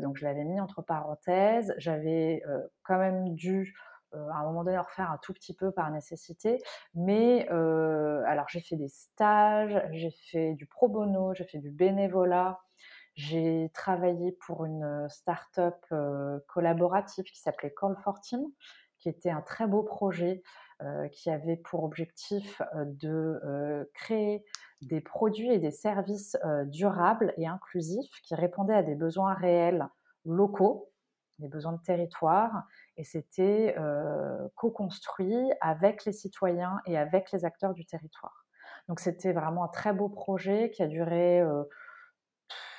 Donc 0.02 0.16
je 0.18 0.24
l'avais 0.24 0.44
mis 0.44 0.60
entre 0.60 0.82
parenthèses. 0.82 1.74
J'avais, 1.78 2.42
quand 2.84 2.98
même 2.98 3.34
dû, 3.34 3.74
à 4.12 4.18
un 4.18 4.44
moment 4.44 4.64
donné, 4.64 4.78
refaire 4.78 5.10
un 5.10 5.18
tout 5.22 5.32
petit 5.34 5.54
peu 5.54 5.72
par 5.72 5.90
nécessité. 5.90 6.58
Mais, 6.94 7.48
alors 7.48 8.48
j'ai 8.48 8.60
fait 8.60 8.76
des 8.76 8.88
stages, 8.88 9.80
j'ai 9.92 10.10
fait 10.30 10.54
du 10.54 10.66
pro 10.66 10.88
bono, 10.88 11.34
j'ai 11.34 11.44
fait 11.44 11.58
du 11.58 11.70
bénévolat. 11.70 12.60
J'ai 13.14 13.70
travaillé 13.74 14.32
pour 14.32 14.64
une, 14.64 15.06
start-up, 15.08 15.76
heu, 15.92 16.44
collaborative 16.48 17.24
qui 17.24 17.40
s'appelait 17.40 17.72
Call 17.72 17.96
for 18.02 18.20
Team, 18.20 18.42
qui 18.98 19.08
était 19.08 19.30
un 19.30 19.40
très 19.42 19.66
beau 19.68 19.84
projet, 19.84 20.42
heu, 20.82 21.08
qui 21.12 21.30
avait 21.30 21.56
pour 21.56 21.84
objectif, 21.84 22.60
heu, 22.74 22.84
de, 22.86 23.88
créer 23.94 24.44
des 24.82 25.00
produits 25.00 25.50
et 25.52 25.58
des 25.58 25.70
services, 25.70 26.36
durables 26.66 27.32
et 27.36 27.46
inclusifs 27.46 28.20
qui 28.24 28.34
répondaient 28.34 28.74
à 28.74 28.82
des 28.82 28.96
besoins 28.96 29.34
réels 29.34 29.88
locaux, 30.24 30.90
des 31.38 31.48
besoins 31.48 31.72
de 31.72 31.82
territoire 31.82 32.64
et 32.96 33.04
c'était, 33.04 33.76
co-construit 34.56 35.52
avec 35.60 36.04
les 36.04 36.12
citoyens 36.12 36.80
et 36.86 36.98
avec 36.98 37.32
les 37.32 37.44
acteurs 37.44 37.74
du 37.74 37.86
territoire. 37.86 38.44
Donc 38.88 39.00
c'était 39.00 39.32
vraiment 39.32 39.64
un 39.64 39.68
très 39.68 39.92
beau 39.94 40.08
projet 40.08 40.70
qui 40.70 40.82
a 40.82 40.86
duré, 40.86 41.42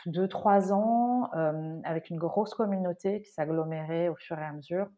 heu, 0.07 0.11
2-3 0.11 0.73
ans, 0.73 1.31
hem, 1.33 1.81
avec 1.85 2.09
une 2.09 2.17
grosse 2.17 2.53
communauté 2.53 3.21
qui 3.21 3.31
s'agglomérait 3.31 4.09
au 4.09 4.15
fur 4.15 4.37
et 4.39 4.45
à 4.45 4.53
mesure, 4.53 4.89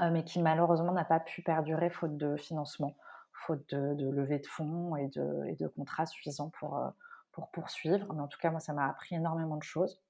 heu, 0.00 0.10
mais 0.10 0.24
qui 0.24 0.40
malheureusement 0.42 0.92
n'a 0.92 1.04
pas 1.04 1.20
pu 1.20 1.42
perdurer 1.42 1.90
faute 1.90 2.16
de 2.16 2.36
financement, 2.36 2.96
faute 3.32 3.68
de 3.74 3.94
de 3.94 4.08
levée 4.10 4.38
de 4.38 4.46
fonds 4.46 4.96
et 4.96 5.08
de 5.08 5.44
et 5.46 5.56
de 5.56 5.68
contrats 5.68 6.06
suffisants 6.06 6.50
pour, 6.50 6.76
heu, 6.78 6.90
pour 7.32 7.50
poursuivre. 7.50 8.12
Mais 8.14 8.20
en 8.22 8.28
tout 8.28 8.38
cas, 8.38 8.50
moi, 8.50 8.60
ça 8.60 8.72
m'a 8.72 8.88
appris 8.88 9.14
énormément 9.16 9.56
de 9.56 9.62
choses. 9.62 10.02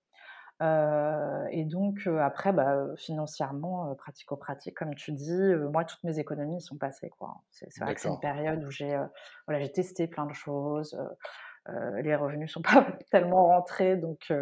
Et 1.51 1.65
donc 1.65 2.07
après, 2.07 2.53
bah, 2.53 2.87
financièrement, 2.97 3.95
pratico-pratique, 3.95 4.77
comme 4.77 4.95
tu 4.95 5.13
dis, 5.13 5.33
moi, 5.73 5.85
toutes 5.85 6.03
mes 6.05 6.19
économies 6.19 6.61
sont 6.61 6.77
passées, 6.77 7.11
quoi. 7.11 7.43
C'est 7.51 7.71
vrai 7.81 7.95
que 7.95 8.01
c'est 8.01 8.09
une 8.09 8.19
période 8.21 8.65
où 8.65 8.71
j'ai, 8.71 8.97
voilà, 9.47 9.61
j'ai 9.63 9.73
testé 9.73 10.07
plein 10.09 10.27
de 10.27 10.33
choses, 10.33 10.99
heu 11.69 12.01
les 12.03 12.14
revenus 12.17 12.53
sont 12.53 12.62
pas 12.62 12.87
tellement 13.11 13.47
rentrés, 13.47 13.97
donc 13.97 14.33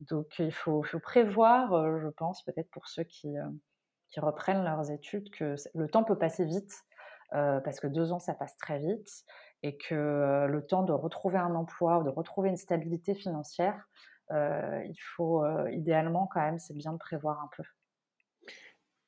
donc 0.00 0.38
il 0.38 0.52
faut, 0.52 0.82
faut 0.82 0.98
prévoir, 0.98 1.98
je 2.00 2.08
pense, 2.08 2.42
peut-être 2.42 2.70
pour 2.70 2.88
ceux 2.88 3.04
qui, 3.04 3.34
qui 4.08 4.20
reprennent 4.20 4.64
leurs 4.64 4.90
études, 4.90 5.30
que 5.30 5.54
le 5.74 5.88
temps 5.88 6.04
peut 6.04 6.18
passer 6.18 6.44
vite, 6.44 6.72
parce 7.30 7.80
que 7.80 7.86
deux 7.86 8.12
ans, 8.12 8.18
ça 8.18 8.34
passe 8.34 8.56
très 8.58 8.78
vite, 8.78 9.24
et 9.62 9.76
que 9.76 10.46
le 10.46 10.66
temps 10.66 10.82
de 10.82 10.92
retrouver 10.92 11.38
un 11.38 11.54
emploi 11.54 11.98
ou 12.00 12.04
de 12.04 12.10
retrouver 12.10 12.50
une 12.50 12.56
stabilité 12.56 13.14
financière, 13.14 13.88
il 14.30 14.98
faut 15.16 15.46
idéalement 15.68 16.26
quand 16.26 16.40
même, 16.40 16.58
c'est 16.58 16.74
bien 16.74 16.92
de 16.92 16.98
prévoir 16.98 17.40
un 17.40 17.48
peu. 17.56 17.62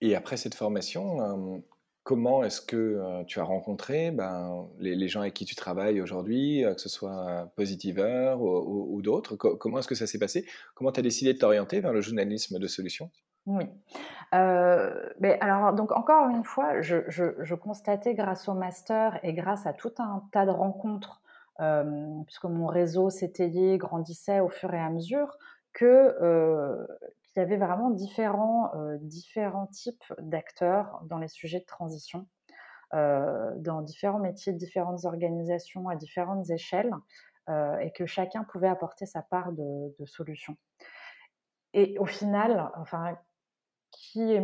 Et 0.01 0.15
après 0.15 0.37
cette 0.37 0.55
formation, 0.55 1.63
comment 2.07 2.45
est-ce 2.45 2.61
que 2.61 3.25
tu 3.25 3.41
as 3.41 3.43
rencontré 3.43 4.13
ben, 4.13 4.69
les, 4.79 5.09
gens 5.09 5.23
avec 5.23 5.35
qui 5.35 5.45
tu 5.45 5.57
travailles 5.57 6.01
aujourd'hui, 6.01 6.65
que 6.65 6.81
ce 6.81 6.89
soit 6.89 7.51
Positiver 7.57 8.37
ou, 8.39 9.03
d'autres? 9.03 9.35
Comment 9.35 9.81
est-ce 9.81 9.89
que 9.89 9.97
ça 9.97 10.07
s'est 10.07 10.21
passé? 10.21 10.47
Comment 10.77 10.93
tu 10.93 11.01
as 11.01 11.03
décidé 11.03 11.35
de 11.35 11.39
t'orienter 11.39 11.81
vers 11.81 11.93
le 11.93 12.01
journalisme 12.01 12.61
de 12.61 12.67
solutions? 12.69 13.11
Oui. 13.47 13.65
mais 14.33 15.37
alors, 15.41 15.73
donc 15.73 15.91
encore 15.91 16.31
une 16.31 16.45
fois, 16.45 16.81
je, 16.81 17.55
constatais 17.57 18.15
grâce 18.15 18.49
au 18.49 18.55
master 18.55 19.19
et 19.25 19.33
grâce 19.33 19.67
à 19.67 19.73
tout 19.73 19.93
un 19.99 20.23
tas 20.31 20.47
de 20.47 20.53
rencontres, 20.53 21.21
puisque 22.25 22.45
mon 22.45 22.69
réseau 22.69 23.11
s'étayait, 23.11 23.79
grandissait 23.79 24.39
au 24.39 24.49
fur 24.49 24.73
et 24.73 24.81
à 24.81 24.91
mesure, 24.91 25.37
que 25.77 26.87
il 27.37 27.39
y 27.39 27.43
avait 27.43 27.59
vraiment 27.59 27.91
différents, 27.91 28.73
différents 29.01 29.67
types 29.67 30.05
d'acteurs 30.19 31.03
dans 31.05 31.19
les 31.19 31.29
sujets 31.29 31.61
de 31.61 31.67
transition, 31.67 32.27
dans 32.93 33.83
différents 33.83 34.19
métiers, 34.19 34.55
différentes 34.55 35.05
organisations, 35.05 35.89
à 35.91 35.97
différentes 35.97 36.49
échelles, 36.49 36.95
et 37.51 37.93
que 37.95 38.07
chacun 38.07 38.43
pouvait 38.45 38.69
apporter 38.69 39.05
sa 39.05 39.21
part 39.21 39.53
de, 39.53 39.95
de 39.99 40.07
solution. 40.07 40.57
Et 41.75 41.99
au 41.99 42.07
final, 42.07 42.73
enfin, 42.77 43.19
qui 43.91 44.33
est, 44.33 44.43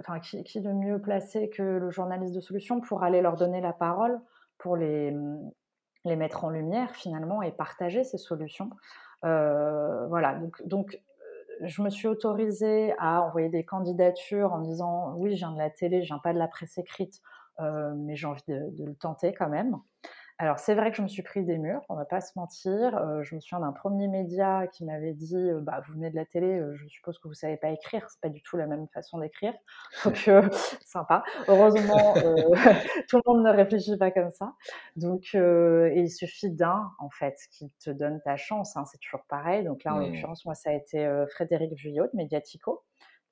enfin, 0.00 0.18
qui 0.20 0.60
de 0.62 0.72
mieux 0.72 0.98
placé 1.02 1.50
que 1.50 1.62
le 1.62 1.90
journaliste 1.90 2.34
de 2.34 2.40
solution 2.40 2.80
pour 2.80 3.02
aller 3.02 3.20
leur 3.20 3.36
donner 3.36 3.60
la 3.60 3.74
parole, 3.74 4.18
pour 4.56 4.76
les, 4.76 5.14
les 6.06 6.16
mettre 6.16 6.44
en 6.44 6.50
lumière 6.50 6.94
finalement 6.94 7.42
et 7.42 7.52
partager 7.52 8.02
ces 8.02 8.18
solutions. 8.18 8.70
Voilà, 9.22 10.34
donc, 10.34 10.66
donc 10.66 11.00
je 11.62 11.82
me 11.82 11.90
suis 11.90 12.08
autorisée 12.08 12.94
à 12.98 13.22
envoyer 13.22 13.48
des 13.48 13.64
candidatures 13.64 14.52
en 14.52 14.60
disant 14.60 15.14
oui, 15.16 15.32
je 15.32 15.38
viens 15.38 15.52
de 15.52 15.58
la 15.58 15.70
télé, 15.70 16.02
je 16.02 16.06
viens 16.06 16.18
pas 16.18 16.32
de 16.32 16.38
la 16.38 16.48
presse 16.48 16.78
écrite, 16.78 17.20
euh, 17.60 17.92
mais 17.96 18.16
j'ai 18.16 18.26
envie 18.26 18.42
de, 18.48 18.84
le 18.84 18.94
tenter 18.94 19.32
quand 19.32 19.48
même. 19.48 19.76
Alors 20.40 20.60
c'est 20.60 20.76
vrai 20.76 20.92
que 20.92 20.96
je 20.96 21.02
me 21.02 21.08
suis 21.08 21.22
pris 21.22 21.44
des 21.44 21.58
murs, 21.58 21.82
on 21.88 21.96
va 21.96 22.04
pas 22.04 22.20
se 22.20 22.38
mentir. 22.38 22.96
Euh, 22.96 23.24
je 23.24 23.34
me 23.34 23.40
souviens 23.40 23.58
d'un 23.58 23.72
premier 23.72 24.06
média 24.06 24.68
qui 24.68 24.84
m'avait 24.84 25.12
dit 25.12 25.34
euh, 25.34 25.60
bah, 25.60 25.82
vous 25.84 25.94
venez 25.94 26.10
de 26.10 26.14
la 26.14 26.24
télé, 26.24 26.60
euh, 26.60 26.76
je 26.76 26.86
suppose 26.86 27.18
que 27.18 27.26
vous 27.26 27.34
savez 27.34 27.56
pas 27.56 27.70
écrire, 27.70 28.06
c'est 28.08 28.20
pas 28.20 28.28
du 28.28 28.40
tout 28.40 28.56
la 28.56 28.68
même 28.68 28.86
façon 28.94 29.18
d'écrire. 29.18 29.52
Donc 30.04 30.30
sympa. 30.86 31.24
Heureusement, 31.48 32.14
tout 33.08 33.16
le 33.16 33.22
monde 33.26 33.42
ne 33.42 33.50
réfléchit 33.50 33.96
pas 33.98 34.12
comme 34.12 34.30
ça. 34.30 34.54
Donc 34.94 35.34
il 35.34 36.08
suffit 36.08 36.52
d'un 36.52 36.92
en 37.00 37.10
fait 37.10 37.36
qui 37.50 37.72
te 37.84 37.90
donne 37.90 38.20
ta 38.24 38.36
chance. 38.36 38.76
Hein, 38.76 38.84
c'est 38.84 38.98
toujours 38.98 39.24
pareil. 39.28 39.64
Donc 39.64 39.82
là 39.82 39.94
en 39.94 39.98
mmh. 39.98 40.12
l'occurrence 40.12 40.44
moi 40.44 40.54
ça 40.54 40.70
a 40.70 40.72
été 40.74 41.24
Frédéric 41.32 41.72
Vuillot 41.74 42.04
de 42.04 42.16
Mediatico 42.16 42.84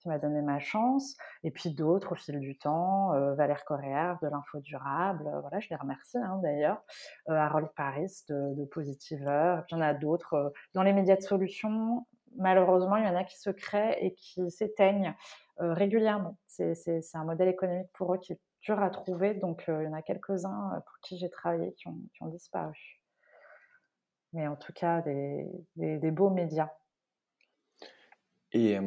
m'a 0.07 0.19
donné 0.19 0.43
ma 0.43 0.59
chance, 0.59 1.17
et 1.45 1.51
puis 1.51 1.71
d'autres 1.71 2.13
au 2.13 2.15
fil 2.15 2.39
du 2.41 2.57
temps, 2.59 3.13
euh, 3.15 3.35
Valère 3.35 3.65
Coréard 3.65 4.19
de 4.21 4.29
l'Info 4.29 4.61
Durable, 4.61 5.27
euh, 5.27 5.41
voilà, 5.41 5.61
je 5.61 5.69
les 5.71 5.77
remercie 5.77 6.19
hein, 6.19 6.41
d'ailleurs, 6.43 6.83
euh, 7.29 7.35
Harold 7.35 7.69
Paris 7.77 8.25
de, 8.29 8.55
de 8.55 8.65
Positiver, 8.65 9.61
puis 9.67 9.77
il 9.77 9.79
y 9.79 9.83
en 9.83 9.85
a 9.85 9.95
d'autres. 9.95 10.53
dans 10.75 10.83
les 10.83 10.93
médias 10.93 11.17
de 11.17 11.23
solutions, 11.23 12.07
malheureusement, 12.37 12.97
il 12.97 13.05
y 13.05 13.09
en 13.09 13.17
a 13.17 13.25
qui 13.25 13.39
se 13.39 13.51
créent 13.51 13.99
et 14.01 14.15
qui 14.15 14.51
s'éteignent 14.51 15.15
régulièrement. 15.59 16.37
C'est 16.47 16.75
un 17.15 17.25
modèle 17.25 17.49
économique 17.49 17.91
pour 17.95 18.13
eux 18.13 18.19
qui 18.19 18.35
est 18.35 18.41
dur 18.61 18.81
à 18.83 18.91
trouver, 18.91 19.35
donc 19.35 19.65
il 19.69 19.85
y 19.85 19.87
en 19.87 19.95
a 19.95 20.03
quelques-uns 20.03 20.83
pour 20.85 20.99
qui 21.01 21.17
j'ai 21.17 21.31
travaillé 21.31 21.73
qui 21.73 21.89
ont, 21.89 21.99
qui 22.13 22.23
ont, 22.23 22.29
disparu. 22.29 23.01
Mais 24.35 24.47
en 24.47 24.57
tout 24.57 24.73
cas, 24.75 25.01
des, 25.01 25.47
des, 25.77 26.11
beaux 26.11 26.29
médias. 26.29 26.71
Et 28.53 28.79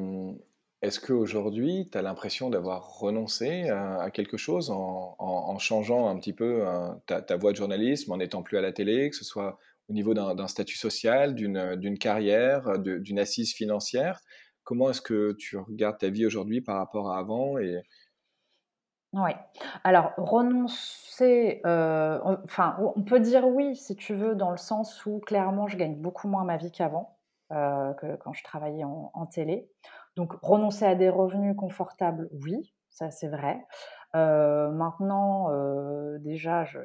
est-ce 0.81 0.99
qu'aujourd'hui, 1.01 1.89
tu 1.91 1.97
as 1.97 2.01
l'impression 2.01 2.49
d'avoir 2.49 2.99
renoncé 2.99 3.69
à, 3.69 4.09
quelque 4.11 4.37
chose 4.37 4.71
en, 4.71 5.57
changeant 5.59 6.07
un 6.07 6.17
petit 6.17 6.31
peu 6.31 6.65
euh, 6.65 6.89
ta, 7.05 7.35
voie 7.35 7.51
de 7.51 7.57
journalisme, 7.57 8.11
en 8.13 8.17
n'étant 8.17 8.43
plus 8.43 8.57
à 8.57 8.61
la 8.61 8.71
télé, 8.71 9.09
que 9.09 9.15
ce 9.15 9.25
soit 9.25 9.59
au 9.89 9.93
niveau 9.93 10.13
d'un 10.13 10.47
statut 10.47 10.77
social, 10.77 11.35
d'une 11.35 11.97
carrière, 11.97 12.79
d'une 12.79 13.19
assise 13.19 13.53
financière? 13.53 14.21
Comment 14.63 14.89
est-ce 14.91 15.01
que 15.01 15.33
tu 15.33 15.57
regardes 15.57 15.97
ta 15.97 16.09
vie 16.09 16.25
aujourd'hui 16.25 16.61
par 16.61 16.77
rapport 16.77 17.11
à 17.11 17.17
avant. 17.17 17.55
Oui. 19.11 19.31
Alors, 19.83 20.13
renoncer, 20.15 21.59
euh, 21.65 22.19
enfin, 22.45 22.77
on 22.95 23.01
peut 23.01 23.19
dire 23.19 23.47
oui, 23.47 23.75
si 23.75 23.95
tu 23.95 24.13
veux, 24.13 24.35
dans 24.35 24.51
le 24.51 24.57
sens 24.57 25.05
où 25.05 25.19
clairement, 25.19 25.67
je 25.67 25.75
gagne 25.75 25.95
beaucoup 25.95 26.27
moins 26.27 26.43
ma 26.45 26.57
vie 26.57 26.71
qu'avant, 26.71 27.17
euh, 27.51 27.93
que 27.95 28.15
quand 28.17 28.33
je 28.33 28.43
travaillais 28.43 28.83
en 28.85 29.25
télé. 29.25 29.67
Donc 30.19 30.33
renoncer 30.41 30.83
à 30.83 30.95
des 30.95 31.09
revenus 31.09 31.55
confortables, 31.55 32.27
oui, 32.43 32.73
ça 32.89 33.09
c'est 33.09 33.29
vrai. 33.29 33.65
Euh, 34.17 34.69
maintenant, 34.69 35.49
euh, 35.49 36.17
déjà, 36.19 36.65
je, 36.65 36.79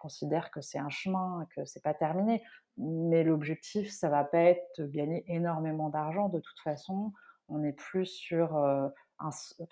considère 0.00 0.50
que 0.50 0.60
c'est 0.60 0.80
un 0.80 0.88
chemin, 0.88 1.46
que 1.54 1.64
c'est 1.64 1.80
pas 1.82 1.94
terminé. 1.94 2.42
Mais 2.76 3.22
l'objectif, 3.22 3.92
ça 3.92 4.08
va 4.08 4.24
pas 4.24 4.40
être 4.40 4.66
de 4.78 4.86
gagner 4.88 5.22
énormément 5.28 5.90
d'argent. 5.90 6.28
De 6.28 6.40
toute 6.40 6.58
façon, 6.58 7.12
on 7.48 7.62
est 7.62 7.72
plus 7.72 8.06
sur 8.06 8.56
euh, 8.56 8.88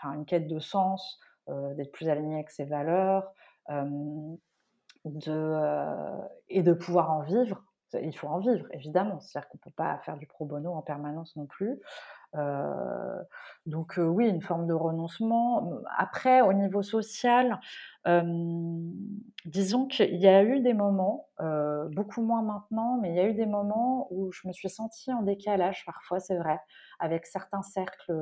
une 0.04 0.24
quête 0.24 0.46
de 0.46 0.60
sens, 0.60 1.18
d'être 1.48 1.90
plus 1.90 2.08
aligné 2.08 2.36
avec 2.36 2.50
ses 2.50 2.64
valeurs, 2.64 3.32
et 6.48 6.62
de 6.62 6.72
pouvoir 6.74 7.10
en 7.10 7.22
vivre. 7.22 7.64
Il 8.00 8.16
faut 8.16 8.28
en 8.28 8.38
vivre, 8.38 8.68
évidemment. 8.70 9.18
C'est-à-dire 9.18 9.48
qu'on 9.48 9.58
peut 9.58 9.72
pas 9.76 9.98
faire 10.04 10.16
du 10.16 10.28
pro 10.28 10.44
bono 10.44 10.72
en 10.74 10.82
permanence 10.82 11.34
non 11.34 11.46
plus. 11.46 11.80
Donc 13.66 13.94
oui, 13.98 14.28
une 14.28 14.42
forme 14.42 14.66
de 14.66 14.72
renoncement. 14.72 15.80
Après, 15.96 16.40
au 16.40 16.52
niveau 16.52 16.82
social, 16.82 17.60
disons 19.44 19.86
qu'il 19.86 20.16
y 20.16 20.26
a 20.26 20.42
eu 20.42 20.60
des 20.60 20.74
moments, 20.74 21.28
beaucoup 21.92 22.22
moins 22.22 22.42
maintenant, 22.42 22.98
mais 23.00 23.10
il 23.10 23.16
y 23.16 23.20
a 23.20 23.28
eu 23.28 23.34
des 23.34 23.46
moments 23.46 24.08
où 24.10 24.32
je 24.32 24.46
me 24.46 24.52
suis 24.52 24.70
sentie 24.70 25.12
en 25.12 25.22
décalage 25.22 25.84
parfois, 25.84 26.20
c'est 26.20 26.36
vrai, 26.36 26.58
avec 26.98 27.26
certains 27.26 27.62
cercles 27.62 28.14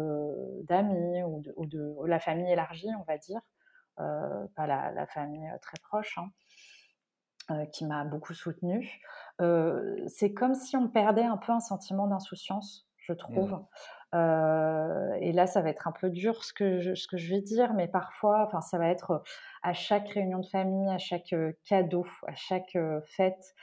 d'amis 0.65 1.23
ou 1.25 1.67
de, 1.67 2.07
la 2.07 2.19
famille 2.19 2.51
élargie, 2.51 2.91
on 2.99 3.05
va 3.05 3.19
dire, 3.19 3.41
pas 3.97 4.67
la, 4.67 5.07
famille 5.07 5.49
très 5.63 5.79
proche. 5.83 6.19
Hein, 6.19 6.31
qui 7.73 7.85
m'a 7.85 8.03
beaucoup 8.03 8.35
soutenue. 8.35 9.01
c'est 9.39 10.33
comme 10.35 10.55
si 10.55 10.77
on 10.77 10.89
perdait 10.89 11.23
un 11.23 11.37
peu 11.37 11.53
un 11.53 11.61
sentiment 11.61 12.09
d'insouciance, 12.09 12.86
je 13.07 13.13
mmh. 13.13 13.17
trouve. 13.17 13.59
Euh, 14.15 15.15
et 15.21 15.33
là, 15.33 15.47
ça 15.47 15.61
va 15.61 15.71
être 15.71 15.89
un 15.89 15.93
peu 15.93 16.11
dur 16.11 16.45
ce 16.45 16.53
que 16.53 16.81
je, 16.81 16.95
ce 16.95 17.07
que 17.07 17.17
je 17.17 17.35
vais 17.35 17.41
dire, 17.41 17.75
mais 17.75 17.89
parfois, 17.89 18.45
enfin, 18.47 18.61
ça 18.61 18.79
va 18.79 18.89
être 18.89 19.23
à 19.63 19.73
chaque 19.73 20.09
réunion 20.09 20.39
de 20.39 20.47
famille, 20.47 20.89
à 20.91 20.99
chaque 20.99 21.35
cadeau, 21.65 22.07
à 22.27 22.35
chaque 22.35 22.77
fête, 23.05 23.55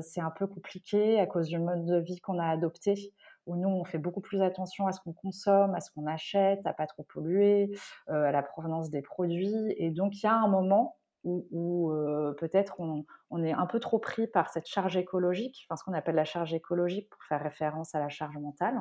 c'est 0.00 0.20
un 0.20 0.30
peu 0.30 0.46
compliqué 0.46 1.20
à 1.20 1.26
cause 1.26 1.48
du 1.48 1.58
mode 1.58 1.84
de 1.84 1.98
vie 1.98 2.20
qu'on 2.20 2.38
a 2.38 2.48
adopté 2.48 3.12
où 3.46 3.56
nous, 3.56 3.68
on 3.68 3.84
fait 3.84 3.98
beaucoup 3.98 4.20
plus 4.20 4.42
attention 4.42 4.86
à 4.86 4.92
ce 4.92 5.00
qu'on 5.00 5.12
consomme, 5.12 5.74
à 5.74 5.80
ce 5.80 5.90
qu'on 5.92 6.06
achète, 6.06 6.66
à 6.66 6.72
pas 6.72 6.86
trop 6.86 7.04
polluer, 7.04 7.70
à 8.08 8.32
la 8.32 8.42
provenance 8.42 8.90
des 8.90 9.02
produits. 9.02 9.72
Et 9.78 9.90
donc, 9.90 10.20
il 10.20 10.26
y 10.26 10.28
a 10.28 10.34
un 10.34 10.48
moment 10.48 10.96
où, 11.26 11.92
peut-être 12.38 12.80
on, 12.80 13.42
est 13.42 13.52
un 13.52 13.66
peu 13.66 13.80
trop 13.80 13.98
pris 13.98 14.26
par 14.26 14.48
cette 14.48 14.66
charge 14.66 14.96
écologique, 14.96 15.66
enfin, 15.66 15.76
ce 15.76 15.84
qu'on 15.84 15.92
appelle 15.92 16.14
la 16.14 16.24
charge 16.24 16.54
écologique 16.54 17.10
pour 17.10 17.22
faire 17.24 17.42
référence 17.42 17.94
à 17.94 18.00
la 18.00 18.08
charge 18.08 18.36
mentale. 18.38 18.78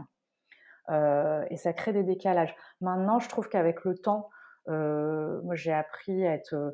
Et 1.49 1.57
ça 1.57 1.73
crée 1.73 1.93
des 1.93 2.03
décalages. 2.03 2.55
Maintenant, 2.81 3.19
je 3.19 3.27
trouve 3.27 3.49
qu'avec 3.49 3.83
le 3.83 3.97
temps, 3.97 4.29
moi 4.67 5.55
j'ai 5.55 5.73
appris 5.73 6.25
à 6.25 6.33
être 6.33 6.73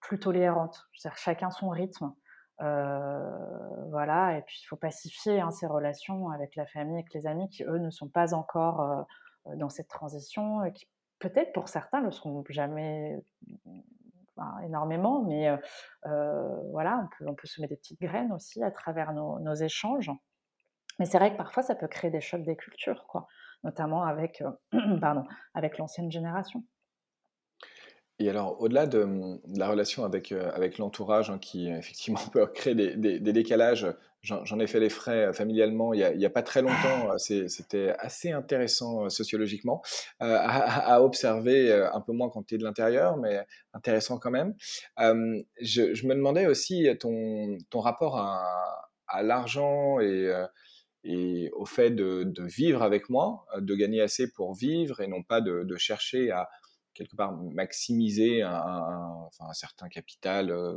plus 0.00 0.18
tolérante, 0.18 0.88
c'est-à-dire 0.94 1.18
chacun 1.18 1.50
son 1.50 1.68
rythme. 1.68 2.12
voilà, 2.58 4.38
et 4.38 4.42
puis 4.42 4.60
il 4.62 4.66
faut 4.66 4.76
pacifier 4.76 5.40
hein, 5.40 5.50
ces 5.50 5.66
relations 5.66 6.30
avec 6.30 6.56
la 6.56 6.66
famille, 6.66 6.96
avec 6.96 7.12
les 7.12 7.26
amis 7.26 7.48
qui, 7.50 7.64
eux, 7.64 7.78
ne 7.78 7.90
sont 7.90 8.08
pas 8.08 8.32
encore 8.32 9.06
dans 9.54 9.68
cette 9.68 9.88
transition, 9.88 10.64
et 10.64 10.72
qui 10.72 10.88
peut-être 11.18 11.52
pour 11.52 11.68
certains 11.68 12.00
ne 12.00 12.10
seront 12.10 12.44
jamais 12.48 13.18
énormément, 14.64 15.22
mais 15.22 15.48
voilà, 16.02 17.04
on 17.04 17.08
peut, 17.16 17.30
on 17.30 17.34
peut 17.34 17.46
semer 17.46 17.68
des 17.68 17.76
petites 17.76 18.00
graines 18.00 18.32
aussi 18.32 18.62
à 18.62 18.70
travers 18.70 19.12
nos, 19.12 19.54
échanges. 19.54 20.10
Mais 20.98 21.04
c'est 21.04 21.18
vrai 21.18 21.32
que 21.32 21.36
parfois, 21.36 21.62
ça 21.62 21.74
peut 21.74 21.88
créer 21.88 22.10
des 22.10 22.20
chocs 22.20 22.42
des 22.42 22.56
cultures, 22.56 23.06
quoi, 23.06 23.26
notamment 23.64 24.02
avec 24.02 24.42
l'ancienne 25.78 26.10
génération. 26.10 26.64
Et 28.18 28.30
alors, 28.30 28.60
au-delà 28.62 28.86
de, 28.86 29.06
la 29.56 29.68
relation 29.68 30.04
avec, 30.04 30.32
heu, 30.32 30.40
avec 30.54 30.78
l'entourage, 30.78 31.28
hein, 31.30 31.38
qui 31.38 31.68
effectivement 31.68 32.20
peut 32.32 32.46
créer 32.46 32.74
des 32.74 32.96
des 32.96 33.32
décalages, 33.32 33.86
j'en 34.22 34.58
ai 34.58 34.66
fait 34.66 34.80
les 34.80 34.88
frais, 34.88 35.26
heu, 35.26 35.32
familialement 35.32 35.92
il 35.92 36.00
y 36.00 36.04
a 36.04 36.26
a 36.26 36.30
pas 36.30 36.42
très 36.42 36.62
longtemps, 36.62 37.16
c'était 37.18 37.94
assez 37.98 38.32
intéressant, 38.32 39.08
sociologiquement, 39.10 39.82
à 40.20 41.02
observer, 41.02 41.72
un 41.72 42.00
peu 42.00 42.12
moins 42.12 42.30
quand 42.30 42.42
tu 42.44 42.54
es 42.54 42.58
de 42.58 42.64
l'intérieur, 42.64 43.18
mais 43.18 43.44
intéressant 43.74 44.18
quand 44.18 44.30
même. 44.30 44.54
Je 44.98 46.06
me 46.06 46.14
demandais 46.14 46.46
aussi 46.46 46.88
ton 46.98 47.58
ton 47.70 47.80
rapport 47.80 48.16
à 48.18 49.22
l'argent 49.22 50.00
et 50.00 50.32
et 51.04 51.50
au 51.52 51.66
fait 51.66 51.90
de 51.90 52.24
de 52.24 52.42
vivre 52.44 52.82
avec 52.82 53.10
heu, 53.10 53.60
de 53.60 53.74
gagner 53.74 54.00
assez 54.00 54.32
pour 54.32 54.54
vivre 54.54 55.00
et 55.00 55.06
non 55.06 55.22
pas 55.22 55.40
de 55.40 55.76
chercher 55.76 56.30
à 56.30 56.48
quelque 56.96 57.16
part 57.16 57.32
maximiser 57.36 58.42
un, 58.42 59.28
certain 59.52 59.88
capital 59.88 60.50
euh, 60.50 60.76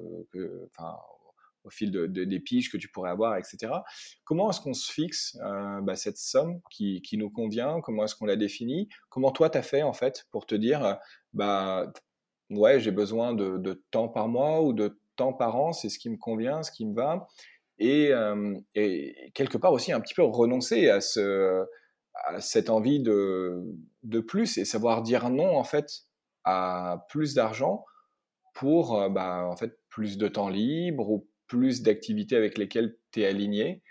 au 1.63 1.69
fil 1.69 1.91
de, 1.91 2.05
de- 2.07 2.23
des 2.23 2.39
piges 2.39 2.71
que 2.71 2.77
tu 2.77 2.89
pourrais 2.89 3.09
avoir, 3.11 3.37
etc. 3.37 3.83
Comment 4.23 4.49
est-ce 4.49 4.61
qu'on 4.61 4.73
se 4.73 4.91
fixe 4.91 5.37
euh, 5.43 5.81
bah, 5.81 5.95
cette 5.95 6.17
somme 6.17 6.61
qui, 6.69 7.01
qui 7.01 7.17
nous 7.17 7.29
convient? 7.29 7.81
Comment 7.81 8.05
est-ce 8.05 8.15
qu'on 8.15 8.25
la 8.25 8.37
définit? 8.37 8.87
Comment 9.09 9.31
toi, 9.31 9.49
tu 9.49 9.57
as 9.57 9.61
fait 9.61 9.83
en 9.83 9.93
fait 9.93 10.25
pour 10.31 10.45
te 10.45 10.55
dire, 10.55 10.85
euh, 10.85 10.93
bah, 11.33 11.91
ouais, 12.49 12.79
j'ai 12.79 12.91
besoin 12.91 13.33
de, 13.33 13.57
de 13.57 13.83
temps 13.91 14.07
par 14.09 14.27
mois 14.27 14.61
ou 14.61 14.73
de 14.73 14.99
temps 15.15 15.33
par 15.33 15.55
an, 15.57 15.73
c'est 15.73 15.89
ce 15.89 15.99
qui 15.99 16.09
me 16.09 16.17
convient, 16.17 16.63
ce 16.63 16.71
qui 16.71 16.85
me 16.85 16.95
va? 16.95 17.27
Et, 17.81 18.11
et 18.75 19.31
quelque 19.33 19.57
part 19.57 19.71
aussi 19.71 19.93
un 19.93 20.01
petit 20.01 20.13
peu 20.13 20.23
renoncer 20.23 20.89
à, 20.89 20.99
ce, 20.99 21.63
à 22.13 22.41
cette 22.41 22.69
envie 22.69 22.99
de, 23.01 23.63
de 24.03 24.19
plus 24.19 24.57
et 24.57 24.65
savoir 24.65 25.01
dire 25.01 25.29
non 25.29 25.57
en 25.57 25.63
fait 25.63 26.03
à 26.43 27.05
plus 27.09 27.33
d'argent 27.35 27.85
pour 28.55 28.95
euh, 29.01 29.09
bah, 29.09 29.45
en 29.47 29.57
fait 29.57 29.79
plus 29.89 30.17
de 30.17 30.27
temps 30.27 30.49
libre 30.49 31.09
ou 31.11 31.29
plus 31.47 31.83
d'activités 31.83 32.37
avec 32.37 32.57
lesquelles 32.57 32.97
tu 33.11 33.21
es 33.21 33.27
aligné? 33.27 33.83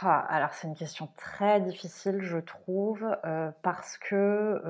Ah, 0.00 0.20
alors 0.28 0.52
c'est 0.54 0.66
une 0.68 0.74
question 0.76 1.08
très 1.16 1.60
difficile, 1.60 2.18
je 2.22 2.38
trouve, 2.38 3.04
heu, 3.24 3.52
parce 3.62 3.98
que, 3.98 4.60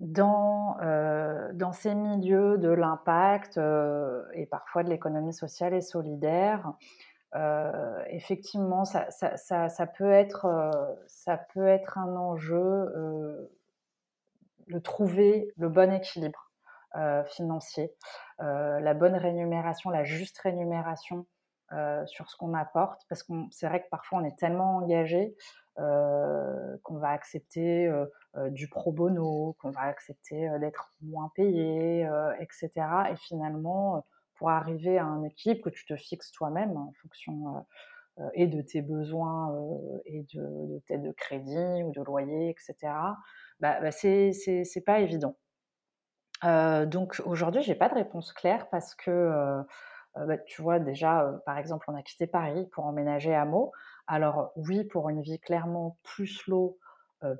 dans, 0.00 0.76
heu, 0.80 1.50
dans 1.54 1.72
ces 1.72 1.94
milieux 1.94 2.56
de 2.58 2.68
l'impact, 2.68 3.58
et 4.34 4.46
parfois 4.46 4.82
de 4.84 4.90
l'économie 4.90 5.32
sociale 5.32 5.74
et 5.74 5.80
solidaire, 5.80 6.72
effectivement, 8.10 8.84
ça 8.84 9.10
ça 9.10 9.68
ça 9.68 9.86
peut 9.86 10.10
être, 10.10 10.46
ça 11.06 11.36
peut 11.36 11.66
être 11.66 11.98
un 11.98 12.16
enjeu, 12.16 13.50
de 14.70 14.78
trouver 14.78 15.52
le 15.56 15.68
bon 15.68 15.92
équilibre, 15.92 16.50
heu, 16.96 17.24
financier, 17.26 17.94
heu, 18.42 18.78
la 18.80 18.94
bonne 18.94 19.16
rémunération, 19.16 19.90
la 19.90 20.04
juste 20.04 20.38
rémunération, 20.40 21.26
heu, 21.72 22.06
sur 22.06 22.30
ce 22.30 22.36
qu'on 22.36 22.54
apporte. 22.54 23.02
Parce 23.08 23.22
qu'on 23.24 23.48
c'est 23.52 23.68
vrai 23.68 23.82
que 23.82 23.88
parfois 23.90 24.20
on 24.20 24.24
est 24.24 24.38
tellement 24.38 24.76
engagé, 24.78 25.36
qu'on 25.76 26.98
va 26.98 27.10
accepter, 27.10 27.90
du 28.50 28.68
pro 28.68 28.92
bono, 28.92 29.56
qu'on 29.60 29.70
va 29.70 29.82
accepter, 29.82 30.50
d'être 30.60 30.92
moins 31.02 31.30
payé, 31.36 32.04
heu 32.06 32.32
et 32.40 33.16
finalement, 33.16 34.04
pour 34.36 34.50
arriver 34.50 34.98
à 34.98 35.04
un 35.04 35.22
équilibre 35.24 35.62
que 35.64 35.70
tu 35.70 35.86
te 35.86 35.96
fixes 35.96 36.32
toi-même 36.32 36.76
en 36.76 36.92
fonction, 37.02 37.64
et 38.34 38.48
de 38.48 38.62
tes 38.62 38.82
besoins, 38.82 39.54
et 40.06 40.24
de 40.34 40.80
de 40.90 40.96
de 40.98 41.12
crédit 41.12 41.82
ou 41.84 41.92
de 41.92 42.02
loyer 42.02 42.50
et 42.50 42.56
cetera, 42.58 43.16
bah 43.60 43.80
bah, 43.80 43.90
c'est 43.92 44.84
pas 44.86 45.00
évident. 45.00 45.36
Heu, 46.44 46.86
donc 46.86 47.20
aujourd'hui, 47.24 47.62
j'ai 47.62 47.74
pas 47.74 47.88
de 47.88 47.94
réponse 47.94 48.32
claire 48.32 48.68
parce 48.70 48.94
que, 48.94 49.10
heu 49.10 49.64
heu, 50.18 50.26
bah, 50.26 50.38
tu 50.38 50.62
vois 50.62 50.78
déjà, 50.80 51.40
par 51.46 51.58
exemple, 51.58 51.86
on 51.90 51.94
a 51.96 52.02
quitté 52.02 52.26
Paris 52.26 52.66
pour 52.72 52.86
emménager 52.86 53.34
à 53.34 53.44
Meaux. 53.44 53.72
Alors 54.06 54.52
oui, 54.56 54.84
pour 54.84 55.08
une 55.10 55.22
vie 55.22 55.38
clairement 55.40 55.98
plus 56.02 56.26
slow, 56.28 56.78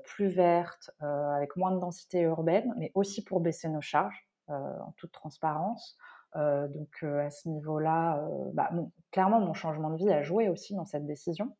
plus 0.05 0.27
verte, 0.27 0.91
avec 1.01 1.55
moins 1.55 1.71
de 1.71 1.79
densité 1.79 2.21
urbaine, 2.21 2.73
mais 2.77 2.91
aussi 2.95 3.23
pour 3.23 3.39
baisser 3.41 3.69
nos 3.69 3.81
charges, 3.81 4.27
en 4.47 4.91
toute 4.97 5.11
transparence. 5.13 5.97
Donc 6.35 7.03
à 7.03 7.29
ce 7.31 7.49
niveau-là, 7.49 8.21
bah, 8.53 8.69
clairement, 9.11 9.39
mon 9.39 9.53
changement 9.53 9.89
de 9.91 9.97
vie 9.97 10.11
a 10.11 10.21
joué 10.23 10.49
aussi 10.49 10.75
dans 10.75 10.85
cette 10.85 11.05
décision. 11.07 11.55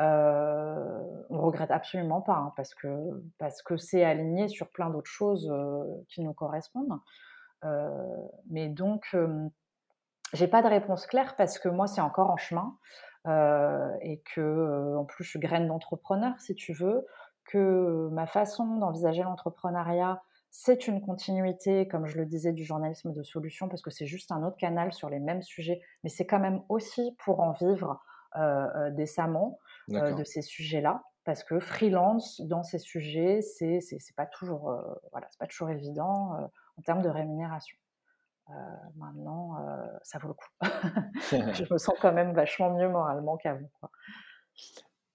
Heu, 0.00 1.26
on 1.30 1.40
regrette 1.42 1.70
absolument 1.70 2.22
pas, 2.22 2.34
hein, 2.36 2.52
parce 2.56 2.74
que 2.74 2.88
parce 3.38 3.62
que 3.62 3.76
c'est 3.76 4.04
aligné 4.04 4.48
sur 4.48 4.70
plein 4.70 4.90
d'autres 4.90 5.10
choses, 5.10 5.48
heu, 5.50 5.84
qui 6.08 6.22
nous 6.22 6.32
correspondent. 6.34 6.98
Heu, 7.64 7.90
mais 8.50 8.68
donc, 8.68 9.16
j'ai 10.32 10.48
pas 10.48 10.62
de 10.62 10.68
réponse 10.68 11.06
claire 11.06 11.36
parce 11.36 11.58
que 11.58 11.68
moi, 11.68 11.86
c'est 11.86 12.00
encore 12.00 12.30
en 12.30 12.36
chemin, 12.36 12.76
heu 13.26 13.92
et 14.02 14.22
que, 14.34 14.96
en 14.96 15.04
plus, 15.04 15.24
je 15.24 15.30
suis 15.30 15.40
graine 15.40 15.66
d'entrepreneur, 15.68 16.34
si 16.40 16.54
tu 16.54 16.72
veux, 16.72 17.06
que 17.46 18.08
ma 18.12 18.26
façon 18.26 18.66
d'envisager 18.78 19.22
l'entrepreneuriat, 19.24 20.22
c'est 20.50 20.88
une 20.88 21.00
continuité, 21.00 21.88
comme 21.88 22.06
je 22.06 22.18
le 22.18 22.26
disais, 22.26 22.52
du 22.52 22.64
journalisme 22.64 23.12
de 23.12 23.22
solution 23.22 23.68
parce 23.68 23.82
que 23.82 23.90
c'est 23.90 24.06
juste 24.06 24.32
un 24.32 24.42
autre 24.44 24.56
canal 24.56 24.92
sur 24.92 25.10
les 25.10 25.20
mêmes 25.20 25.42
sujets, 25.42 25.80
mais 26.04 26.10
c'est 26.10 26.26
quand 26.26 26.40
même 26.40 26.62
aussi 26.68 27.16
pour 27.24 27.40
en 27.40 27.52
vivre, 27.52 28.00
décemment, 28.92 29.58
de 29.96 30.24
D'accord. 30.24 30.24
ces 30.24 30.42
sujets-là. 30.42 31.04
Parce 31.24 31.44
que 31.44 31.60
freelance 31.60 32.40
dans 32.42 32.62
ces 32.62 32.78
sujets, 32.78 33.42
c'est 33.42 33.80
c'est 33.80 34.16
pas 34.16 34.26
toujours, 34.26 34.70
heu, 34.72 34.82
voilà, 35.12 35.28
c'est 35.30 35.38
pas 35.38 35.46
toujours 35.46 35.70
évident, 35.70 36.34
heu, 36.40 36.46
en 36.78 36.82
termes 36.82 37.02
de 37.02 37.08
rémunération. 37.10 37.76
Maintenant, 38.96 39.56
ça 40.02 40.18
vaut 40.18 40.28
le 40.28 40.34
coup. 40.34 40.46
Je 41.52 41.64
me 41.70 41.78
sens 41.78 41.96
quand 42.00 42.12
même 42.12 42.32
vachement 42.34 42.70
mieux 42.74 42.88
moralement 42.88 43.36
qu'avant. 43.36 43.68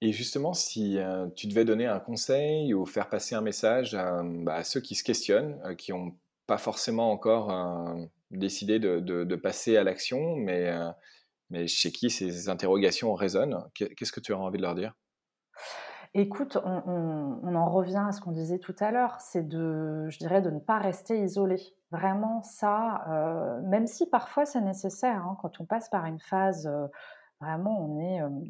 Et 0.02 0.12
justement, 0.12 0.54
si 0.54 0.98
euh, 1.00 1.28
tu 1.36 1.48
devais 1.48 1.66
donner 1.66 1.86
un 1.86 2.00
conseil 2.00 2.74
ou 2.74 2.86
faire 2.86 3.10
passer 3.10 3.34
un 3.36 3.42
message 3.42 3.96
à, 3.96 4.22
bah, 4.24 4.56
à 4.56 4.64
ceux 4.64 4.82
qui 4.82 4.94
se 4.96 5.04
questionnent, 5.04 5.60
euh, 5.66 5.74
qui 5.76 5.92
n'ont 5.94 6.16
pas 6.48 6.58
forcément 6.58 7.12
encore 7.12 7.52
euh, 7.52 8.06
décidé 8.32 8.80
de, 8.80 9.00
de- 9.00 9.24
de 9.24 9.36
passer 9.36 9.78
à 9.78 9.84
l'action, 9.84 10.36
mais, 10.36 10.68
euh, 10.70 10.90
mais 11.50 11.68
chez 11.68 11.92
qui 11.92 12.10
ces 12.10 12.50
interrogations 12.50 13.14
résonnent, 13.14 13.70
qu'est- 13.74 13.94
qu'est-ce 13.96 14.12
que 14.12 14.20
tu 14.20 14.34
aurais 14.34 14.44
envie 14.46 14.58
de 14.58 14.64
leur 14.64 14.76
dire? 14.76 14.94
Écoute, 16.14 16.58
on 16.64 17.56
en 17.56 17.70
revient 17.70 18.04
à 18.08 18.12
ce 18.12 18.22
qu'on 18.22 18.32
disait 18.32 18.60
tout 18.60 18.76
à 18.80 18.92
l'heure, 18.92 19.20
c'est 19.20 19.44
de 19.48 20.08
je 20.10 20.18
dirais 20.20 20.42
de 20.42 20.50
ne 20.50 20.60
pas 20.60 20.78
rester 20.80 21.22
isolé. 21.22 21.58
Vraiment 21.92 22.42
ça, 22.42 23.04
heu, 23.10 23.62
même 23.64 23.86
si 23.88 24.10
parfois 24.10 24.46
c'est 24.46 24.62
nécessaire, 24.62 25.26
hein, 25.26 25.38
quand 25.42 25.60
on 25.60 25.66
passe 25.66 25.90
par 25.90 26.06
une 26.06 26.20
phase, 26.20 26.68
heu, 26.68 26.90
vraiment 27.42 27.80
on 27.82 28.00
hem, 28.00 28.44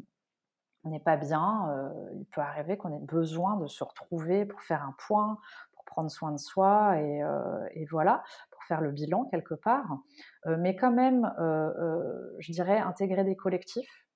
on 0.84 0.90
n'est 0.90 1.00
pas 1.00 1.16
bien, 1.16 1.92
il 2.14 2.26
peut 2.26 2.40
arriver 2.40 2.76
qu'on 2.78 2.92
ait 2.92 3.00
besoin 3.00 3.56
de 3.56 3.66
se 3.66 3.84
retrouver 3.84 4.46
pour 4.46 4.62
faire 4.62 4.82
un 4.84 4.94
point, 5.06 5.38
pour 5.74 5.84
prendre 5.84 6.10
soin 6.10 6.32
de 6.32 6.38
soi 6.38 6.98
et 7.00 7.86
voilà, 7.90 8.22
faire 8.68 8.80
le 8.82 8.90
bilan 8.92 9.26
quelque 9.26 9.54
part. 9.54 9.98
Heu, 10.46 10.56
mais 10.58 10.76
quand 10.76 10.92
même, 10.92 11.32
heu 11.40 11.74
heu, 11.78 12.36
je 12.40 12.52
dirais 12.52 12.78
intégrer 12.78 13.24
des 13.24 13.36
collectifs, 13.36 14.06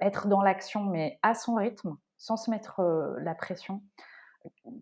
être 0.00 0.28
dans 0.28 0.42
l'action 0.42 0.84
mais 0.84 1.18
à 1.22 1.34
son 1.34 1.56
rythme, 1.56 1.96
sans 2.18 2.36
se 2.38 2.50
mettre, 2.50 2.82
la 3.20 3.34
pression 3.34 3.82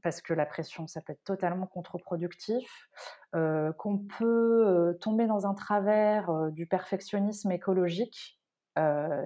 parce 0.03 0.23
que 0.23 0.35
la 0.35 0.47
pression, 0.47 0.87
ça 0.89 1.01
peut 1.03 1.13
être 1.15 1.25
totalement 1.25 1.67
contre-productif, 1.67 2.89
qu'on 3.35 3.99
peut, 4.19 4.97
tomber 5.01 5.27
dans 5.27 5.47
un 5.47 5.55
travers, 5.55 6.51
du 6.53 6.67
perfectionnisme 6.67 7.53
écologique, 7.53 8.41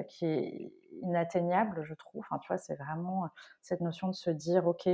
qui 0.09 0.27
est 0.27 0.73
inatteignable, 1.03 1.85
je 1.85 1.95
trouve. 1.95 2.23
Enfin, 2.23 2.39
tu 2.41 2.49
vois, 2.49 2.59
c'est 2.59 2.77
vraiment, 2.77 3.29
cette 3.63 3.81
notion 3.81 4.09
de 4.09 4.15
se 4.15 4.31
dire: 4.31 4.67
«OK, 4.67 4.89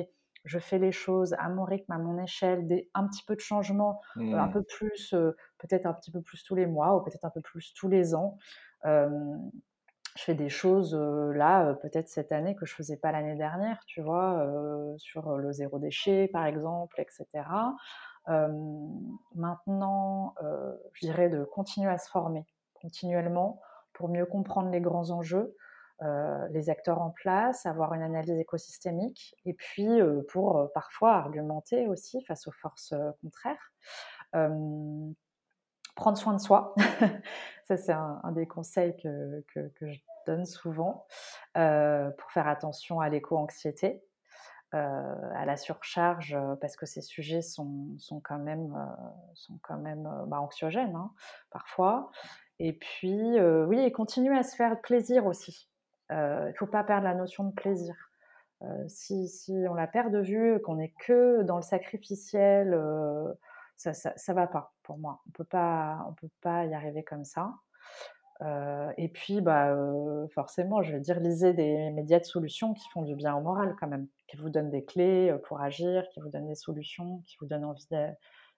je 0.44 0.58
fais 0.58 0.78
les 0.78 0.92
choses 0.92 1.34
à 1.38 1.48
mon 1.48 1.64
rythme, 1.64 1.92
à 1.92 1.98
mon 1.98 2.22
échelle, 2.22 2.66
des 2.66 2.90
un 2.94 3.06
petit 3.08 3.24
peu 3.24 3.34
de 3.36 3.40
changement, 3.40 4.00
heu, 4.32 4.38
un 4.38 4.48
Hmm, 4.48 4.50
peu 4.50 4.62
plus, 4.62 5.12
heu, 5.14 5.36
peut-être 5.58 5.86
un 5.86 5.94
petit 5.94 6.10
peu 6.12 6.22
plus 6.22 6.42
tous 6.44 6.54
les 6.54 6.66
mois 6.66 6.96
ou 6.96 7.02
peut-être 7.04 7.24
un 7.24 7.30
peu 7.30 7.40
plus 7.42 7.74
tous 7.74 7.88
les 7.88 8.14
ans». 8.14 8.38
Je 10.16 10.24
fais 10.24 10.34
des 10.34 10.48
choses, 10.48 10.94
là, 10.94 11.74
peut-être 11.74 12.08
cette 12.08 12.32
année 12.32 12.56
que 12.56 12.66
je 12.66 12.74
faisais 12.74 12.96
pas 12.96 13.12
l'année 13.12 13.36
dernière, 13.36 13.80
tu 13.86 14.02
vois? 14.02 14.44
Sur, 14.98 15.36
le 15.36 15.52
zéro 15.52 15.78
déchet, 15.78 16.28
par 16.32 16.46
exemple 16.46 17.00
et 17.00 17.06
cetera. 17.10 17.76
Hem, 18.26 18.88
maintenant, 19.34 20.34
je 20.94 21.06
dirais 21.06 21.28
de 21.28 21.44
continuer 21.44 21.90
à 21.90 21.98
se 21.98 22.10
former 22.10 22.44
continuellement 22.74 23.60
pour 23.92 24.08
mieux 24.08 24.26
comprendre 24.26 24.70
les 24.70 24.80
grands 24.80 25.10
enjeux, 25.10 25.54
heu, 26.02 26.48
les 26.52 26.70
acteurs 26.70 27.00
en 27.02 27.10
place, 27.10 27.66
avoir 27.66 27.94
une 27.94 28.02
analyse 28.02 28.38
écosystémique 28.38 29.36
et 29.44 29.54
puis, 29.54 29.88
heu, 30.00 30.24
pour, 30.30 30.58
heu, 30.58 30.68
parfois 30.74 31.14
argumenter 31.16 31.88
aussi 31.88 32.22
face 32.24 32.46
aux 32.48 32.52
forces, 32.52 32.94
contraires. 33.22 33.72
Prendre 35.96 36.16
soin 36.16 36.32
de 36.34 36.40
soi, 36.40 36.74
ça 37.64 37.76
c'est 37.76 37.92
un 37.92 38.32
des 38.32 38.46
conseils 38.46 38.96
que 38.96 39.44
que 39.50 39.86
je 39.86 39.98
donne 40.26 40.46
souvent, 40.46 41.06
pour 41.54 42.30
faire 42.32 42.48
attention 42.48 43.00
à 43.00 43.08
l'éco-anxiété. 43.08 44.02
à 44.72 45.44
la 45.46 45.56
surcharge 45.56 46.38
parce 46.60 46.76
que 46.76 46.86
ces 46.86 47.02
sujets 47.02 47.42
sont, 47.42 47.96
sont 47.98 48.20
quand 48.20 48.38
même, 48.40 48.76
sont 49.34 49.58
quand 49.62 49.78
même 49.78 50.04
bah, 50.28 50.40
anxiogènes 50.40 50.96
hein, 50.96 51.12
parfois. 51.50 52.10
Et 52.60 52.74
puis, 52.74 53.40
oui, 53.68 53.80
et 53.80 53.92
continuer 53.92 54.38
à 54.38 54.44
se 54.44 54.56
faire 54.56 54.80
plaisir 54.82 55.26
aussi. 55.26 55.69
Il 56.10 56.16
ne 56.16 56.52
faut 56.58 56.66
pas 56.66 56.84
perdre 56.84 57.04
la 57.04 57.14
notion 57.14 57.44
de 57.44 57.52
plaisir. 57.52 57.94
si, 58.88 59.28
si, 59.28 59.52
on 59.68 59.74
la 59.74 59.86
perd 59.86 60.12
de 60.12 60.20
vue, 60.20 60.60
qu'on 60.62 60.76
n'est 60.76 60.94
que 61.06 61.42
dans 61.42 61.56
le 61.56 61.62
sacrificiel, 61.62 62.76
ça 63.76 63.92
ne 63.92 64.34
va 64.34 64.46
pas 64.46 64.74
pour 64.82 64.98
moi. 64.98 65.20
On 65.26 65.30
ne 65.30 65.32
peut 65.34 66.30
pas 66.40 66.66
y 66.66 66.74
arriver 66.74 67.04
comme 67.04 67.24
ça. 67.24 67.52
Euh, 68.42 68.92
et 68.96 69.08
puis, 69.08 69.40
bah, 69.40 69.70
euh, 69.70 70.26
forcément, 70.28 70.82
je 70.82 70.94
veux 70.94 71.00
dire, 71.00 71.20
lisez 71.20 71.52
des 71.52 71.90
médias 71.90 72.18
de 72.18 72.24
solutions 72.24 72.72
qui 72.72 72.88
font 72.90 73.02
du 73.02 73.14
bien 73.14 73.34
au 73.34 73.40
moral 73.40 73.76
quand 73.78 73.86
même, 73.86 74.08
qui 74.28 74.36
vous 74.36 74.48
donnent 74.48 74.70
des 74.70 74.84
clés 74.84 75.30
euh, 75.30 75.38
pour 75.38 75.60
agir, 75.60 76.08
qui 76.08 76.20
vous 76.20 76.30
donnent 76.30 76.48
des 76.48 76.54
solutions, 76.54 77.22
qui 77.26 77.36
vous 77.40 77.46
donnent 77.46 77.64
envie 77.64 77.86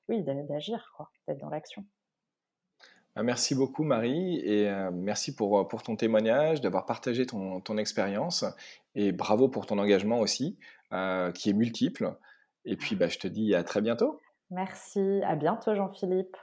oui, 0.08 0.22
d'agir, 0.22 0.92
d'être 1.26 1.38
dans 1.38 1.48
l'action. 1.48 1.84
Bah, 3.14 3.22
merci 3.22 3.54
beaucoup 3.54 3.84
Marie 3.84 4.38
et 4.38 4.70
merci 4.92 5.34
pour, 5.34 5.68
pour 5.68 5.82
ton 5.82 5.96
témoignage, 5.96 6.60
d'avoir 6.60 6.86
partagé 6.86 7.26
ton, 7.26 7.60
ton 7.60 7.76
expérience 7.76 8.44
et 8.94 9.12
bravo 9.12 9.48
pour 9.48 9.66
ton 9.66 9.78
engagement 9.78 10.20
aussi, 10.20 10.58
qui 11.34 11.50
est 11.50 11.54
multiple. 11.54 12.14
Et 12.64 12.76
puis 12.76 12.96
bah, 12.96 13.08
je 13.08 13.18
te 13.18 13.28
dis 13.28 13.54
à 13.54 13.64
très 13.64 13.80
bientôt. 13.80 14.20
Merci, 14.50 15.20
à 15.26 15.34
bientôt 15.34 15.74
Jean-Philippe. 15.74 16.36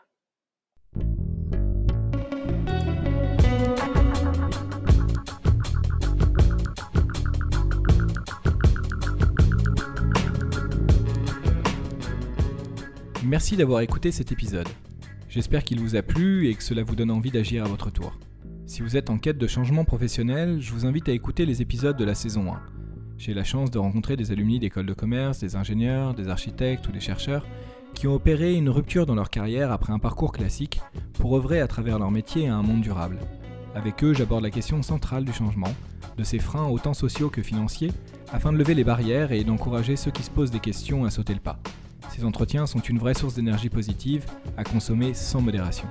Merci 13.24 13.58
d'avoir 13.58 13.82
écouté 13.82 14.12
cet 14.12 14.32
épisode. 14.32 14.68
J'espère 15.30 15.64
qu'il 15.64 15.80
vous 15.80 15.96
a 15.96 16.02
plu 16.02 16.48
et 16.48 16.56
que 16.56 16.64
cela 16.64 16.82
vous 16.82 16.96
donne 16.96 17.12
envie 17.12 17.30
d'agir 17.30 17.64
à 17.64 17.68
votre 17.68 17.92
tour. 17.92 18.18
Si 18.66 18.82
vous 18.82 18.98
êtes 18.98 19.12
en 19.12 19.20
quête 19.20 19.38
de 19.38 19.46
changement 19.46 19.86
professionnel, 19.86 20.60
je 20.60 20.74
vous 20.74 20.88
invite 20.88 21.08
à 21.08 21.12
écouter 21.12 21.46
les 21.46 21.62
épisodes 21.62 21.96
de 21.96 22.04
la 22.04 22.16
saison 22.16 22.52
1. 22.52 22.60
J'ai 23.20 23.36
la 23.36 23.44
chance 23.44 23.70
de 23.70 23.78
rencontrer 23.78 24.18
des 24.18 24.32
alumni 24.32 24.58
d'écoles 24.58 24.88
de 24.88 24.94
commerce, 24.94 25.38
des 25.38 25.56
ingénieurs, 25.56 26.16
des 26.16 26.30
architectes 26.30 26.88
ou 26.88 26.92
des 26.92 27.00
chercheurs 27.00 27.46
qui 27.94 28.08
ont 28.08 28.16
opéré 28.16 28.56
une 28.56 28.70
rupture 28.70 29.06
dans 29.06 29.14
leur 29.14 29.30
carrière 29.30 29.72
après 29.72 29.94
un 29.94 30.00
parcours 30.00 30.32
classique 30.32 30.82
pour 31.14 31.36
œuvrer 31.36 31.62
à 31.62 31.68
travers 31.68 32.00
leur 32.00 32.10
métier 32.10 32.48
à 32.48 32.56
un 32.56 32.64
monde 32.64 32.82
durable. 32.82 33.20
Avec 33.76 34.04
eux, 34.04 34.16
j'aborde 34.16 34.42
la 34.42 34.50
question 34.50 34.82
centrale 34.82 35.26
du 35.26 35.34
changement, 35.34 35.76
de 36.18 36.24
ses 36.24 36.40
freins 36.40 36.68
autant 36.68 36.96
sociaux 36.96 37.30
que 37.30 37.44
financiers, 37.44 37.92
afin 38.34 38.52
de 38.52 38.58
lever 38.58 38.74
les 38.74 38.84
barrières 38.84 39.32
et 39.32 39.44
d'encourager 39.44 39.96
ceux 39.96 40.12
qui 40.12 40.24
se 40.24 40.32
posent 40.32 40.52
des 40.52 40.60
questions 40.60 41.06
à 41.06 41.12
sauter 41.12 41.36
le 41.36 41.40
pas. 41.40 41.60
Ces 42.10 42.26
entretiens 42.26 42.66
sont 42.66 42.80
une 42.80 42.98
vraie 42.98 43.14
source 43.14 43.36
d'énergie 43.36 43.70
positive 43.70 44.26
à 44.58 44.64
consommer 44.64 45.14
sans 45.14 45.42
modération. 45.42 45.88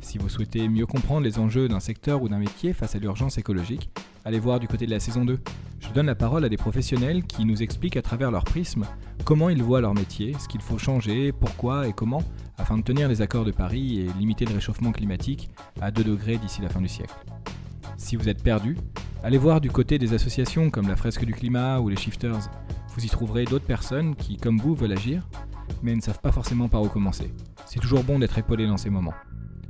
Si 0.00 0.18
vous 0.18 0.28
souhaitez 0.28 0.68
mieux 0.68 0.86
comprendre 0.86 1.22
les 1.22 1.38
enjeux 1.38 1.66
d'un 1.66 1.80
secteur 1.80 2.22
ou 2.22 2.28
d'un 2.28 2.38
métier 2.38 2.72
face 2.72 2.94
à 2.94 2.98
l'urgence 2.98 3.38
écologique, 3.38 3.90
allez 4.24 4.38
voir 4.38 4.60
du 4.60 4.68
côté 4.68 4.86
de 4.86 4.90
la 4.90 5.00
saison 5.00 5.24
2. 5.24 5.40
Je 5.80 5.88
donne 5.90 6.06
la 6.06 6.14
parole 6.14 6.44
à 6.44 6.48
des 6.48 6.56
professionnels 6.56 7.24
qui 7.24 7.44
nous 7.44 7.62
expliquent 7.62 7.96
à 7.96 8.02
travers 8.02 8.30
leur 8.30 8.44
prisme 8.44 8.84
comment 9.24 9.48
ils 9.48 9.62
voient 9.62 9.80
leur 9.80 9.94
métier, 9.94 10.34
ce 10.38 10.46
qu'il 10.46 10.60
faut 10.60 10.78
changer, 10.78 11.32
pourquoi 11.32 11.88
et 11.88 11.92
comment, 11.92 12.22
afin 12.58 12.76
de 12.76 12.82
tenir 12.82 13.08
les 13.08 13.22
accords 13.22 13.44
de 13.44 13.50
Paris 13.50 14.00
et 14.00 14.18
limiter 14.18 14.44
le 14.44 14.54
réchauffement 14.54 14.92
climatique 14.92 15.50
à 15.80 15.90
2 15.90 16.04
degrés 16.04 16.36
d'ici 16.36 16.60
la 16.60 16.68
fin 16.68 16.80
du 16.80 16.88
siècle. 16.88 17.14
Si 17.96 18.16
vous 18.16 18.28
êtes 18.28 18.42
perdu, 18.42 18.76
allez 19.24 19.38
voir 19.38 19.60
du 19.60 19.70
côté 19.70 19.98
des 19.98 20.12
associations 20.12 20.70
comme 20.70 20.88
la 20.88 20.96
Fresque 20.96 21.24
du 21.24 21.32
Climat 21.32 21.80
ou 21.80 21.88
les 21.88 21.96
Shifters. 21.96 22.50
Vous 23.00 23.06
y 23.06 23.08
trouverez 23.08 23.46
d'autres 23.46 23.64
personnes 23.64 24.14
qui, 24.14 24.36
comme 24.36 24.58
vous, 24.58 24.74
veulent 24.74 24.92
agir, 24.92 25.26
mais 25.82 25.96
ne 25.96 26.02
savent 26.02 26.20
pas 26.20 26.32
forcément 26.32 26.68
par 26.68 26.82
où 26.82 26.88
commencer. 26.88 27.32
C'est 27.64 27.80
toujours 27.80 28.04
bon 28.04 28.18
d'être 28.18 28.36
épaulé 28.36 28.66
dans 28.66 28.76
ces 28.76 28.90
moments. 28.90 29.14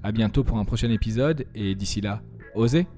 A 0.03 0.11
bientôt 0.11 0.43
pour 0.43 0.59
un 0.59 0.65
prochain 0.65 0.91
épisode, 0.91 1.47
et 1.55 1.77
d'ici 1.77 2.01
là, 2.01 2.23
osez 2.57 2.89